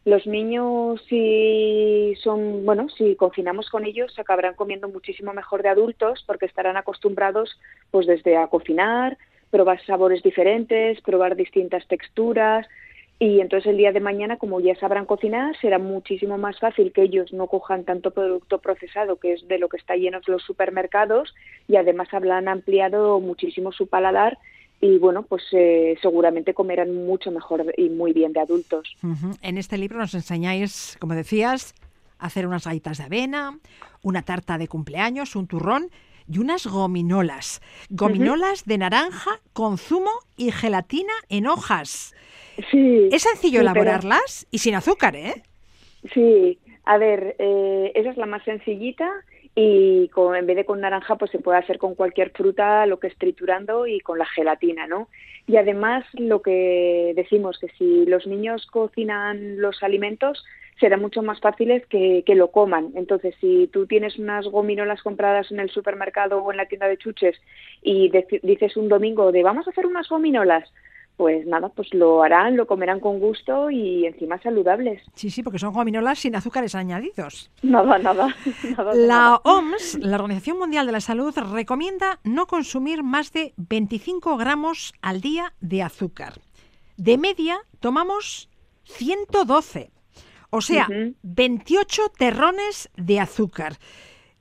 Los 0.06 0.26
niños, 0.28 1.02
si 1.08 2.14
son, 2.22 2.66
bueno, 2.66 2.90
si 2.90 3.16
cocinamos 3.16 3.70
con 3.70 3.86
ellos, 3.86 4.18
acabarán 4.18 4.56
comiendo 4.56 4.90
muchísimo 4.90 5.34
mejor 5.34 5.62
de 5.62 5.70
adultos 5.70 6.24
porque 6.26 6.48
estarán 6.48 6.76
acostumbrados, 6.76 7.58
pues 7.92 8.08
desde 8.08 8.36
a 8.36 8.48
cocinar, 8.48 9.18
probar 9.52 9.80
sabores 9.86 10.24
diferentes, 10.24 11.00
probar 11.02 11.36
distintas 11.36 11.88
texturas, 11.88 12.68
y 13.24 13.40
entonces 13.40 13.72
el 13.72 13.78
día 13.78 13.94
de 13.94 14.02
mañana, 14.02 14.36
como 14.36 14.60
ya 14.60 14.76
sabrán 14.76 15.06
cocinar, 15.06 15.56
será 15.62 15.80
muchísimo 15.80 16.38
más 16.38 16.60
fácil 16.60 16.92
que 16.92 17.04
ellos 17.04 17.32
no 17.32 17.48
cojan 17.48 17.86
tanto 17.86 18.12
producto 18.12 18.60
procesado, 18.60 19.16
que 19.16 19.32
es 19.32 19.48
de 19.48 19.60
lo 19.60 19.70
que 19.70 19.78
está 19.78 19.96
llenos 19.96 20.28
los 20.28 20.44
supermercados, 20.44 21.34
y 21.70 21.78
además 21.78 22.10
habrán 22.12 22.50
ampliado 22.50 23.22
muchísimo 23.22 23.72
su 23.72 23.88
paladar 23.88 24.38
y 24.82 24.98
bueno, 24.98 25.24
pues 25.24 25.42
eh, 25.54 25.98
seguramente 26.02 26.54
comerán 26.54 26.94
mucho 27.06 27.32
mejor 27.32 27.74
y 27.78 27.88
muy 27.88 28.12
bien 28.12 28.34
de 28.34 28.42
adultos. 28.42 28.94
En 29.42 29.58
este 29.58 29.78
libro 29.78 30.00
nos 30.00 30.14
enseñáis, 30.14 30.98
como 31.00 31.14
decías, 31.14 31.76
a 32.20 32.26
hacer 32.26 32.46
unas 32.46 32.66
galletas 32.66 32.98
de 32.98 33.06
avena, 33.06 33.58
una 34.02 34.24
tarta 34.24 34.58
de 34.58 34.68
cumpleaños, 34.68 35.38
un 35.38 35.48
turrón 35.48 35.90
y 36.30 36.40
unas 36.40 36.68
gominolas. 36.68 37.62
Gominolas 37.90 38.66
de 38.66 38.80
naranja 38.80 39.40
con 39.54 39.78
zumo 39.78 40.12
y 40.36 40.52
gelatina 40.52 41.14
en 41.30 41.48
hojas. 41.48 42.14
Sí. 42.72 43.10
Es 43.12 43.24
sencillo 43.24 43.60
sí, 43.62 43.68
pero- 43.74 43.82
elaborarlas 43.82 44.48
y 44.52 44.60
sin 44.60 44.76
azúcar, 44.76 45.16
¿eh? 45.16 45.44
Sí, 46.14 46.60
a 46.86 46.98
ver, 46.98 47.36
eh, 47.40 47.92
esa 47.96 48.12
es 48.12 48.18
la 48.18 48.26
más 48.26 48.44
sencillita 48.44 49.10
y 49.56 50.08
con, 50.10 50.36
en 50.36 50.46
vez 50.48 50.56
de 50.56 50.66
con 50.66 50.82
naranja 50.82 51.16
pues 51.16 51.32
se 51.32 51.40
puede 51.40 51.60
hacer 51.60 51.78
con 51.78 51.96
cualquier 51.96 52.32
fruta, 52.32 52.86
lo 52.86 53.00
que 53.00 53.08
es 53.08 53.18
triturando 53.18 53.88
y 53.88 54.00
con 54.00 54.18
la 54.18 54.26
gelatina, 54.26 54.88
¿no? 54.88 55.08
Y 55.48 55.58
además 55.58 56.06
lo 56.14 56.42
que 56.42 57.14
decimos 57.16 57.60
que 57.60 57.68
si 57.78 58.06
los 58.06 58.26
niños 58.28 58.66
cocinan 58.68 59.62
los 59.62 59.84
alimentos 59.84 60.44
será 60.80 60.98
mucho 60.98 61.22
más 61.22 61.40
fáciles 61.40 61.86
que, 61.86 62.24
que 62.26 62.36
lo 62.36 62.50
coman. 62.50 62.92
Entonces, 62.96 63.36
si 63.40 63.68
tú 63.72 63.86
tienes 63.86 64.18
unas 64.18 64.46
gominolas 64.48 65.04
compradas 65.04 65.52
en 65.52 65.60
el 65.60 65.70
supermercado 65.70 66.44
o 66.44 66.52
en 66.52 66.58
la 66.58 66.66
tienda 66.66 66.88
de 66.88 66.98
chuches 66.98 67.40
y 67.82 68.12
dices 68.42 68.76
un 68.76 68.90
domingo 68.90 69.32
de 69.32 69.44
vamos 69.44 69.68
a 69.68 69.70
hacer 69.70 69.86
unas 69.86 70.10
gominolas, 70.10 70.68
pues 71.18 71.46
nada, 71.46 71.70
pues 71.70 71.94
lo 71.94 72.24
harán, 72.24 72.58
lo 72.58 72.66
comerán 72.68 73.00
con 73.00 73.20
gusto 73.20 73.70
y 73.70 74.06
encima 74.06 74.42
saludables. 74.42 75.02
Sí, 75.16 75.30
sí, 75.30 75.44
porque 75.44 75.60
son 75.60 75.74
gominolas 75.74 76.20
sin 76.20 76.36
azúcares 76.36 76.76
añadidos. 76.76 77.52
Nada, 77.62 77.98
nada. 78.00 78.36
nada 78.78 78.94
La 78.96 79.08
nada. 79.08 79.42
OMS, 79.44 80.00
la 80.02 80.16
Organización 80.16 80.58
Mundial 80.60 80.86
de 80.86 80.92
la 80.92 81.02
Salud, 81.02 81.34
recomienda 81.54 82.20
no 82.24 82.48
consumir 82.48 83.04
más 83.04 83.32
de 83.32 83.54
25 83.58 84.38
gramos 84.38 84.94
al 85.02 85.22
día 85.22 85.54
de 85.62 85.84
azúcar. 85.84 86.34
De 86.98 87.18
media 87.18 87.58
tomamos 87.80 88.50
112, 88.84 89.92
o 90.50 90.62
sea, 90.62 90.88
Ujú. 90.90 91.16
28 91.24 92.02
terrones 92.18 92.90
de 92.96 93.20
azúcar. 93.20 93.78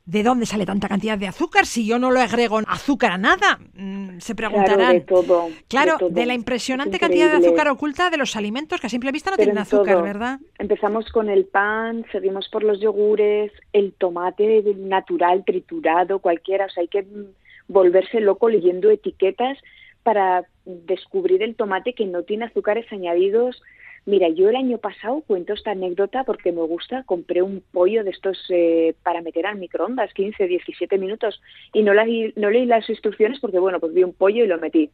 ¿De 0.05 0.25
dónde 0.25 0.47
sale 0.47 0.67
tanta 0.67 0.89
cantidad 0.89 1.17
de 1.17 1.29
azúcar 1.29 1.65
si 1.65 1.87
yo 1.87 1.99
no 1.99 2.11
le 2.11 2.21
agrego 2.21 2.61
azúcar 2.67 3.13
a 3.13 3.19
nada? 3.19 3.59
Mm, 3.75 4.19
Se 4.19 4.35
Claro, 4.35 4.51
preguntarán. 4.53 4.93
de 4.95 5.01
todo. 5.03 5.49
Claro, 5.69 5.93
de, 5.93 5.99
todo. 5.99 6.11
de 6.11 6.27
la 6.27 6.33
Es 6.33 6.39
impresionante 6.41 6.99
cantidad 6.99 7.31
de 7.31 7.37
azúcar 7.47 7.69
oculta 7.69 8.11
de 8.11 8.17
los 8.17 8.35
alimentos 8.35 8.81
que 8.81 8.89
a 8.89 8.91
simple 8.91 9.13
vista 9.13 9.31
no 9.31 9.37
Pero 9.37 9.47
tienen 9.47 9.59
en 9.59 9.63
azúcar, 9.63 9.95
todo. 9.95 10.03
¿verdad? 10.03 10.41
Empezamos 10.59 11.09
con 11.13 11.29
el 11.31 11.45
pan, 11.45 12.05
seguimos 12.11 12.49
por 12.49 12.65
los 12.65 12.81
yogures, 12.81 13.53
el 13.73 13.93
tomate 13.93 14.63
natural, 14.77 15.45
triturado, 15.45 16.19
cualquiera. 16.19 16.67
O 16.67 16.69
sea, 16.71 16.83
hay 16.83 16.89
que 16.89 17.03
mm, 17.03 17.27
volverse 17.69 18.21
loco 18.21 18.49
leyendo 18.49 18.91
etiquetas 18.91 19.57
para 20.03 20.45
descubrir 20.65 21.43
el 21.45 21.55
tomate 21.55 21.95
que 21.95 22.07
no 22.07 22.25
tiene 22.25 22.47
azúcares 22.47 22.87
añadidos. 22.93 23.63
Mira, 24.05 24.29
yo 24.31 24.49
el 24.49 24.57
año 24.57 24.79
pasado 24.79 25.23
cuento 25.27 25.53
esta 25.53 25.71
anécdota 25.73 26.25
porque 26.25 26.51
me 26.51 26.63
gusta, 26.63 27.05
compré 27.05 27.41
un 27.41 27.63
pollo 27.71 28.03
de 28.03 28.11
estos 28.11 28.37
eh, 28.49 28.95
para 29.05 29.23
meter 29.23 29.47
al 29.47 29.59
microondas, 29.59 30.13
15, 30.13 30.49
17 30.49 30.99
minutos, 30.99 31.41
y 31.73 31.83
no, 31.85 31.95
la- 31.95 32.05
no 32.37 32.51
leí 32.51 32.67
las 32.67 32.89
instrucciones 32.91 33.39
porque, 33.41 33.61
bueno, 33.61 33.79
pues 33.79 33.95
vi 33.95 34.03
un 34.03 34.13
pollo 34.13 34.43
y 34.45 34.49
lo 34.49 34.59
metí. 34.59 34.91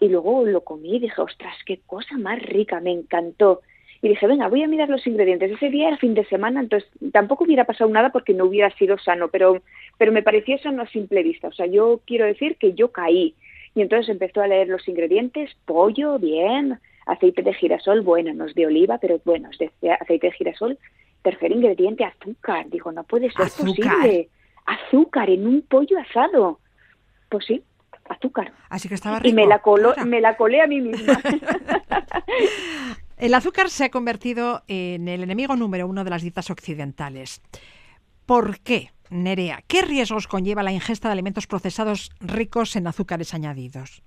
Y 0.00 0.08
luego 0.08 0.44
lo 0.44 0.62
comí 0.62 0.96
y 0.96 1.00
dije, 1.00 1.20
ostras, 1.20 1.54
qué 1.66 1.80
cosa 1.86 2.16
más 2.16 2.40
rica, 2.42 2.80
me 2.80 2.92
encantó. 2.92 3.60
Y 4.02 4.08
dije, 4.08 4.26
venga, 4.26 4.48
voy 4.48 4.62
a 4.62 4.68
mirar 4.68 4.88
los 4.88 5.06
ingredientes. 5.06 5.50
Ese 5.52 5.70
día 5.70 5.88
era 5.88 5.96
fin 5.96 6.14
de 6.14 6.24
semana, 6.26 6.60
entonces 6.60 6.88
tampoco 7.12 7.44
hubiera 7.44 7.64
pasado 7.64 7.90
nada 7.90 8.10
porque 8.12 8.34
no 8.34 8.44
hubiera 8.44 8.70
sido 8.76 8.98
sano, 8.98 9.28
pero, 9.28 9.62
pero 9.98 10.12
me 10.12 10.22
pareció 10.22 10.54
eso 10.56 10.68
a 10.68 10.86
simple 10.88 11.22
vista. 11.24 11.48
O 11.48 11.52
sea, 11.52 11.66
yo 11.66 12.00
quiero 12.06 12.26
decir 12.26 12.56
que 12.56 12.74
yo 12.74 12.92
caí. 12.92 13.34
Y 13.74 13.80
entonces 13.82 14.10
empezó 14.10 14.42
a 14.42 14.46
leer 14.46 14.68
los 14.68 14.86
ingredientes, 14.86 15.50
pollo, 15.64 16.18
bien, 16.18 16.78
aceite 17.06 17.42
de 17.42 17.54
girasol, 17.54 18.00
bueno, 18.02 18.32
no 18.34 18.46
es 18.46 18.54
de 18.54 18.66
oliva, 18.66 18.98
pero 18.98 19.20
bueno, 19.24 19.48
es 19.50 19.58
de 19.58 19.92
aceite 19.92 20.28
de 20.28 20.32
girasol. 20.32 20.78
Tercer 21.22 21.52
ingrediente, 21.52 22.04
azúcar. 22.04 22.68
Digo, 22.68 22.92
no 22.92 23.04
puede 23.04 23.30
ser 23.30 23.46
Azúcar. 23.46 23.92
posible. 23.94 24.28
Azúcar 24.66 25.30
en 25.30 25.46
un 25.46 25.62
pollo 25.62 25.98
asado. 25.98 26.60
Pues 27.30 27.46
sí, 27.46 27.62
azúcar. 28.08 28.52
Así 28.68 28.88
que 28.88 28.94
estaba 28.94 29.18
rico. 29.18 29.28
Y 29.28 29.32
me 29.32 29.46
la, 29.46 29.60
claro. 29.60 29.94
me 30.06 30.20
la 30.20 30.36
colé 30.36 30.60
a 30.60 30.66
mí 30.66 30.80
misma. 30.80 31.20
El 33.16 33.32
azúcar 33.32 33.70
se 33.70 33.84
ha 33.84 33.90
convertido 33.90 34.64
en 34.66 35.08
el 35.08 35.22
enemigo 35.22 35.54
número 35.56 35.86
uno 35.86 36.04
de 36.04 36.10
las 36.10 36.22
dietas 36.22 36.50
occidentales. 36.50 37.40
¿Por 38.26 38.58
qué, 38.60 38.90
Nerea? 39.08 39.62
¿Qué 39.68 39.82
riesgos 39.82 40.26
conlleva 40.26 40.62
la 40.62 40.72
ingesta 40.72 41.08
de 41.08 41.12
alimentos 41.12 41.46
procesados 41.46 42.10
ricos 42.20 42.74
en 42.76 42.86
azúcares 42.86 43.32
añadidos? 43.32 44.02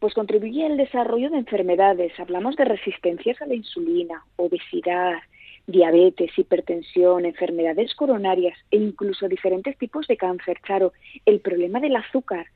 Pues 0.00 0.14
contribuye 0.14 0.64
al 0.64 0.76
desarrollo 0.76 1.30
de 1.30 1.38
enfermedades. 1.38 2.12
Hablamos 2.18 2.56
de 2.56 2.64
resistencias 2.64 3.40
a 3.42 3.46
la 3.46 3.54
insulina, 3.54 4.24
obesidad, 4.36 5.18
diabetes, 5.66 6.30
hipertensión, 6.36 7.24
enfermedades 7.24 7.94
coronarias 7.94 8.56
e 8.70 8.76
incluso 8.76 9.28
diferentes 9.28 9.76
tipos 9.76 10.06
de 10.06 10.16
cáncer. 10.16 10.60
Claro, 10.60 10.92
el 11.26 11.40
problema 11.40 11.80
del 11.80 11.96
azúcar 11.96 12.46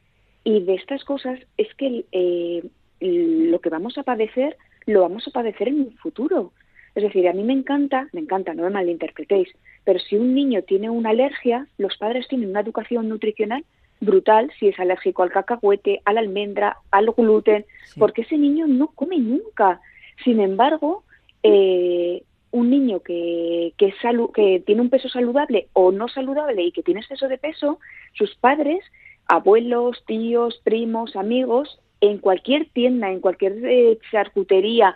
y 0.45 0.63
de 0.63 0.75
estas 0.75 1.05
cosas 1.05 1.39
es 1.57 1.73
que 1.75 2.05
eh, 2.13 2.63
lo 3.01 3.61
que 3.61 3.71
vamos 3.71 3.99
a 3.99 4.03
padecer 4.03 4.57
lo 4.87 5.03
vamos 5.03 5.27
a 5.29 5.31
padecer 5.31 5.69
en 5.69 5.81
un 5.81 5.93
futuro. 5.97 6.53
Es 6.95 7.03
decir, 7.03 7.29
a 7.29 7.33
mí 7.33 7.43
me 7.43 7.53
encanta, 7.53 8.09
me 8.13 8.21
encanta, 8.21 8.55
no 8.55 8.65
me 8.65 8.71
malinterpretéis, 8.71 9.49
pero 9.85 9.99
si 9.99 10.17
un 10.17 10.35
niño 10.35 10.63
tiene 10.63 10.91
una 10.91 11.11
alergia, 11.11 11.67
los 11.79 11.97
padres 11.97 12.29
tienen 12.29 12.51
una 12.51 12.61
educación 12.61 13.09
nutricional 13.09 13.65
brutal 14.03 14.51
si 14.59 14.69
es 14.69 14.79
alérgico 14.79 15.23
al 15.23 15.31
cacahuete, 15.31 16.03
a 16.05 16.13
la 16.13 16.21
almendra, 16.21 16.77
al 16.91 17.07
gluten, 17.17 17.65
Sí. 17.87 18.01
porque 18.01 18.23
ese 18.23 18.37
niño 18.37 18.67
no 18.67 18.89
come 18.89 19.19
nunca. 19.19 19.81
Sin 20.25 20.41
embargo, 20.41 21.05
eh, 21.43 22.23
un 22.51 22.69
niño 22.69 23.01
que, 23.01 23.73
que, 23.79 23.95
salu- 24.03 24.33
que 24.33 24.61
tiene 24.67 24.83
un 24.83 24.91
peso 24.91 25.09
saludable 25.09 25.69
o 25.73 25.91
no 25.93 26.09
saludable 26.09 26.63
y 26.63 26.73
que 26.73 26.83
tiene 26.83 27.01
exceso 27.01 27.29
de 27.29 27.39
peso, 27.39 27.79
sus 28.15 28.35
padres, 28.37 28.85
abuelos, 29.27 30.03
tíos, 30.07 30.61
primos, 30.65 31.17
amigos, 31.17 31.79
en 32.01 32.19
cualquier 32.19 32.67
tienda, 32.71 33.11
en 33.11 33.21
cualquier 33.21 33.55
eh, 33.65 33.99
charcutería, 34.11 34.95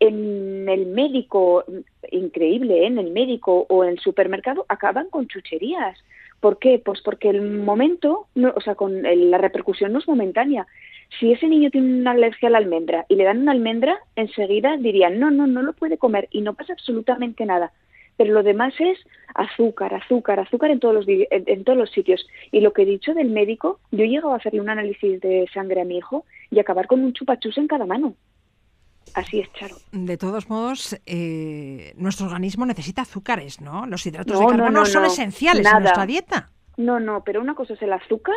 en 0.00 0.68
el 0.68 0.86
médico, 0.86 1.64
increíble, 2.10 2.82
¿eh? 2.82 2.86
en 2.86 2.98
el 2.98 3.10
médico 3.12 3.66
o 3.68 3.84
en 3.84 3.90
el 3.90 3.98
supermercado, 4.00 4.64
acaban 4.68 5.08
con 5.10 5.28
chucherías. 5.28 5.98
¿Por 6.40 6.58
qué? 6.58 6.80
Pues 6.84 7.00
porque 7.02 7.30
el 7.30 7.42
momento, 7.42 8.28
no, 8.34 8.52
o 8.56 8.60
sea, 8.60 8.74
con 8.74 9.04
el- 9.06 9.30
la 9.30 9.38
repercusión 9.38 9.92
no 9.92 9.98
es 9.98 10.08
momentánea. 10.08 10.66
Si 11.18 11.32
ese 11.32 11.48
niño 11.48 11.70
tiene 11.70 12.00
una 12.00 12.12
alergia 12.12 12.48
a 12.48 12.52
la 12.52 12.58
almendra 12.58 13.06
y 13.08 13.14
le 13.16 13.24
dan 13.24 13.40
una 13.42 13.52
almendra, 13.52 13.98
enseguida 14.16 14.76
dirían, 14.76 15.18
no, 15.18 15.30
no, 15.30 15.46
no 15.46 15.62
lo 15.62 15.72
puede 15.72 15.98
comer 15.98 16.28
y 16.30 16.40
no 16.42 16.54
pasa 16.54 16.72
absolutamente 16.74 17.46
nada. 17.46 17.72
Pero 18.16 18.32
lo 18.32 18.42
demás 18.42 18.74
es 18.80 18.98
azúcar, 19.34 19.94
azúcar, 19.94 20.40
azúcar 20.40 20.70
en 20.70 20.80
todos 20.80 20.94
los, 20.94 21.08
en, 21.08 21.26
en 21.30 21.64
todos 21.64 21.78
los 21.78 21.90
sitios. 21.90 22.26
Y 22.50 22.60
lo 22.60 22.72
que 22.72 22.82
he 22.82 22.86
dicho 22.86 23.14
del 23.14 23.30
médico, 23.30 23.80
yo 23.90 24.04
he 24.04 24.08
llegado 24.08 24.32
a 24.32 24.36
hacerle 24.36 24.60
un 24.60 24.70
análisis 24.70 25.20
de 25.20 25.46
sangre 25.52 25.80
a 25.82 25.84
mi 25.84 25.98
hijo 25.98 26.24
y 26.50 26.58
acabar 26.58 26.86
con 26.86 27.02
un 27.02 27.12
chupachus 27.12 27.58
en 27.58 27.68
cada 27.68 27.86
mano. 27.86 28.14
Así 29.14 29.40
es, 29.40 29.52
Charo. 29.54 29.76
De 29.92 30.16
todos 30.18 30.48
modos, 30.50 30.96
eh, 31.06 31.94
nuestro 31.96 32.26
organismo 32.26 32.66
necesita 32.66 33.02
azúcares, 33.02 33.60
¿no? 33.60 33.86
Los 33.86 34.04
hidratos 34.06 34.34
No, 34.34 34.40
de 34.40 34.44
no, 34.44 34.50
carbono 34.50 34.80
no, 34.80 34.86
son 34.86 35.04
esenciales 35.06 35.64
Nada. 35.64 35.76
en 35.78 35.82
nuestra 35.84 36.06
dieta. 36.06 36.50
No, 36.76 37.00
no, 37.00 37.22
pero 37.24 37.40
una 37.40 37.54
cosa 37.54 37.72
es 37.74 37.82
el 37.82 37.92
azúcar, 37.92 38.36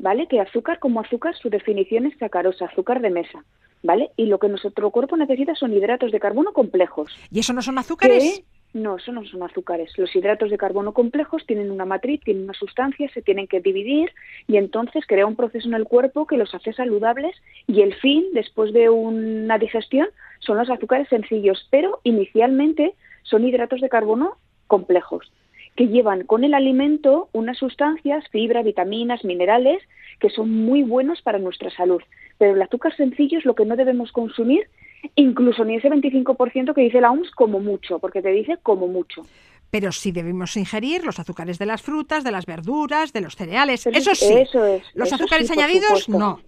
¿vale? 0.00 0.26
Que 0.28 0.40
azúcar 0.40 0.78
como 0.80 1.00
azúcar, 1.00 1.34
su 1.40 1.48
definición 1.50 2.06
es 2.06 2.18
sacarosa, 2.18 2.64
azúcar 2.66 3.00
de 3.00 3.10
mesa, 3.10 3.44
¿vale? 3.84 4.10
Y 4.16 4.26
lo 4.26 4.38
que 4.40 4.48
nuestro 4.48 4.90
cuerpo 4.90 5.16
necesita 5.16 5.54
son 5.54 5.72
hidratos 5.72 6.10
de 6.10 6.18
carbono 6.20 6.52
complejos. 6.52 7.12
¿Y 7.30 7.38
eso 7.40 7.52
no 7.52 7.62
son 7.62 7.78
azúcares? 7.78 8.22
que- 8.40 8.44
No, 8.72 8.96
eso 8.96 9.10
no 9.12 9.24
son 9.24 9.42
azúcares. 9.42 9.96
Los 9.96 10.14
hidratos 10.14 10.50
de 10.50 10.58
carbono 10.58 10.92
complejos 10.92 11.46
tienen 11.46 11.70
una 11.70 11.86
matriz, 11.86 12.20
tienen 12.22 12.44
una 12.44 12.52
sustancia, 12.52 13.08
se 13.14 13.22
tienen 13.22 13.46
que 13.46 13.60
dividir 13.60 14.12
y 14.46 14.58
entonces 14.58 15.06
crea 15.06 15.26
un 15.26 15.36
proceso 15.36 15.68
en 15.68 15.74
el 15.74 15.84
cuerpo 15.84 16.26
que 16.26 16.36
los 16.36 16.54
hace 16.54 16.72
saludables 16.72 17.34
y 17.66 17.80
el 17.80 17.94
fin, 17.94 18.24
después 18.34 18.72
de 18.72 18.90
una 18.90 19.58
digestión, 19.58 20.08
son 20.40 20.58
los 20.58 20.68
azúcares 20.68 21.08
sencillos, 21.08 21.66
pero 21.70 22.00
inicialmente 22.04 22.94
son 23.22 23.46
hidratos 23.46 23.80
de 23.80 23.88
carbono 23.88 24.36
complejos 24.66 25.30
que 25.76 25.88
llevan 25.88 26.24
con 26.24 26.42
el 26.42 26.54
alimento 26.54 27.28
unas 27.32 27.58
sustancias, 27.58 28.24
fibra, 28.30 28.62
vitaminas, 28.62 29.24
minerales, 29.24 29.82
que 30.18 30.30
son 30.30 30.50
muy 30.50 30.82
buenos 30.82 31.20
para 31.20 31.38
nuestra 31.38 31.70
salud. 31.70 32.02
Pero 32.38 32.54
el 32.54 32.62
azúcar 32.62 32.96
sencillo 32.96 33.38
es 33.38 33.44
lo 33.44 33.54
que 33.54 33.66
no 33.66 33.76
debemos 33.76 34.10
consumir, 34.10 34.68
incluso 35.14 35.64
ni 35.64 35.76
ese 35.76 35.88
25% 35.88 36.74
que 36.74 36.80
dice 36.82 37.00
la 37.00 37.10
OMS 37.10 37.30
como 37.32 37.60
mucho, 37.60 37.98
porque 37.98 38.22
te 38.22 38.30
dice 38.30 38.58
como 38.62 38.88
mucho. 38.88 39.22
Pero 39.70 39.90
sí 39.92 40.12
debemos 40.12 40.56
ingerir 40.56 41.04
los 41.04 41.18
azúcares 41.18 41.58
de 41.58 41.66
las 41.66 41.82
frutas, 41.82 42.22
de 42.24 42.30
las 42.30 42.46
verduras, 42.46 43.12
de 43.12 43.20
los 43.20 43.34
cereales. 43.36 43.82
Pero 43.84 43.98
eso 43.98 44.10
es- 44.12 44.18
sí. 44.20 44.32
eso 44.32 44.64
es, 44.64 44.82
Los 44.94 45.08
eso 45.08 45.16
azúcares 45.16 45.48
sí, 45.48 45.52
añadidos, 45.54 46.08
no. 46.08 46.40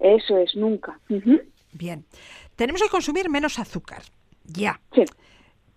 Eso 0.00 0.38
es, 0.38 0.56
nunca. 0.56 0.98
Bien. 1.72 2.04
Tenemos 2.56 2.82
que 2.82 2.88
consumir 2.88 3.28
menos 3.30 3.58
azúcar. 3.58 4.02
Ya. 4.44 4.80
Sí. 4.94 5.04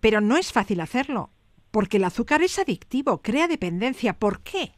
Pero 0.00 0.20
no 0.20 0.36
es 0.36 0.52
fácil 0.52 0.80
hacerlo, 0.80 1.30
porque 1.70 1.98
el 1.98 2.04
azúcar 2.04 2.42
es 2.42 2.58
adictivo, 2.58 3.18
crea 3.22 3.46
dependencia. 3.48 4.14
¿Por 4.14 4.40
qué? 4.40 4.72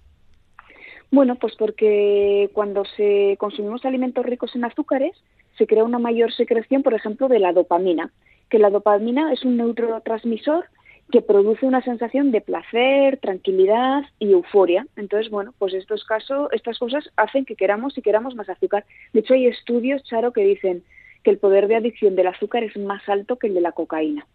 Bueno, 1.10 1.36
pues 1.36 1.54
porque 1.56 2.50
cuando 2.52 2.84
se 2.96 3.36
consumimos 3.38 3.84
alimentos 3.84 4.26
ricos 4.26 4.54
en 4.54 4.64
azúcares, 4.64 5.16
se 5.58 5.66
crea 5.66 5.84
una 5.84 5.98
mayor 5.98 6.32
secreción, 6.32 6.82
por 6.82 6.94
ejemplo, 6.94 7.28
de 7.28 7.40
la 7.40 7.52
dopamina, 7.52 8.12
que 8.48 8.58
la 8.58 8.70
dopamina 8.70 9.32
es 9.32 9.44
un 9.44 9.56
neurotransmisor 9.56 10.66
que 11.10 11.22
produce 11.22 11.66
una 11.66 11.82
sensación 11.82 12.30
de 12.32 12.40
placer, 12.40 13.18
tranquilidad 13.18 14.04
y 14.18 14.32
euforia. 14.32 14.86
Entonces, 14.96 15.30
bueno, 15.30 15.54
pues 15.58 15.72
estos 15.72 16.04
casos, 16.04 16.48
estas 16.52 16.78
cosas 16.78 17.10
hacen 17.16 17.44
que 17.44 17.56
queramos 17.56 17.96
y 17.96 18.02
queramos 18.02 18.34
más 18.34 18.48
azúcar. 18.48 18.84
De 19.12 19.20
hecho, 19.20 19.34
hay 19.34 19.46
estudios, 19.46 20.02
Charo, 20.04 20.32
que 20.32 20.42
dicen 20.42 20.84
que 21.22 21.30
el 21.30 21.38
poder 21.38 21.66
de 21.66 21.76
adicción 21.76 22.14
del 22.14 22.26
azúcar 22.26 22.62
es 22.62 22.76
más 22.76 23.08
alto 23.08 23.36
que 23.36 23.46
el 23.46 23.54
de 23.54 23.62
la 23.62 23.72
cocaína. 23.72 24.26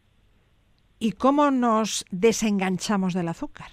¿Y 0.98 1.12
cómo 1.12 1.52
nos 1.52 2.06
desenganchamos 2.12 3.14
del 3.14 3.28
azúcar? 3.28 3.68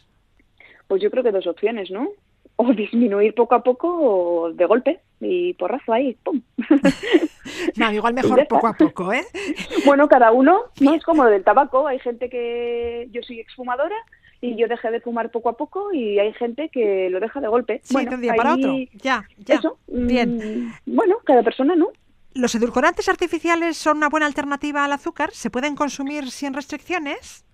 Pues 0.87 1.01
yo 1.01 1.11
creo 1.11 1.23
que 1.23 1.33
dos 1.33 1.47
opciones, 1.47 1.91
¿no? 1.91 2.09
O 2.57 2.73
disminuir 2.75 3.35
poco 3.35 3.55
a 3.55 3.63
poco 3.63 3.89
o 3.89 4.53
de 4.53 4.67
golpe 4.67 5.01
y 5.21 5.55
porrazo 5.55 5.93
ahí, 5.93 6.17
¡pum! 6.23 6.43
No, 7.77 7.93
igual 7.93 8.15
mejor 8.15 8.47
poco 8.49 8.67
a 8.67 8.73
poco, 8.75 9.13
¿eh? 9.13 9.25
Bueno, 9.87 10.09
cada 10.09 10.33
uno, 10.33 10.65
no 10.81 10.95
es 10.95 11.03
como 11.05 11.25
lo 11.25 11.31
del 11.31 11.45
tabaco. 11.45 11.87
Hay 11.87 11.99
gente 11.99 12.29
que 12.29 13.09
yo 13.11 13.23
soy 13.23 13.41
exfumadora 13.41 13.97
y 14.41 14.57
yo 14.57 14.69
dejé 14.69 14.91
de 14.91 15.01
fumar 15.01 15.31
poco 15.31 15.51
a 15.51 15.57
poco 15.57 15.93
y 15.93 16.19
hay 16.19 16.33
gente 16.35 16.69
que 16.71 17.09
lo 17.11 17.21
deja 17.21 17.41
de 17.41 17.49
golpe. 17.49 17.81
Sí, 17.85 17.95
bueno, 17.95 18.11
de 18.11 18.17
un 18.17 18.23
día 18.23 18.35
para 18.35 18.55
otro. 18.55 18.73
Ya, 18.95 19.25
ya. 19.39 19.55
Eso. 19.57 19.79
Bien. 19.87 20.37
mm, 20.37 20.73
Bueno, 20.87 21.17
cada 21.25 21.43
persona, 21.43 21.77
¿no? 21.77 21.89
¿Los 22.35 22.55
edulcorantes 22.55 23.09
artificiales 23.09 23.77
son 23.77 23.99
una 23.99 24.09
buena 24.09 24.27
alternativa 24.27 24.85
al 24.85 24.93
azúcar? 24.93 25.31
¿Se 25.33 25.51
pueden 25.51 25.75
consumir 25.75 26.31
sin 26.31 26.55
restricciones? 26.55 27.45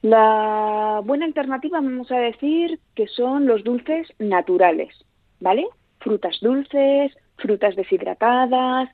La 0.00 1.00
buena 1.04 1.26
alternativa, 1.26 1.80
vamos 1.80 2.10
a 2.10 2.16
decir, 2.16 2.80
que 2.94 3.06
son 3.08 3.46
los 3.46 3.62
dulces 3.62 4.08
naturales, 4.18 4.94
¿vale? 5.40 5.66
Frutas 6.00 6.38
dulces, 6.40 7.12
frutas 7.36 7.76
deshidratadas, 7.76 8.88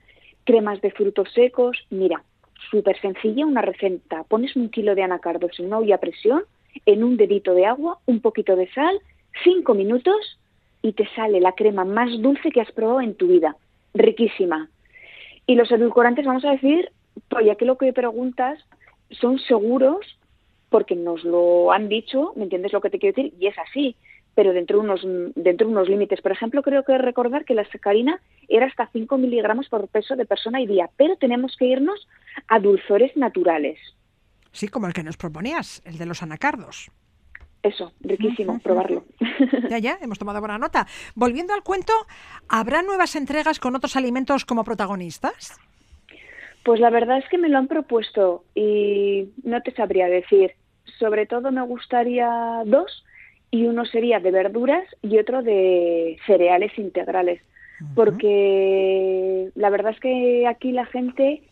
cremas 0.48 0.80
de 0.80 0.90
frutos 0.90 1.28
secos. 1.34 1.76
Mira, 1.90 2.22
súper 2.70 2.98
sencilla 3.02 3.44
una 3.44 3.60
receta. 3.60 4.24
Pones 4.24 4.56
un 4.56 4.70
kilo 4.70 4.94
de 4.94 5.02
anacardos 5.02 5.60
en 5.60 5.66
una 5.66 5.78
olla 5.78 5.96
a 5.96 6.00
presión, 6.00 6.42
en 6.86 7.04
un 7.04 7.18
dedito 7.18 7.52
de 7.52 7.66
agua, 7.66 7.98
un 8.06 8.20
poquito 8.20 8.56
de 8.56 8.66
sal, 8.72 8.98
cinco 9.44 9.74
minutos 9.74 10.38
y 10.80 10.92
te 10.94 11.06
sale 11.14 11.38
la 11.40 11.52
crema 11.52 11.84
más 11.84 12.10
dulce 12.22 12.50
que 12.50 12.62
has 12.62 12.72
probado 12.72 13.02
en 13.02 13.14
tu 13.14 13.26
vida. 13.26 13.56
Riquísima. 13.92 14.70
Y 15.46 15.54
los 15.54 15.70
edulcorantes, 15.70 16.24
vamos 16.24 16.46
a 16.46 16.52
decir, 16.52 16.92
pues 17.28 17.44
ya 17.44 17.56
que 17.56 17.66
lo 17.66 17.76
que 17.76 17.92
preguntas, 17.92 18.58
son 19.10 19.38
seguros 19.40 20.18
porque 20.70 20.96
nos 20.96 21.24
lo 21.24 21.72
han 21.72 21.90
dicho, 21.90 22.32
¿me 22.36 22.44
entiendes 22.44 22.72
lo 22.72 22.80
que 22.80 22.88
te 22.88 22.98
quiero 22.98 23.14
decir? 23.14 23.34
Y 23.38 23.48
es 23.48 23.58
así, 23.58 23.96
pero 24.38 24.52
dentro 24.52 24.78
de 24.78 24.84
unos, 24.84 25.00
dentro 25.34 25.66
de 25.66 25.72
unos 25.72 25.88
límites. 25.88 26.20
Por 26.20 26.30
ejemplo, 26.30 26.62
creo 26.62 26.84
que 26.84 26.96
recordar 26.96 27.44
que 27.44 27.54
la 27.54 27.68
sacarina 27.72 28.20
era 28.46 28.66
hasta 28.66 28.86
5 28.92 29.18
miligramos 29.18 29.68
por 29.68 29.88
peso 29.88 30.14
de 30.14 30.26
persona 30.26 30.60
y 30.60 30.66
día, 30.68 30.88
pero 30.96 31.16
tenemos 31.16 31.56
que 31.58 31.64
irnos 31.64 32.06
a 32.46 32.60
dulzores 32.60 33.16
naturales. 33.16 33.80
Sí, 34.52 34.68
como 34.68 34.86
el 34.86 34.92
que 34.92 35.02
nos 35.02 35.16
proponías, 35.16 35.82
el 35.84 35.98
de 35.98 36.06
los 36.06 36.22
anacardos. 36.22 36.92
Eso, 37.64 37.92
riquísimo, 37.98 38.60
probarlo. 38.60 39.02
Ya, 39.70 39.78
ya, 39.78 39.98
hemos 40.00 40.20
tomado 40.20 40.38
buena 40.38 40.56
nota. 40.56 40.86
Volviendo 41.16 41.52
al 41.52 41.64
cuento, 41.64 41.92
¿habrá 42.48 42.82
nuevas 42.82 43.16
entregas 43.16 43.58
con 43.58 43.74
otros 43.74 43.96
alimentos 43.96 44.44
como 44.44 44.62
protagonistas? 44.62 45.58
Pues 46.64 46.78
la 46.78 46.90
verdad 46.90 47.18
es 47.18 47.28
que 47.28 47.38
me 47.38 47.48
lo 47.48 47.58
han 47.58 47.66
propuesto 47.66 48.44
y 48.54 49.30
no 49.42 49.60
te 49.62 49.74
sabría 49.74 50.06
decir. 50.06 50.52
Sobre 51.00 51.26
todo 51.26 51.50
me 51.50 51.62
gustaría 51.62 52.62
dos 52.66 53.04
y 53.50 53.66
uno 53.66 53.84
sería 53.84 54.20
de 54.20 54.30
verduras 54.30 54.84
y 55.02 55.18
otro 55.18 55.42
de 55.42 56.18
cereales 56.26 56.76
integrales. 56.78 57.40
Porque 57.94 59.50
la 59.54 59.70
verdad 59.70 59.92
es 59.92 60.00
que 60.00 60.48
aquí 60.48 60.72
la 60.72 60.84
gente 60.86 61.42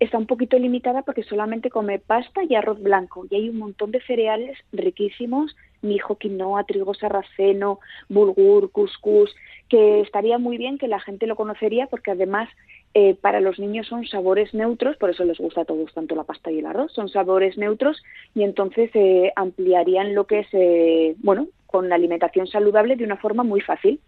está 0.00 0.18
un 0.18 0.26
poquito 0.26 0.58
limitada 0.58 1.02
porque 1.02 1.22
solamente 1.22 1.70
come 1.70 1.98
pasta 1.98 2.42
y 2.42 2.54
arroz 2.54 2.82
blanco 2.82 3.24
y 3.30 3.36
hay 3.36 3.48
un 3.48 3.58
montón 3.58 3.92
de 3.92 4.02
cereales 4.02 4.58
riquísimos, 4.72 5.56
mijo, 5.82 6.16
quinoa, 6.18 6.64
trigo 6.64 6.92
sarraceno, 6.94 7.78
bulgur, 8.08 8.70
couscous, 8.72 9.34
que 9.68 10.00
estaría 10.00 10.38
muy 10.38 10.58
bien 10.58 10.76
que 10.76 10.88
la 10.88 11.00
gente 11.00 11.26
lo 11.26 11.36
conocería 11.36 11.86
porque 11.86 12.10
además 12.10 12.48
eh, 12.98 13.14
para 13.14 13.40
los 13.40 13.58
niños 13.58 13.88
son 13.88 14.06
sabores 14.06 14.54
neutros, 14.54 14.96
por 14.96 15.10
eso 15.10 15.22
les 15.22 15.36
gusta 15.36 15.60
a 15.60 15.64
todos 15.66 15.92
tanto 15.92 16.14
la 16.14 16.24
pasta 16.24 16.50
y 16.50 16.60
el 16.60 16.64
arroz, 16.64 16.90
son 16.94 17.10
sabores 17.10 17.58
neutros 17.58 18.02
y 18.34 18.42
entonces 18.42 18.90
eh, 18.94 19.34
ampliarían 19.36 20.14
lo 20.14 20.26
que 20.26 20.38
es, 20.38 20.46
eh, 20.52 21.14
bueno, 21.18 21.46
con 21.66 21.90
la 21.90 21.96
alimentación 21.96 22.46
saludable 22.46 22.96
de 22.96 23.04
una 23.04 23.18
forma 23.18 23.42
muy 23.42 23.60
fácil. 23.60 24.00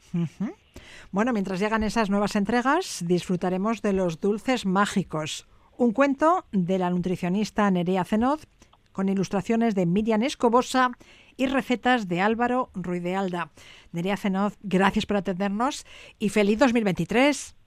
Bueno, 1.10 1.34
mientras 1.34 1.60
llegan 1.60 1.82
esas 1.82 2.08
nuevas 2.08 2.34
entregas, 2.34 3.04
disfrutaremos 3.06 3.82
de 3.82 3.92
los 3.92 4.22
dulces 4.22 4.64
mágicos. 4.64 5.46
Un 5.76 5.92
cuento 5.92 6.46
de 6.52 6.78
la 6.78 6.88
nutricionista 6.88 7.70
Nerea 7.70 8.04
Zenoz, 8.04 8.46
con 8.92 9.10
ilustraciones 9.10 9.74
de 9.74 9.84
Miriam 9.84 10.22
Escobosa 10.22 10.92
y 11.36 11.44
recetas 11.44 12.08
de 12.08 12.22
Álvaro 12.22 12.70
Ruiz 12.72 13.02
de 13.02 13.16
Alda. 13.16 13.50
Nerea 13.92 14.16
Zenoz, 14.16 14.56
gracias 14.62 15.04
por 15.04 15.18
atendernos 15.18 15.84
y 16.18 16.30
feliz 16.30 16.58
2023. 16.58 17.57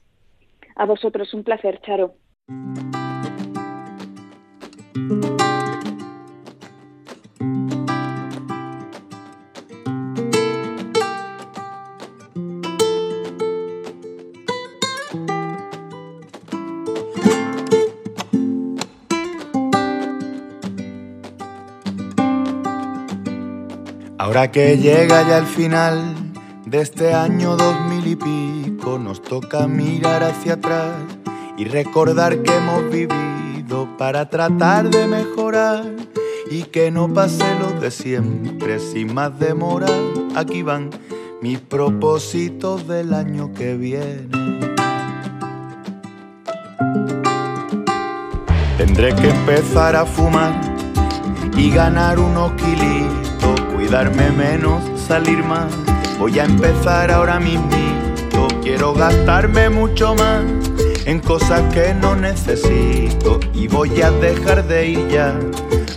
A 0.75 0.85
vosotros 0.85 1.33
un 1.33 1.43
placer, 1.43 1.79
Charo. 1.81 2.15
Ahora 24.17 24.49
que 24.49 24.77
llega 24.77 25.27
ya 25.27 25.39
el 25.39 25.45
final 25.45 26.15
de 26.65 26.79
este 26.79 27.13
año 27.13 27.57
dos 27.57 27.75
mil 27.81 27.90
y 27.90 27.90
pico, 28.23 28.99
nos 28.99 29.21
toca 29.21 29.67
mirar 29.67 30.23
hacia 30.23 30.53
atrás 30.53 30.93
y 31.57 31.65
recordar 31.65 32.41
que 32.41 32.55
hemos 32.55 32.89
vivido 32.89 33.87
para 33.97 34.29
tratar 34.29 34.89
de 34.89 35.07
mejorar 35.07 35.83
y 36.49 36.63
que 36.63 36.91
no 36.91 37.11
pase 37.13 37.45
lo 37.59 37.79
de 37.79 37.91
siempre 37.91 38.79
sin 38.79 39.13
más 39.13 39.37
demora. 39.39 39.87
Aquí 40.35 40.63
van 40.63 40.89
mis 41.41 41.59
propósitos 41.59 42.87
del 42.87 43.13
año 43.13 43.53
que 43.53 43.75
viene. 43.75 44.29
Tendré 48.77 49.15
que 49.15 49.29
empezar 49.29 49.95
a 49.95 50.05
fumar 50.05 50.59
y 51.55 51.69
ganar 51.69 52.19
unos 52.19 52.51
kilitos, 52.53 53.61
cuidarme 53.73 54.31
menos, 54.31 54.81
salir 54.99 55.43
más. 55.43 55.71
Voy 56.19 56.37
a 56.39 56.45
empezar 56.45 57.11
ahora 57.11 57.39
mismo, 57.39 57.69
quiero 58.71 58.93
gastarme 58.93 59.69
mucho 59.69 60.15
más 60.15 60.45
en 61.05 61.19
cosas 61.19 61.61
que 61.73 61.93
no 61.93 62.15
necesito 62.15 63.37
y 63.53 63.67
voy 63.67 64.01
a 64.01 64.09
dejar 64.11 64.65
de 64.65 64.91
ir 64.91 65.07
ya 65.09 65.37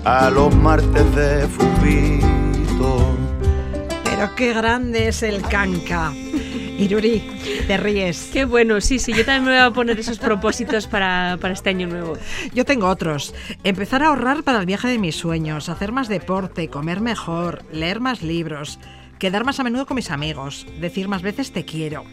a 0.05 0.29
los 0.29 0.53
martes 0.57 1.15
de 1.15 1.47
fubito. 1.47 3.17
Pero 4.03 4.35
qué 4.35 4.55
grande 4.55 5.07
es 5.07 5.23
el 5.23 5.43
canca. 5.43 6.13
Iruri, 6.77 7.23
te 7.69 7.77
ríes. 7.77 8.31
Qué 8.33 8.45
bueno, 8.45 8.81
sí, 8.81 8.99
sí, 8.99 9.13
yo 9.13 9.25
también 9.25 9.45
me 9.45 9.51
voy 9.53 9.61
a 9.61 9.71
poner 9.71 10.01
esos 10.01 10.19
propósitos 10.19 10.89
para, 10.89 11.39
para 11.41 11.55
este 11.55 11.71
año 11.71 11.87
nuevo. 11.87 12.19
Yo 12.55 12.65
tengo 12.65 12.89
otros. 12.89 13.37
Empezar 13.63 14.03
a 14.03 14.09
ahorrar 14.09 14.43
para 14.43 14.59
el 14.59 14.67
viaje 14.67 14.89
de 14.89 14.99
mis 14.99 15.15
sueños, 15.15 15.69
hacer 15.69 15.93
más 15.93 16.09
deporte, 16.09 16.67
comer 16.67 17.01
mejor, 17.01 17.63
leer 17.71 18.01
más 18.01 18.21
libros, 18.23 18.81
quedar 19.21 19.45
más 19.45 19.61
a 19.61 19.63
menudo 19.63 19.87
con 19.87 19.95
mis 19.95 20.11
amigos, 20.11 20.67
decir 20.81 21.07
más 21.07 21.23
veces 21.23 21.53
te 21.53 21.65
quiero, 21.65 22.05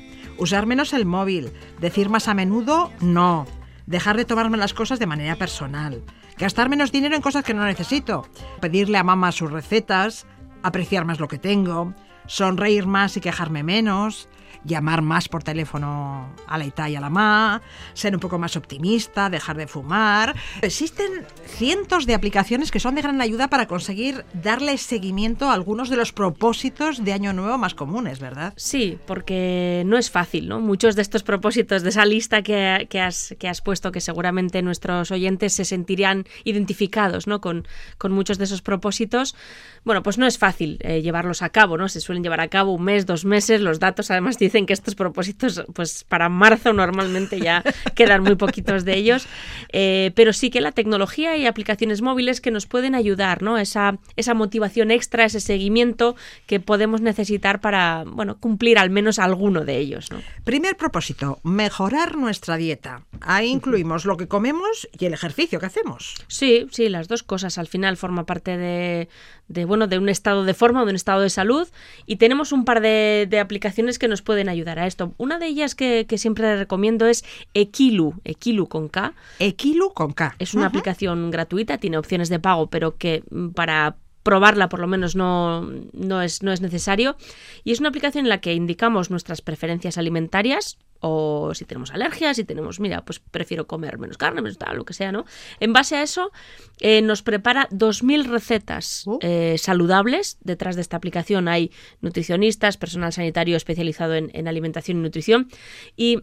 usar 0.42 0.66
menos 0.66 0.92
el 0.94 1.06
móvil, 1.06 1.54
decir 1.80 2.10
más 2.10 2.28
a 2.28 2.34
menudo 2.34 2.92
no, 3.00 3.46
dejar 3.86 4.18
de 4.18 4.26
tomarme 4.26 4.58
las 4.58 4.74
cosas 4.74 4.98
de 4.98 5.06
manera 5.06 5.36
personal, 5.36 6.02
gastar 6.36 6.68
menos 6.68 6.92
dinero 6.92 7.16
en 7.16 7.22
cosas 7.22 7.44
que 7.44 7.54
no 7.54 7.64
necesito, 7.64 8.28
pedirle 8.60 8.98
a 8.98 9.04
mamá 9.04 9.32
sus 9.32 9.52
recetas, 9.52 10.26
apreciar 10.64 11.06
más 11.06 11.20
lo 11.20 11.28
que 11.28 11.38
tengo, 11.38 11.94
sonreír 12.26 12.88
más 12.88 13.18
y 13.18 13.22
quejarme 13.22 13.62
menos, 13.62 14.30
llamar 14.64 15.02
más 15.02 15.28
por 15.28 15.44
teléfono 15.44 16.30
a 16.48 16.58
la 16.58 16.66
Ita 16.66 16.90
y 16.90 16.96
a 16.96 17.02
la 17.02 17.10
Ma, 17.10 17.62
ser 17.94 18.14
un 18.14 18.20
poco 18.20 18.38
más 18.38 18.56
optimista, 18.56 19.30
dejar 19.30 19.58
de 19.58 19.68
fumar. 19.68 20.36
Existen 20.62 21.26
cientos 21.46 22.06
de 22.06 22.14
aplicaciones 22.14 22.72
que 22.72 22.80
son 22.80 22.96
de 22.96 23.02
gran 23.02 23.22
ayuda 23.22 23.48
para 23.48 23.68
conseguir 23.68 24.26
darle 24.34 24.78
seguimiento 24.78 25.50
a 25.50 25.54
algunos 25.54 25.90
de 25.90 25.96
los 25.96 26.14
propósitos 26.14 27.04
de 27.04 27.14
Año 27.14 27.34
Nuevo 27.34 27.58
más 27.58 27.74
comunes, 27.74 28.20
¿verdad? 28.20 28.54
Sí, 28.56 28.98
porque 29.08 29.84
no 29.86 29.98
es 29.98 30.12
fácil, 30.12 30.48
¿no? 30.48 30.60
Muchos 30.60 30.96
de 30.96 31.02
estos 31.02 31.24
propósitos 31.24 31.84
de 31.84 31.90
esa 31.90 32.06
lista 32.06 32.42
que, 32.42 32.88
que, 32.90 33.02
has, 33.02 33.36
que 33.40 33.48
has 33.48 33.62
puesto, 33.62 33.92
que 33.92 34.02
seguramente 34.02 34.62
nuestros 34.62 35.12
oyentes 35.12 35.54
se 35.54 35.66
sentirían 35.66 36.26
identificados, 36.44 37.28
¿no? 37.28 37.42
Con, 37.42 37.68
con 37.98 38.12
muchos 38.12 38.38
de 38.38 38.46
esos 38.46 38.62
propósitos, 38.62 39.36
bueno, 39.84 40.04
pues 40.04 40.18
no 40.18 40.28
es 40.28 40.38
fácil 40.38 40.78
eh, 40.82 41.02
llevarlos 41.02 41.42
a 41.42 41.50
cabo, 41.50 41.78
¿no? 41.78 41.90
Se 41.90 42.02
suelen 42.02 42.24
llevar 42.24 42.42
a 42.42 42.48
cabo 42.48 42.74
un 42.74 42.84
mes, 42.84 43.06
dos 43.06 43.26
meses, 43.26 43.62
los 43.62 43.80
datos 43.80 44.12
además 44.12 44.38
dicen 44.38 44.51
que 44.52 44.74
estos 44.74 44.96
propósitos, 44.96 45.64
pues 45.74 46.04
para 46.04 46.30
marzo 46.30 46.74
normalmente 46.74 47.40
ya 47.40 47.64
quedan 47.96 48.24
muy 48.24 48.36
poquitos 48.36 48.86
de 48.86 48.96
ellos, 48.96 49.28
eh, 49.70 50.12
pero 50.16 50.34
sí 50.34 50.50
que 50.50 50.62
la 50.62 50.72
tecnología 50.72 51.38
y 51.38 51.46
aplicaciones 51.46 52.02
móviles 52.02 52.42
que 52.42 52.52
nos 52.52 52.68
pueden 52.68 52.96
ayudar, 52.96 53.42
¿no? 53.42 53.58
Esa, 53.58 53.98
esa 54.16 54.34
motivación 54.34 54.92
extra, 54.92 55.26
ese 55.26 55.40
seguimiento 55.40 56.16
que 56.46 56.60
podemos 56.60 57.02
necesitar 57.02 57.62
para, 57.62 58.04
bueno, 58.06 58.38
cumplir 58.38 58.78
al 58.78 58.90
menos 58.90 59.20
alguno 59.20 59.64
de 59.66 59.78
ellos, 59.78 60.12
¿no? 60.12 60.22
Primer 60.44 60.76
propósito, 60.76 61.40
mejorar 61.44 62.18
nuestra 62.18 62.58
dieta. 62.58 63.04
Ahí 63.22 63.48
incluimos 63.48 64.06
lo 64.06 64.18
que 64.18 64.28
comemos 64.28 64.90
y 64.98 65.06
el 65.06 65.14
ejercicio 65.14 65.60
que 65.60 65.66
hacemos. 65.66 66.16
Sí, 66.28 66.68
sí, 66.72 66.90
las 66.90 67.08
dos 67.08 67.24
cosas 67.24 67.58
al 67.58 67.68
final 67.68 67.98
forman 67.98 68.26
parte 68.26 68.58
de, 68.58 69.10
de, 69.48 69.66
bueno, 69.66 69.88
de 69.88 69.98
un 69.98 70.10
estado 70.10 70.44
de 70.44 70.54
forma, 70.54 70.84
de 70.84 70.90
un 70.90 70.96
estado 70.96 71.22
de 71.22 71.30
salud 71.30 71.68
y 72.06 72.16
tenemos 72.18 72.52
un 72.52 72.66
par 72.66 72.82
de, 72.82 73.28
de 73.30 73.40
aplicaciones 73.40 74.00
que 74.00 74.08
nos 74.08 74.22
pueden 74.22 74.41
ayudar 74.50 74.80
a 74.80 74.88
esto. 74.88 75.14
Una 75.18 75.40
de 75.40 75.48
ellas 75.48 75.76
que, 75.76 76.06
que, 76.08 76.18
siempre 76.18 76.56
recomiendo 76.56 77.06
es 77.06 77.24
Equilu, 77.54 78.16
Equilu 78.24 78.68
con 78.68 78.90
K. 78.90 79.14
Equilu 79.40 79.94
con 79.94 80.14
K. 80.14 80.36
Es 80.40 80.54
una 80.54 80.64
uh 80.64 80.66
-huh. 80.66 80.70
aplicación 80.70 81.32
gratuita, 81.32 81.78
tiene 81.78 81.98
opciones 81.98 82.30
de 82.30 82.40
pago, 82.40 82.68
pero 82.68 82.98
que 82.98 83.24
para 83.56 83.96
probarla 84.24 84.70
por 84.70 84.80
lo 84.80 84.88
menos 84.88 85.16
no, 85.16 85.68
no, 85.94 86.22
es, 86.22 86.44
no 86.44 86.52
es 86.52 86.62
necesario. 86.62 87.18
Y 87.64 87.72
es 87.72 87.80
una 87.80 87.90
aplicación 87.90 88.26
en 88.26 88.30
la 88.30 88.42
que 88.42 88.54
indicamos 88.54 89.10
nuestras 89.10 89.42
preferencias 89.42 89.98
alimentarias, 89.98 90.78
o 91.02 91.54
si 91.54 91.66
tenemos 91.66 91.92
alergias, 91.92 92.38
si 92.38 92.44
tenemos, 92.44 92.80
mira, 92.80 93.04
pues 93.04 93.20
prefiero 93.20 93.68
comer 93.68 93.98
menos 93.98 94.18
carne, 94.18 94.42
menos 94.42 94.58
tal, 94.58 94.78
lo 94.78 94.86
que 94.86 94.94
sea, 94.94 95.12
¿no? 95.12 95.26
En 95.60 95.74
base 95.74 95.96
a 95.98 96.04
eso, 96.04 96.32
eh, 96.80 97.02
nos 97.02 97.22
prepara 97.24 97.68
2.000 97.70 98.26
recetas 98.26 99.04
Uh. 99.06 99.18
eh, 99.22 99.56
saludables. 99.58 100.38
Detrás 100.42 100.76
de 100.76 100.82
esta 100.82 100.98
aplicación 100.98 101.48
hay 101.48 101.72
nutricionistas, 102.02 102.78
personal 102.78 103.12
sanitario 103.12 103.58
especializado 103.58 104.14
en, 104.16 104.30
en 104.34 104.48
alimentación 104.48 105.00
y 105.00 105.02
nutrición. 105.02 105.50
Y 105.96 106.20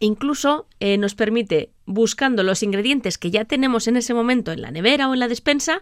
incluso 0.00 0.66
eh, 0.80 0.96
nos 0.98 1.14
permite 1.14 1.70
buscando 1.88 2.42
los 2.42 2.62
ingredientes 2.62 3.16
que 3.16 3.30
ya 3.30 3.46
tenemos 3.46 3.88
en 3.88 3.96
ese 3.96 4.12
momento 4.12 4.52
en 4.52 4.60
la 4.60 4.70
nevera 4.70 5.08
o 5.08 5.14
en 5.14 5.20
la 5.20 5.26
despensa, 5.28 5.80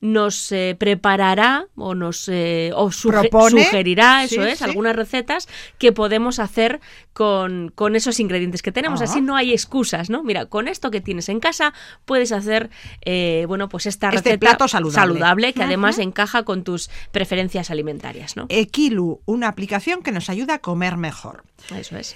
nos 0.00 0.52
eh, 0.52 0.76
preparará 0.78 1.66
o 1.74 1.96
nos 1.96 2.28
eh, 2.28 2.70
o 2.76 2.92
suge 2.92 3.18
Propone, 3.28 3.64
sugerirá, 3.64 4.22
eso 4.22 4.40
sí, 4.42 4.48
es, 4.50 4.58
sí. 4.58 4.64
algunas 4.64 4.94
recetas 4.94 5.48
que 5.78 5.90
podemos 5.92 6.38
hacer 6.38 6.80
con, 7.12 7.72
con 7.74 7.96
esos 7.96 8.20
ingredientes 8.20 8.62
que 8.62 8.70
tenemos. 8.70 9.00
Ah. 9.00 9.04
Así 9.04 9.20
no 9.20 9.34
hay 9.34 9.52
excusas, 9.52 10.10
¿no? 10.10 10.22
Mira, 10.22 10.46
con 10.46 10.68
esto 10.68 10.92
que 10.92 11.00
tienes 11.00 11.28
en 11.28 11.40
casa 11.40 11.74
puedes 12.04 12.30
hacer, 12.30 12.70
eh, 13.04 13.44
bueno, 13.48 13.68
pues 13.68 13.86
esta 13.86 14.10
Este 14.10 14.30
receta 14.30 14.38
plato 14.38 14.68
saludable. 14.68 15.52
que 15.52 15.58
Ujú. 15.60 15.66
además 15.66 15.98
encaja 15.98 16.44
con 16.44 16.62
tus 16.62 16.88
preferencias 17.10 17.70
alimentarias, 17.72 18.36
¿no? 18.36 18.46
Equilu, 18.48 19.20
una 19.26 19.48
aplicación 19.48 20.02
que 20.02 20.12
nos 20.12 20.30
ayuda 20.30 20.54
a 20.54 20.58
comer 20.60 20.96
mejor. 20.96 21.42
Eso 21.76 21.96
es. 21.98 22.14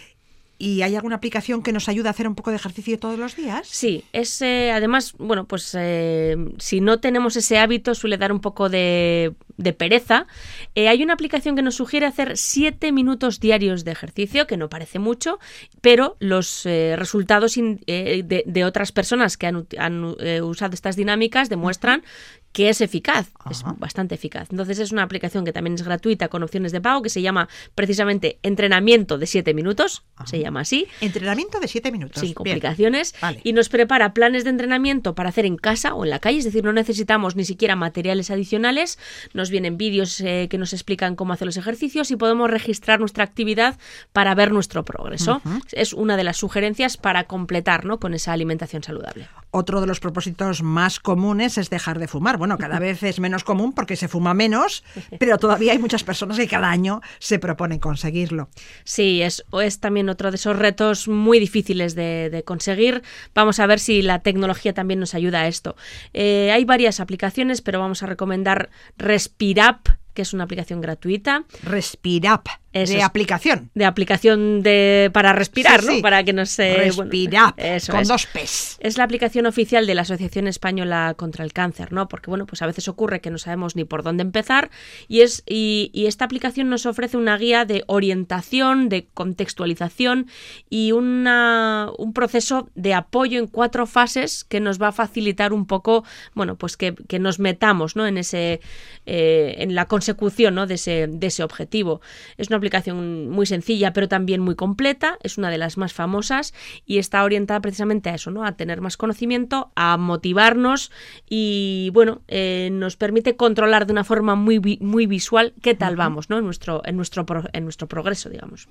¿Y 0.64 0.82
hay 0.82 0.94
alguna 0.94 1.16
aplicación 1.16 1.60
que 1.64 1.72
nos 1.72 1.88
ayuda 1.88 2.10
a 2.10 2.12
hacer 2.12 2.28
un 2.28 2.36
poco 2.36 2.50
de 2.50 2.56
ejercicio 2.56 2.96
todos 2.96 3.18
los 3.18 3.34
días? 3.34 3.66
Sí, 3.66 4.04
es 4.12 4.40
eh, 4.42 4.70
además, 4.70 5.12
bueno, 5.18 5.44
pues 5.44 5.76
eh, 5.76 6.36
si 6.58 6.80
no 6.80 7.00
tenemos 7.00 7.34
ese 7.34 7.58
hábito 7.58 7.96
suele 7.96 8.16
dar 8.16 8.30
un 8.30 8.40
poco 8.40 8.68
de, 8.68 9.34
de 9.56 9.72
pereza. 9.72 10.28
Eh, 10.76 10.86
hay 10.86 11.02
una 11.02 11.14
aplicación 11.14 11.56
que 11.56 11.62
nos 11.62 11.74
sugiere 11.74 12.06
hacer 12.06 12.36
7 12.36 12.92
minutos 12.92 13.40
diarios 13.40 13.84
de 13.84 13.90
ejercicio, 13.90 14.46
que 14.46 14.56
no 14.56 14.68
parece 14.68 15.00
mucho, 15.00 15.40
pero 15.80 16.16
los 16.20 16.64
eh, 16.64 16.94
resultados 16.96 17.56
in- 17.56 17.80
de, 17.86 18.44
de 18.46 18.64
otras 18.64 18.92
personas 18.92 19.36
que 19.36 19.48
han, 19.48 19.66
han, 19.78 20.14
usado 20.44 20.74
estas 20.74 20.94
dinámicas 20.94 21.48
demuestran 21.48 22.04
que 22.53 22.68
es 22.68 22.80
eficaz, 22.80 23.30
es 23.50 23.62
bastante 23.78 24.14
eficaz. 24.14 24.48
Entonces 24.50 24.78
es 24.78 24.92
una 24.92 25.03
aplicación 25.03 25.44
que 25.44 25.53
también 25.53 25.74
es 25.74 25.82
gratuita 25.82 26.28
con 26.28 26.42
opciones 26.42 26.72
de 26.72 26.80
pago 26.80 27.03
que 27.03 27.09
se 27.09 27.22
llama 27.22 27.48
precisamente 27.74 28.38
entrenamiento 28.42 29.18
de 29.18 29.26
7 29.26 29.55
minutos, 29.55 30.03
se 30.26 30.38
llama 30.38 30.61
así 30.61 30.86
Entrenamiento 31.00 31.61
de 31.61 31.68
7 31.68 31.90
minutos. 31.90 32.20
sin 32.20 32.34
complicaciones 32.34 33.14
Vale. 33.20 33.40
y 33.42 33.53
nos 33.53 33.68
prepara 33.68 34.12
planes 34.12 34.44
de 34.44 34.50
entrenamiento 34.50 35.14
para 35.14 35.30
hacer 35.30 35.46
en 35.46 35.57
casa 35.57 35.94
o 35.94 36.05
en 36.05 36.11
la 36.11 36.18
calle, 36.18 36.38
es 36.38 36.44
decir, 36.44 36.62
no 36.64 36.72
necesitamos 36.72 37.36
ni 37.36 37.44
siquiera 37.44 37.74
materiales 37.74 38.30
adicionales, 38.30 38.98
nos 39.32 39.50
vienen 39.50 39.76
vídeos 39.78 40.20
eh, 40.20 40.48
que 40.50 40.59
nos 40.59 40.72
explican 40.72 41.16
cómo 41.16 41.32
hacer 41.32 41.46
los 41.46 41.57
ejercicios 41.57 42.11
y 42.11 42.16
podemos 42.16 42.50
registrar 42.50 43.00
nuestra 43.00 43.24
actividad 43.24 43.78
para 44.12 44.34
ver 44.34 44.53
nuestro 44.53 44.84
progreso. 44.84 45.40
Es 45.72 45.92
una 45.92 46.16
de 46.16 46.24
las 46.24 46.36
sugerencias 46.36 46.96
para 46.96 47.24
completar 47.24 47.84
¿no? 47.84 47.98
con 47.98 48.14
esa 48.14 48.32
alimentación 48.32 48.82
saludable. 48.82 49.28
Otro 49.55 49.82
de 49.82 49.86
los 49.86 50.00
propósitos 50.00 50.62
más 50.62 50.98
comunes 50.98 51.59
es 51.59 51.68
dejar 51.68 51.98
de 51.98 52.09
fumar. 52.09 52.38
Bueno, 52.38 52.57
cada 52.57 52.78
vez 52.78 53.03
es 53.03 53.20
menos 53.20 53.44
común 53.44 53.74
porque 53.74 53.96
se 53.96 54.09
fuma 54.09 54.32
menos, 54.32 54.82
pero 55.20 55.36
todavía 55.36 55.72
hay 55.72 55.78
muchas 55.78 56.05
personas 56.05 56.38
que 56.38 56.48
cada 56.48 56.70
año 56.70 57.03
se 57.18 57.38
proponen 57.38 57.78
conseguirlo. 57.78 58.48
Sí, 58.84 59.20
es, 59.20 59.44
es 59.61 59.78
también 59.78 60.09
otro 60.09 60.30
de 60.30 60.36
esos 60.36 60.59
retos 60.59 61.07
muy 61.07 61.38
difíciles 61.38 61.94
de, 61.94 62.30
de 62.30 62.42
conseguir. 62.44 63.03
Vamos 63.34 63.61
a 63.61 63.66
ver 63.66 63.78
si 63.78 64.00
la 64.00 64.20
tecnología 64.20 64.72
también 64.72 65.00
nos 65.00 65.14
ayuda 65.14 65.42
a 65.42 65.48
esto. 65.48 65.76
Eh, 66.14 66.50
hay 66.50 66.64
varias 66.64 66.98
aplicaciones, 66.98 67.61
pero 67.61 67.78
vamos 67.78 68.03
a 68.03 68.07
recomendar 68.07 68.70
Respirap, 68.96 69.86
que 70.14 70.22
es 70.22 70.32
una 70.32 70.44
aplicación 70.44 70.80
gratuita. 70.80 71.44
Respirap, 71.62 72.46
Eso 72.72 72.92
de 72.92 72.98
es. 73.00 73.04
aplicación. 73.04 73.70
De 73.74 73.84
aplicación 73.84 74.62
de 74.62 75.10
para 75.12 75.32
respirar, 75.32 75.80
Sí, 75.80 75.86
¿no? 75.86 75.92
sí. 75.94 76.02
Para 76.02 76.24
que 76.24 76.32
bueno, 76.32 76.44
Respirap, 76.44 77.58
eso 77.58 77.92
con 77.92 78.00
es. 78.02 78.08
dos 78.08 78.26
P's. 78.26 78.76
Es 78.80 78.96
la 78.98 79.04
aplicación 79.04 79.46
oficial 79.46 79.86
de 79.86 79.94
la 79.94 80.02
Asociación 80.02 80.46
Española 80.46 81.14
contra 81.16 81.44
el 81.44 81.52
Cáncer, 81.52 81.92
¿no? 81.92 82.08
Porque 82.08 82.30
bueno, 82.30 82.46
pues 82.46 82.62
a 82.62 82.66
veces 82.66 82.88
ocurre 82.88 83.20
que 83.20 83.30
no 83.30 83.38
sabemos 83.38 83.76
ni 83.76 83.84
por 83.84 84.02
dónde 84.02 84.22
empezar 84.22 84.70
y 85.08 85.20
es 85.20 85.42
y, 85.46 85.90
y 85.92 86.06
esta 86.06 86.24
aplicación 86.24 86.68
nos 86.70 86.86
ofrece 86.86 87.16
una 87.16 87.36
guía 87.36 87.64
de 87.64 87.84
orientación, 87.86 88.88
de 88.88 89.06
contextualización 89.14 90.28
y 90.70 90.92
una, 90.92 91.90
un 91.98 92.12
proceso 92.12 92.70
de 92.74 92.94
apoyo 92.94 93.38
en 93.38 93.46
cuatro 93.46 93.86
fases 93.86 94.44
que 94.44 94.60
nos 94.60 94.80
va 94.80 94.88
a 94.88 94.92
facilitar 94.92 95.52
un 95.52 95.66
poco, 95.66 96.04
bueno, 96.34 96.56
pues 96.56 96.76
que, 96.76 96.94
que 96.94 97.18
nos 97.18 97.38
metamos, 97.38 97.96
¿no? 97.96 98.06
En 98.06 98.18
ese 98.18 98.60
eh, 99.06 99.56
en 99.58 99.74
la 99.74 99.86
consecución, 99.86 100.54
¿no? 100.54 100.66
De 100.66 100.74
ese 100.74 101.06
de 101.08 101.26
ese 101.26 101.42
objetivo. 101.42 102.00
Es 102.38 102.48
una 102.48 102.56
aplicación 102.62 103.28
muy 103.28 103.44
sencilla, 103.44 103.92
pero 103.92 104.06
también 104.08 104.40
muy 104.40 104.54
completa. 104.54 105.18
Es 105.22 105.36
una 105.36 105.50
de 105.50 105.58
las 105.58 105.76
más 105.76 105.92
famosas 105.92 106.54
y 106.86 106.98
está 106.98 107.24
orientada 107.24 107.60
precisamente 107.60 108.08
a 108.08 108.14
eso, 108.14 108.30
¿no? 108.30 108.44
A 108.44 108.52
tener 108.52 108.80
más 108.80 108.96
conocimiento, 108.96 109.72
a 109.74 109.96
motivarnos 109.96 110.92
y, 111.28 111.90
bueno, 111.92 112.22
eh, 112.28 112.68
nos 112.72 112.94
permite 112.96 113.36
controlar 113.36 113.86
de 113.86 113.92
una 113.92 114.04
forma 114.04 114.36
muy, 114.36 114.58
vi- 114.58 114.78
muy 114.80 115.06
visual 115.06 115.54
qué 115.60 115.74
tal 115.74 115.96
vamos, 115.96 116.30
¿no? 116.30 116.38
En 116.38 116.44
nuestro, 116.44 116.82
en 116.84 116.96
nuestro, 116.96 117.26
pro- 117.26 117.48
en 117.52 117.64
nuestro 117.64 117.88
progreso, 117.88 118.30
digamos. 118.30 118.68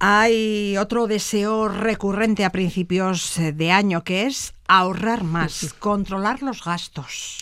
Hay 0.00 0.76
otro 0.78 1.06
deseo 1.06 1.68
recurrente 1.68 2.44
a 2.44 2.50
principios 2.50 3.38
eh, 3.38 3.52
de 3.52 3.70
año 3.70 4.02
que 4.02 4.26
es 4.26 4.52
ahorrar 4.66 5.22
más, 5.22 5.74
controlar 5.78 6.42
los 6.42 6.64
gastos. 6.64 7.38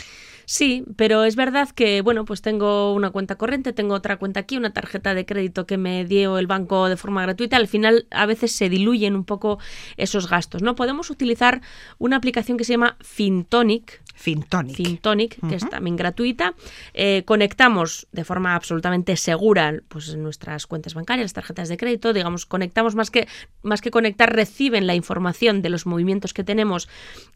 Sí, 0.53 0.85
pero 0.97 1.23
es 1.23 1.37
verdad 1.37 1.69
que, 1.71 2.03
bueno, 2.03 2.25
pues 2.25 2.43
tengo 2.43 2.93
una 2.93 3.11
cuenta 3.11 3.37
corriente, 3.37 3.73
tengo 3.73 3.95
otra 3.95 4.17
cuenta 4.19 4.41
aquí, 4.41 4.57
una 4.57 4.73
tarjeta 4.73 5.15
de 5.15 5.25
crédito 5.25 5.65
que 5.65 5.79
me 5.79 6.05
dio 6.05 6.39
el 6.39 6.49
banco 6.49 6.89
de 6.89 6.97
forma 6.97 7.23
gratuita. 7.23 7.57
Al 7.57 7.69
final, 7.69 8.09
a 8.11 8.27
veces 8.27 8.51
se 8.51 8.69
diluyen 8.69 9.15
un 9.15 9.25
poco 9.25 9.61
esos 9.97 10.29
gastos, 10.29 10.61
¿no? 10.61 10.75
Podemos 10.75 11.09
utilizar 11.09 11.61
una 11.99 12.17
aplicación 12.17 12.59
que 12.59 12.65
se 12.65 12.73
llama 12.73 12.97
Fintonic, 12.99 14.03
Fintonic. 14.21 14.77
Fintonic, 14.77 15.49
que 15.49 15.55
es 15.55 15.67
también 15.71 15.97
gratuita. 15.97 16.53
Eh, 16.93 17.23
conectamos 17.25 18.07
de 18.13 18.23
forma 18.25 18.55
absolutamente 18.55 19.17
segura 19.17 19.81
pues, 19.89 20.15
nuestras 20.15 20.67
cuentas 20.67 20.93
bancarias, 20.93 21.25
las 21.25 21.33
tarjetas 21.33 21.71
de 21.71 21.79
crédito. 21.79 22.13
Digamos, 22.13 22.45
conectamos 22.45 22.95
más 22.95 23.11
que, 23.11 23.27
más 23.63 23.81
que 23.81 23.91
conectar, 23.91 24.31
reciben 24.31 24.87
la 24.87 24.95
información 24.95 25.63
de 25.63 25.71
los 25.71 25.87
movimientos 25.87 26.35
que 26.35 26.45
tenemos 26.45 26.87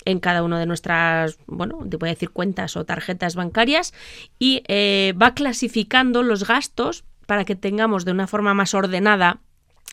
en 0.05 0.21
cada 0.21 0.43
una 0.43 0.59
de 0.59 0.67
nuestras, 0.67 1.39
bueno, 1.47 1.87
te 1.89 1.97
voy 1.97 2.11
a 2.11 2.13
decir 2.13 2.29
cuentas 2.29 2.77
o 2.77 2.85
tarjetas 2.85 3.35
bancarias 3.35 3.95
y 4.39 4.63
eh, 4.69 5.15
va 5.21 5.33
clasificando 5.33 6.23
los 6.23 6.47
gastos 6.47 7.05
para 7.25 7.47
que 7.47 7.57
tengamos 7.57 8.05
de 8.05 8.11
una 8.11 8.27
forma 8.27 8.53
más 8.53 8.75
ordenada 8.75 9.41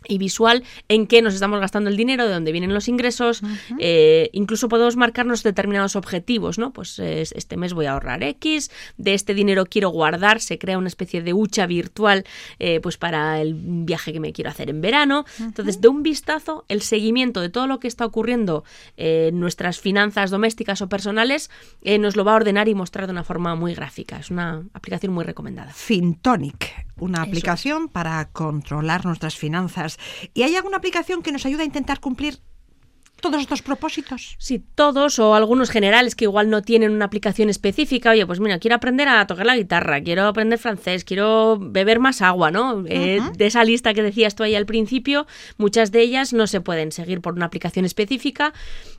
y 0.08 0.18
visual 0.18 0.64
en 0.88 1.08
qué 1.08 1.22
nos 1.22 1.34
estamos 1.34 1.60
gastando 1.60 1.90
el 1.90 1.98
dinero, 1.98 2.26
de 2.26 2.34
dónde 2.34 2.52
vienen 2.52 2.74
los 2.74 2.88
ingresos, 2.88 3.42
eh, 3.80 4.30
incluso 4.34 4.68
podemos 4.68 4.96
marcarnos 4.96 5.44
determinados 5.44 5.96
objetivos, 5.96 6.58
¿no? 6.58 6.74
Pues 6.74 7.00
este 7.00 7.58
mes 7.58 7.74
voy 7.74 7.86
a 7.86 7.94
ahorrar 7.94 8.24
X, 8.24 8.72
de 8.98 9.14
este 9.14 9.34
dinero 9.34 9.66
quiero 9.66 9.90
guardar, 9.90 10.42
se 10.42 10.58
crea 10.58 10.78
una 10.78 10.88
especie 10.88 11.22
de 11.22 11.34
hucha 11.34 11.66
virtual 11.66 12.26
eh, 12.60 12.80
pues 12.82 12.98
para 12.98 13.42
el 13.42 13.56
viaje 13.56 14.14
que 14.14 14.20
me 14.20 14.34
quiero 14.34 14.50
hacer 14.50 14.70
en 14.70 14.82
verano. 14.82 15.26
Entonces, 15.40 15.82
de 15.82 15.88
un 15.88 16.04
vistazo, 16.04 16.66
el 16.68 16.82
seguimiento 16.82 17.42
de 17.42 17.50
todo 17.50 17.68
lo 17.68 17.80
que 17.80 17.88
está 17.88 18.06
ocurriendo 18.06 18.64
en 18.98 19.40
nuestras 19.40 19.80
finanzas 19.80 20.30
domésticas 20.30 20.82
o 20.82 20.90
personales 20.90 21.50
eh, 21.82 21.98
nos 21.98 22.16
lo 22.16 22.26
va 22.26 22.34
a 22.34 22.36
ordenar 22.36 22.68
y 22.68 22.76
mostrar 22.76 23.08
de 23.08 23.12
una 23.12 23.24
forma 23.24 23.56
muy 23.56 23.74
gráfica. 23.74 24.18
Es 24.18 24.32
una 24.32 24.64
aplicación 24.74 25.14
muy 25.14 25.24
recomendada. 25.24 25.74
Fintonic, 25.74 26.88
una 26.98 27.22
aplicación 27.22 27.90
para 27.90 28.30
controlar 28.30 29.06
nuestras 29.06 29.36
finanzas. 29.36 29.91
¿Y 30.34 30.44
hay 30.44 30.56
alguna 30.56 30.78
aplicación 30.78 31.22
que 31.22 31.32
nos 31.32 31.46
ayude 31.46 31.64
a 31.64 31.66
intentar 31.66 32.00
cumplir 32.00 32.40
todos 33.22 33.42
estos 33.42 33.62
propósitos? 33.62 34.36
Sí, 34.38 34.64
todos 34.76 35.20
o 35.20 35.36
algunos 35.36 35.70
generales 35.70 36.16
que 36.16 36.26
igual 36.26 36.50
no 36.50 36.62
tienen 36.62 36.92
una 36.92 37.06
aplicación 37.06 37.50
específica. 37.50 38.12
Oye, 38.12 38.26
pues 38.26 38.40
mira, 38.40 38.60
quiero 38.60 38.76
aprender 38.76 39.08
a 39.08 39.26
tocar 39.28 39.46
la 39.46 39.56
guitarra, 39.56 40.02
quiero 40.02 40.26
aprender 40.26 40.60
francés, 40.60 41.04
quiero 41.04 41.58
beber 41.60 42.00
más 42.00 42.22
agua, 42.22 42.52
¿no? 42.52 42.84
Eh, 42.88 43.22
de 43.38 43.46
esa 43.46 43.64
lista 43.64 43.94
que 43.94 44.04
decías 44.04 44.36
tú 44.36 44.44
ahí 44.44 44.56
al 44.56 44.66
principio, 44.66 45.28
muchas 45.58 45.92
de 45.92 46.02
ellas 46.02 46.34
no 46.34 46.48
se 46.48 46.62
pueden 46.62 46.92
seguir 46.92 47.22
por 47.22 47.34
una 47.36 47.46
aplicación 47.46 47.86
específica. 47.86 48.54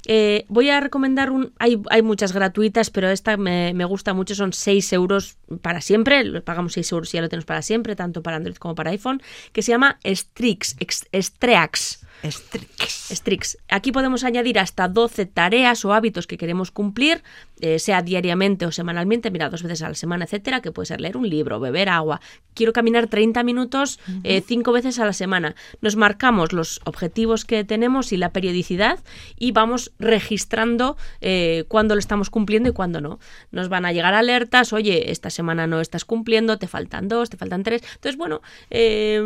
Eh, 0.07 0.45
voy 0.49 0.71
a 0.71 0.81
recomendar 0.81 1.31
un... 1.31 1.53
Hay, 1.59 1.81
hay 1.91 2.03
muchas 2.03 2.33
gratuitas, 2.33 2.91
pero 2.91 3.09
esta 3.11 3.37
me, 3.37 3.75
me, 3.75 3.85
gusta 3.85 4.15
mucho, 4.15 4.35
son 4.35 4.53
6 4.53 4.93
euros 4.93 5.37
para 5.61 5.81
siempre, 5.81 6.41
pagamos 6.41 6.73
6 6.75 6.93
euros 6.93 7.13
y 7.13 7.17
ya 7.17 7.23
lo 7.23 7.29
tenemos 7.29 7.45
para 7.45 7.63
siempre, 7.63 7.97
tanto 7.97 8.23
para 8.23 8.37
Android 8.37 8.57
como 8.57 8.75
para 8.75 8.91
iPhone, 8.91 9.23
que 9.53 9.63
se 9.63 9.73
llama 9.73 9.99
Strix, 10.05 10.77
Streax. 11.13 12.01
Strix. 12.25 13.09
Strix. 13.11 13.59
Aquí 13.69 13.93
podemos 13.93 14.25
añadir 14.25 14.59
hasta 14.59 14.89
12 14.89 15.27
tareas 15.27 15.85
o 15.85 15.93
hábitos 15.93 16.27
que 16.27 16.39
queremos 16.39 16.71
cumplir, 16.71 17.23
eh, 17.61 17.79
sea 17.79 18.03
diariamente 18.03 18.67
o 18.67 18.73
semanalmente, 18.73 19.31
mira, 19.31 19.49
dos 19.49 19.63
veces 19.63 19.83
a 19.83 19.89
la 19.89 19.95
semana, 19.95 20.25
etcétera, 20.25 20.61
que 20.61 20.73
puede 20.73 20.87
ser 20.87 21.01
leer 21.01 21.17
un 21.17 21.29
libro, 21.29 21.61
beber 21.61 21.89
agua. 21.89 22.21
Quiero 22.55 22.73
caminar 22.73 23.07
30 23.07 23.43
minutos 23.45 23.99
eh, 24.25 24.43
cinco 24.47 24.73
veces 24.73 24.99
a 24.99 25.07
la 25.07 25.13
semana. 25.13 25.55
Nos 25.81 25.97
marcamos 25.97 26.53
los 26.53 26.81
objetivos 26.85 27.45
que 27.45 27.65
tenemos 27.65 28.13
y 28.13 28.17
la 28.17 28.31
periodicidad 28.31 28.99
y 29.39 29.53
vamos 29.53 29.93
registrando 29.99 30.97
eh, 31.21 31.65
cuándo 31.69 31.95
lo 31.95 31.99
estamos 31.99 32.31
cumpliendo 32.31 32.69
y 32.69 32.73
cuándo 32.73 33.01
no. 33.01 33.19
Nos 33.53 33.69
van 33.69 33.87
a 33.87 33.93
llegar 33.93 34.15
alertas, 34.15 34.73
oye, 34.73 35.11
esta 35.11 35.31
semana 35.31 35.67
no 35.67 35.81
estás 35.81 36.05
cumpliendo, 36.05 36.59
te 36.59 36.69
faltan 36.69 37.09
dos, 37.09 37.31
te 37.31 37.37
faltan 37.37 37.63
tres. 37.63 37.83
Entonces, 37.95 38.17
bueno, 38.17 38.43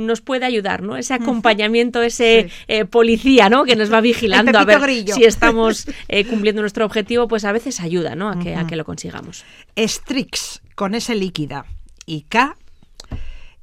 nos 0.00 0.20
puede 0.20 0.46
ayudar, 0.46 0.82
¿no? 0.82 0.96
Ese 0.96 1.14
acompañamiento, 1.14 2.02
ese 2.02 2.50
policía, 2.86 3.48
¿no? 3.48 3.64
Que 3.64 3.76
nos 3.76 3.92
va 3.92 4.00
vigilando 4.00 4.58
a 4.58 4.64
ver 4.64 4.80
si 5.06 5.24
estamos 5.24 5.86
eh, 6.08 6.24
cumpliendo 6.24 6.60
nuestro 6.60 6.84
objetivo, 6.84 7.28
pues 7.28 7.44
a 7.44 7.52
veces 7.52 7.80
ayuda, 7.80 8.14
¿no? 8.14 8.28
A 8.30 8.38
que, 8.38 8.54
a 8.54 8.66
que 8.66 8.76
lo 8.76 8.84
consigamos. 8.84 9.44
Strix, 9.76 10.62
con 10.74 10.94
ese 10.94 11.14
líquida. 11.14 11.66
Y 12.06 12.22
K, 12.22 12.56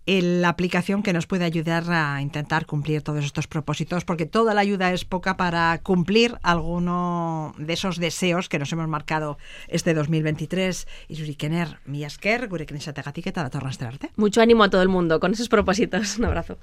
la 0.05 0.49
aplicación 0.49 1.01
que 1.01 1.13
nos 1.13 1.28
puede 1.28 1.45
ayudar 1.45 1.86
a 1.89 2.21
intentar 2.21 2.65
cumplir 2.65 3.01
todos 3.01 3.24
estos 3.24 3.47
propósitos, 3.47 4.03
porque 4.03 4.26
toda 4.26 4.53
la 4.53 4.61
ayuda 4.61 4.91
es 4.91 5.05
poca 5.05 5.38
para 5.38 5.80
cumplir 5.82 6.36
alguno 6.43 7.53
de 7.57 7.74
esos 7.74 7.97
deseos 7.97 8.49
que 8.49 8.59
nos 8.59 8.71
hemos 8.74 8.88
marcado 8.88 9.38
este 9.67 9.93
2023. 9.93 10.88
Y 11.07 11.36
Kenner, 11.36 11.80
mi 11.86 12.03
esker, 12.03 12.49
gurekin 12.49 12.78
izategatik 12.78 13.28
eta 13.28 13.43
datorren 13.43 13.74
Mucho 14.17 14.41
ánimo 14.41 14.63
a 14.63 14.69
todo 14.69 14.82
el 14.82 14.89
mundo 14.89 15.19
con 15.19 15.32
esos 15.32 15.49
propósitos. 15.49 16.17
Un 16.17 16.26
abrazo. 16.26 16.57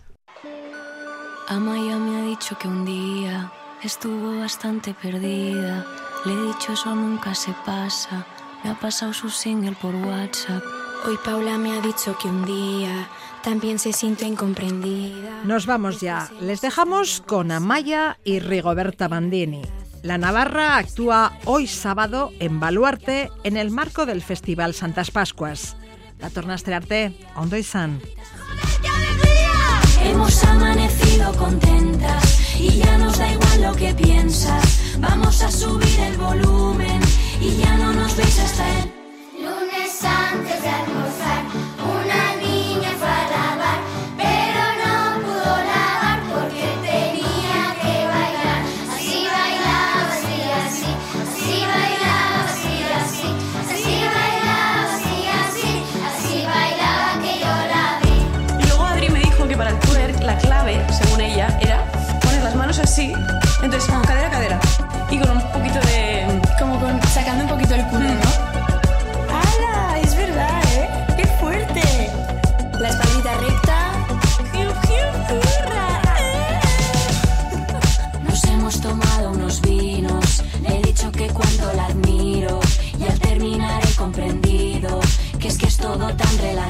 Amaya 1.50 1.96
me 1.96 2.16
ha 2.16 2.24
dicho 2.26 2.56
que 2.56 2.68
un 2.68 2.84
día 2.84 3.50
estuvo 3.82 4.38
bastante 4.38 4.94
perdida. 4.94 5.84
Le 6.24 6.32
he 6.32 6.42
dicho 6.46 6.74
eso 6.74 6.94
nunca 6.94 7.34
se 7.34 7.52
pasa. 7.66 8.24
Me 8.62 8.70
ha 8.70 8.78
pasado 8.78 9.12
su 9.12 9.30
single 9.30 9.74
por 9.82 9.92
WhatsApp. 9.96 10.62
Hoy 11.04 11.18
Paula 11.24 11.58
me 11.58 11.72
ha 11.72 11.80
dicho 11.80 12.16
que 12.22 12.28
un 12.28 12.44
día 12.44 13.08
también 13.42 13.80
se 13.80 13.92
siente 13.92 14.26
incomprendida. 14.26 15.42
Nos 15.42 15.66
vamos 15.66 16.00
ya. 16.00 16.30
Les 16.40 16.60
dejamos 16.60 17.20
con 17.26 17.50
Amaya 17.50 18.20
y 18.22 18.38
Rigoberta 18.38 19.08
Bandini. 19.08 19.62
La 20.04 20.18
Navarra 20.18 20.76
actúa 20.76 21.32
hoy 21.46 21.66
sábado 21.66 22.30
en 22.38 22.60
Baluarte 22.60 23.28
en 23.42 23.56
el 23.56 23.72
marco 23.72 24.06
del 24.06 24.22
Festival 24.22 24.72
Santas 24.72 25.10
Pascuas. 25.10 25.76
La 26.20 26.30
tornaste 26.30 26.72
arte, 26.74 27.18
ondo 27.34 27.56
izan. 27.56 28.00
Hemos 30.02 30.44
amanecido 30.44 31.32
contentas 31.36 32.40
y 32.58 32.78
ya 32.78 32.98
nos 32.98 33.18
da 33.18 33.32
igual 33.32 33.62
lo 33.62 33.74
que 33.74 33.94
piensas. 33.94 34.80
Vamos 34.98 35.42
a 35.42 35.50
subir 35.50 36.00
el 36.00 36.16
volumen 36.16 37.00
y 37.40 37.56
ya 37.56 37.76
no 37.76 37.92
nos 37.92 38.16
veis 38.16 38.38
hasta 38.38 38.68
el 38.78 38.92
lunes 39.42 40.04
antes 40.04 40.62
de 40.62 40.68
almorzar. 40.68 41.69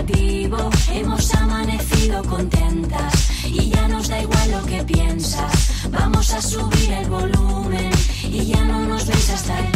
Tan 0.01 0.07
relativo. 0.07 0.71
Hemos 0.93 1.35
amanecido 1.35 2.23
contentas 2.25 3.31
y 3.47 3.71
ya 3.71 3.89
nos 3.89 4.09
da 4.09 4.21
igual 4.21 4.51
lo 4.51 4.67
que 4.67 4.83
piensas. 4.85 5.91
Vamos 5.91 6.33
a 6.33 6.41
subir 6.41 6.93
el 6.93 7.09
volumen 7.09 7.91
y 8.23 8.47
ya 8.47 8.65
no 8.65 8.85
nos 8.87 9.07
veis 9.07 9.31
hasta 9.31 9.59
el 9.59 9.71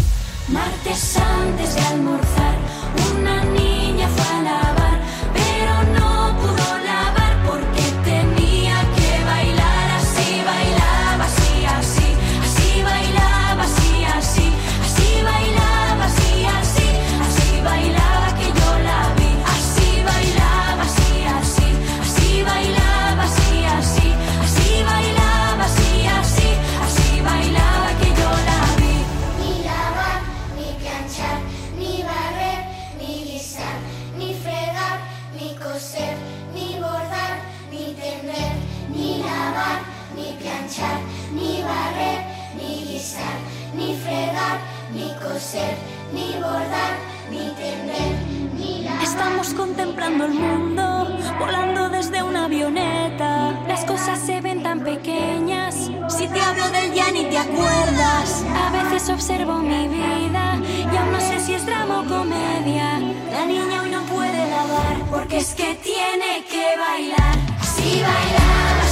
martes 0.48 1.16
antes 1.16 1.74
de 1.74 1.80
almorzar. 1.80 2.56
Una 3.18 3.44
niña 3.44 4.08
fue 4.08 4.36
a 4.36 4.42
lavar, 4.42 4.63
explorando 49.94 50.24
el 50.24 50.34
mundo, 50.34 51.18
volando 51.38 51.88
desde 51.88 52.20
una 52.20 52.46
avioneta. 52.46 53.52
Las 53.68 53.84
cosas 53.84 54.18
se 54.18 54.40
ven 54.40 54.60
tan 54.60 54.80
pequeñas. 54.80 55.88
Si 56.08 56.26
te 56.26 56.40
hablo 56.40 56.68
del 56.70 56.92
ya 56.92 57.12
ni 57.12 57.24
te 57.26 57.38
acuerdas. 57.38 58.44
A 58.56 58.72
veces 58.72 59.08
observo 59.08 59.58
mi 59.58 59.86
vida 59.86 60.60
y 60.92 60.96
aún 60.96 61.12
no 61.12 61.20
sé 61.20 61.38
si 61.38 61.54
es 61.54 61.64
drama 61.64 62.00
o 62.00 62.04
comedia. 62.04 62.98
La 63.30 63.46
niña 63.46 63.82
hoy 63.82 63.90
no 63.90 64.02
puede 64.06 64.50
lavar 64.50 64.96
porque 65.10 65.38
es 65.38 65.54
que 65.54 65.76
tiene 65.76 66.44
que 66.50 66.66
bailar. 66.76 67.36
Si 67.62 68.02
bailar 68.02 68.83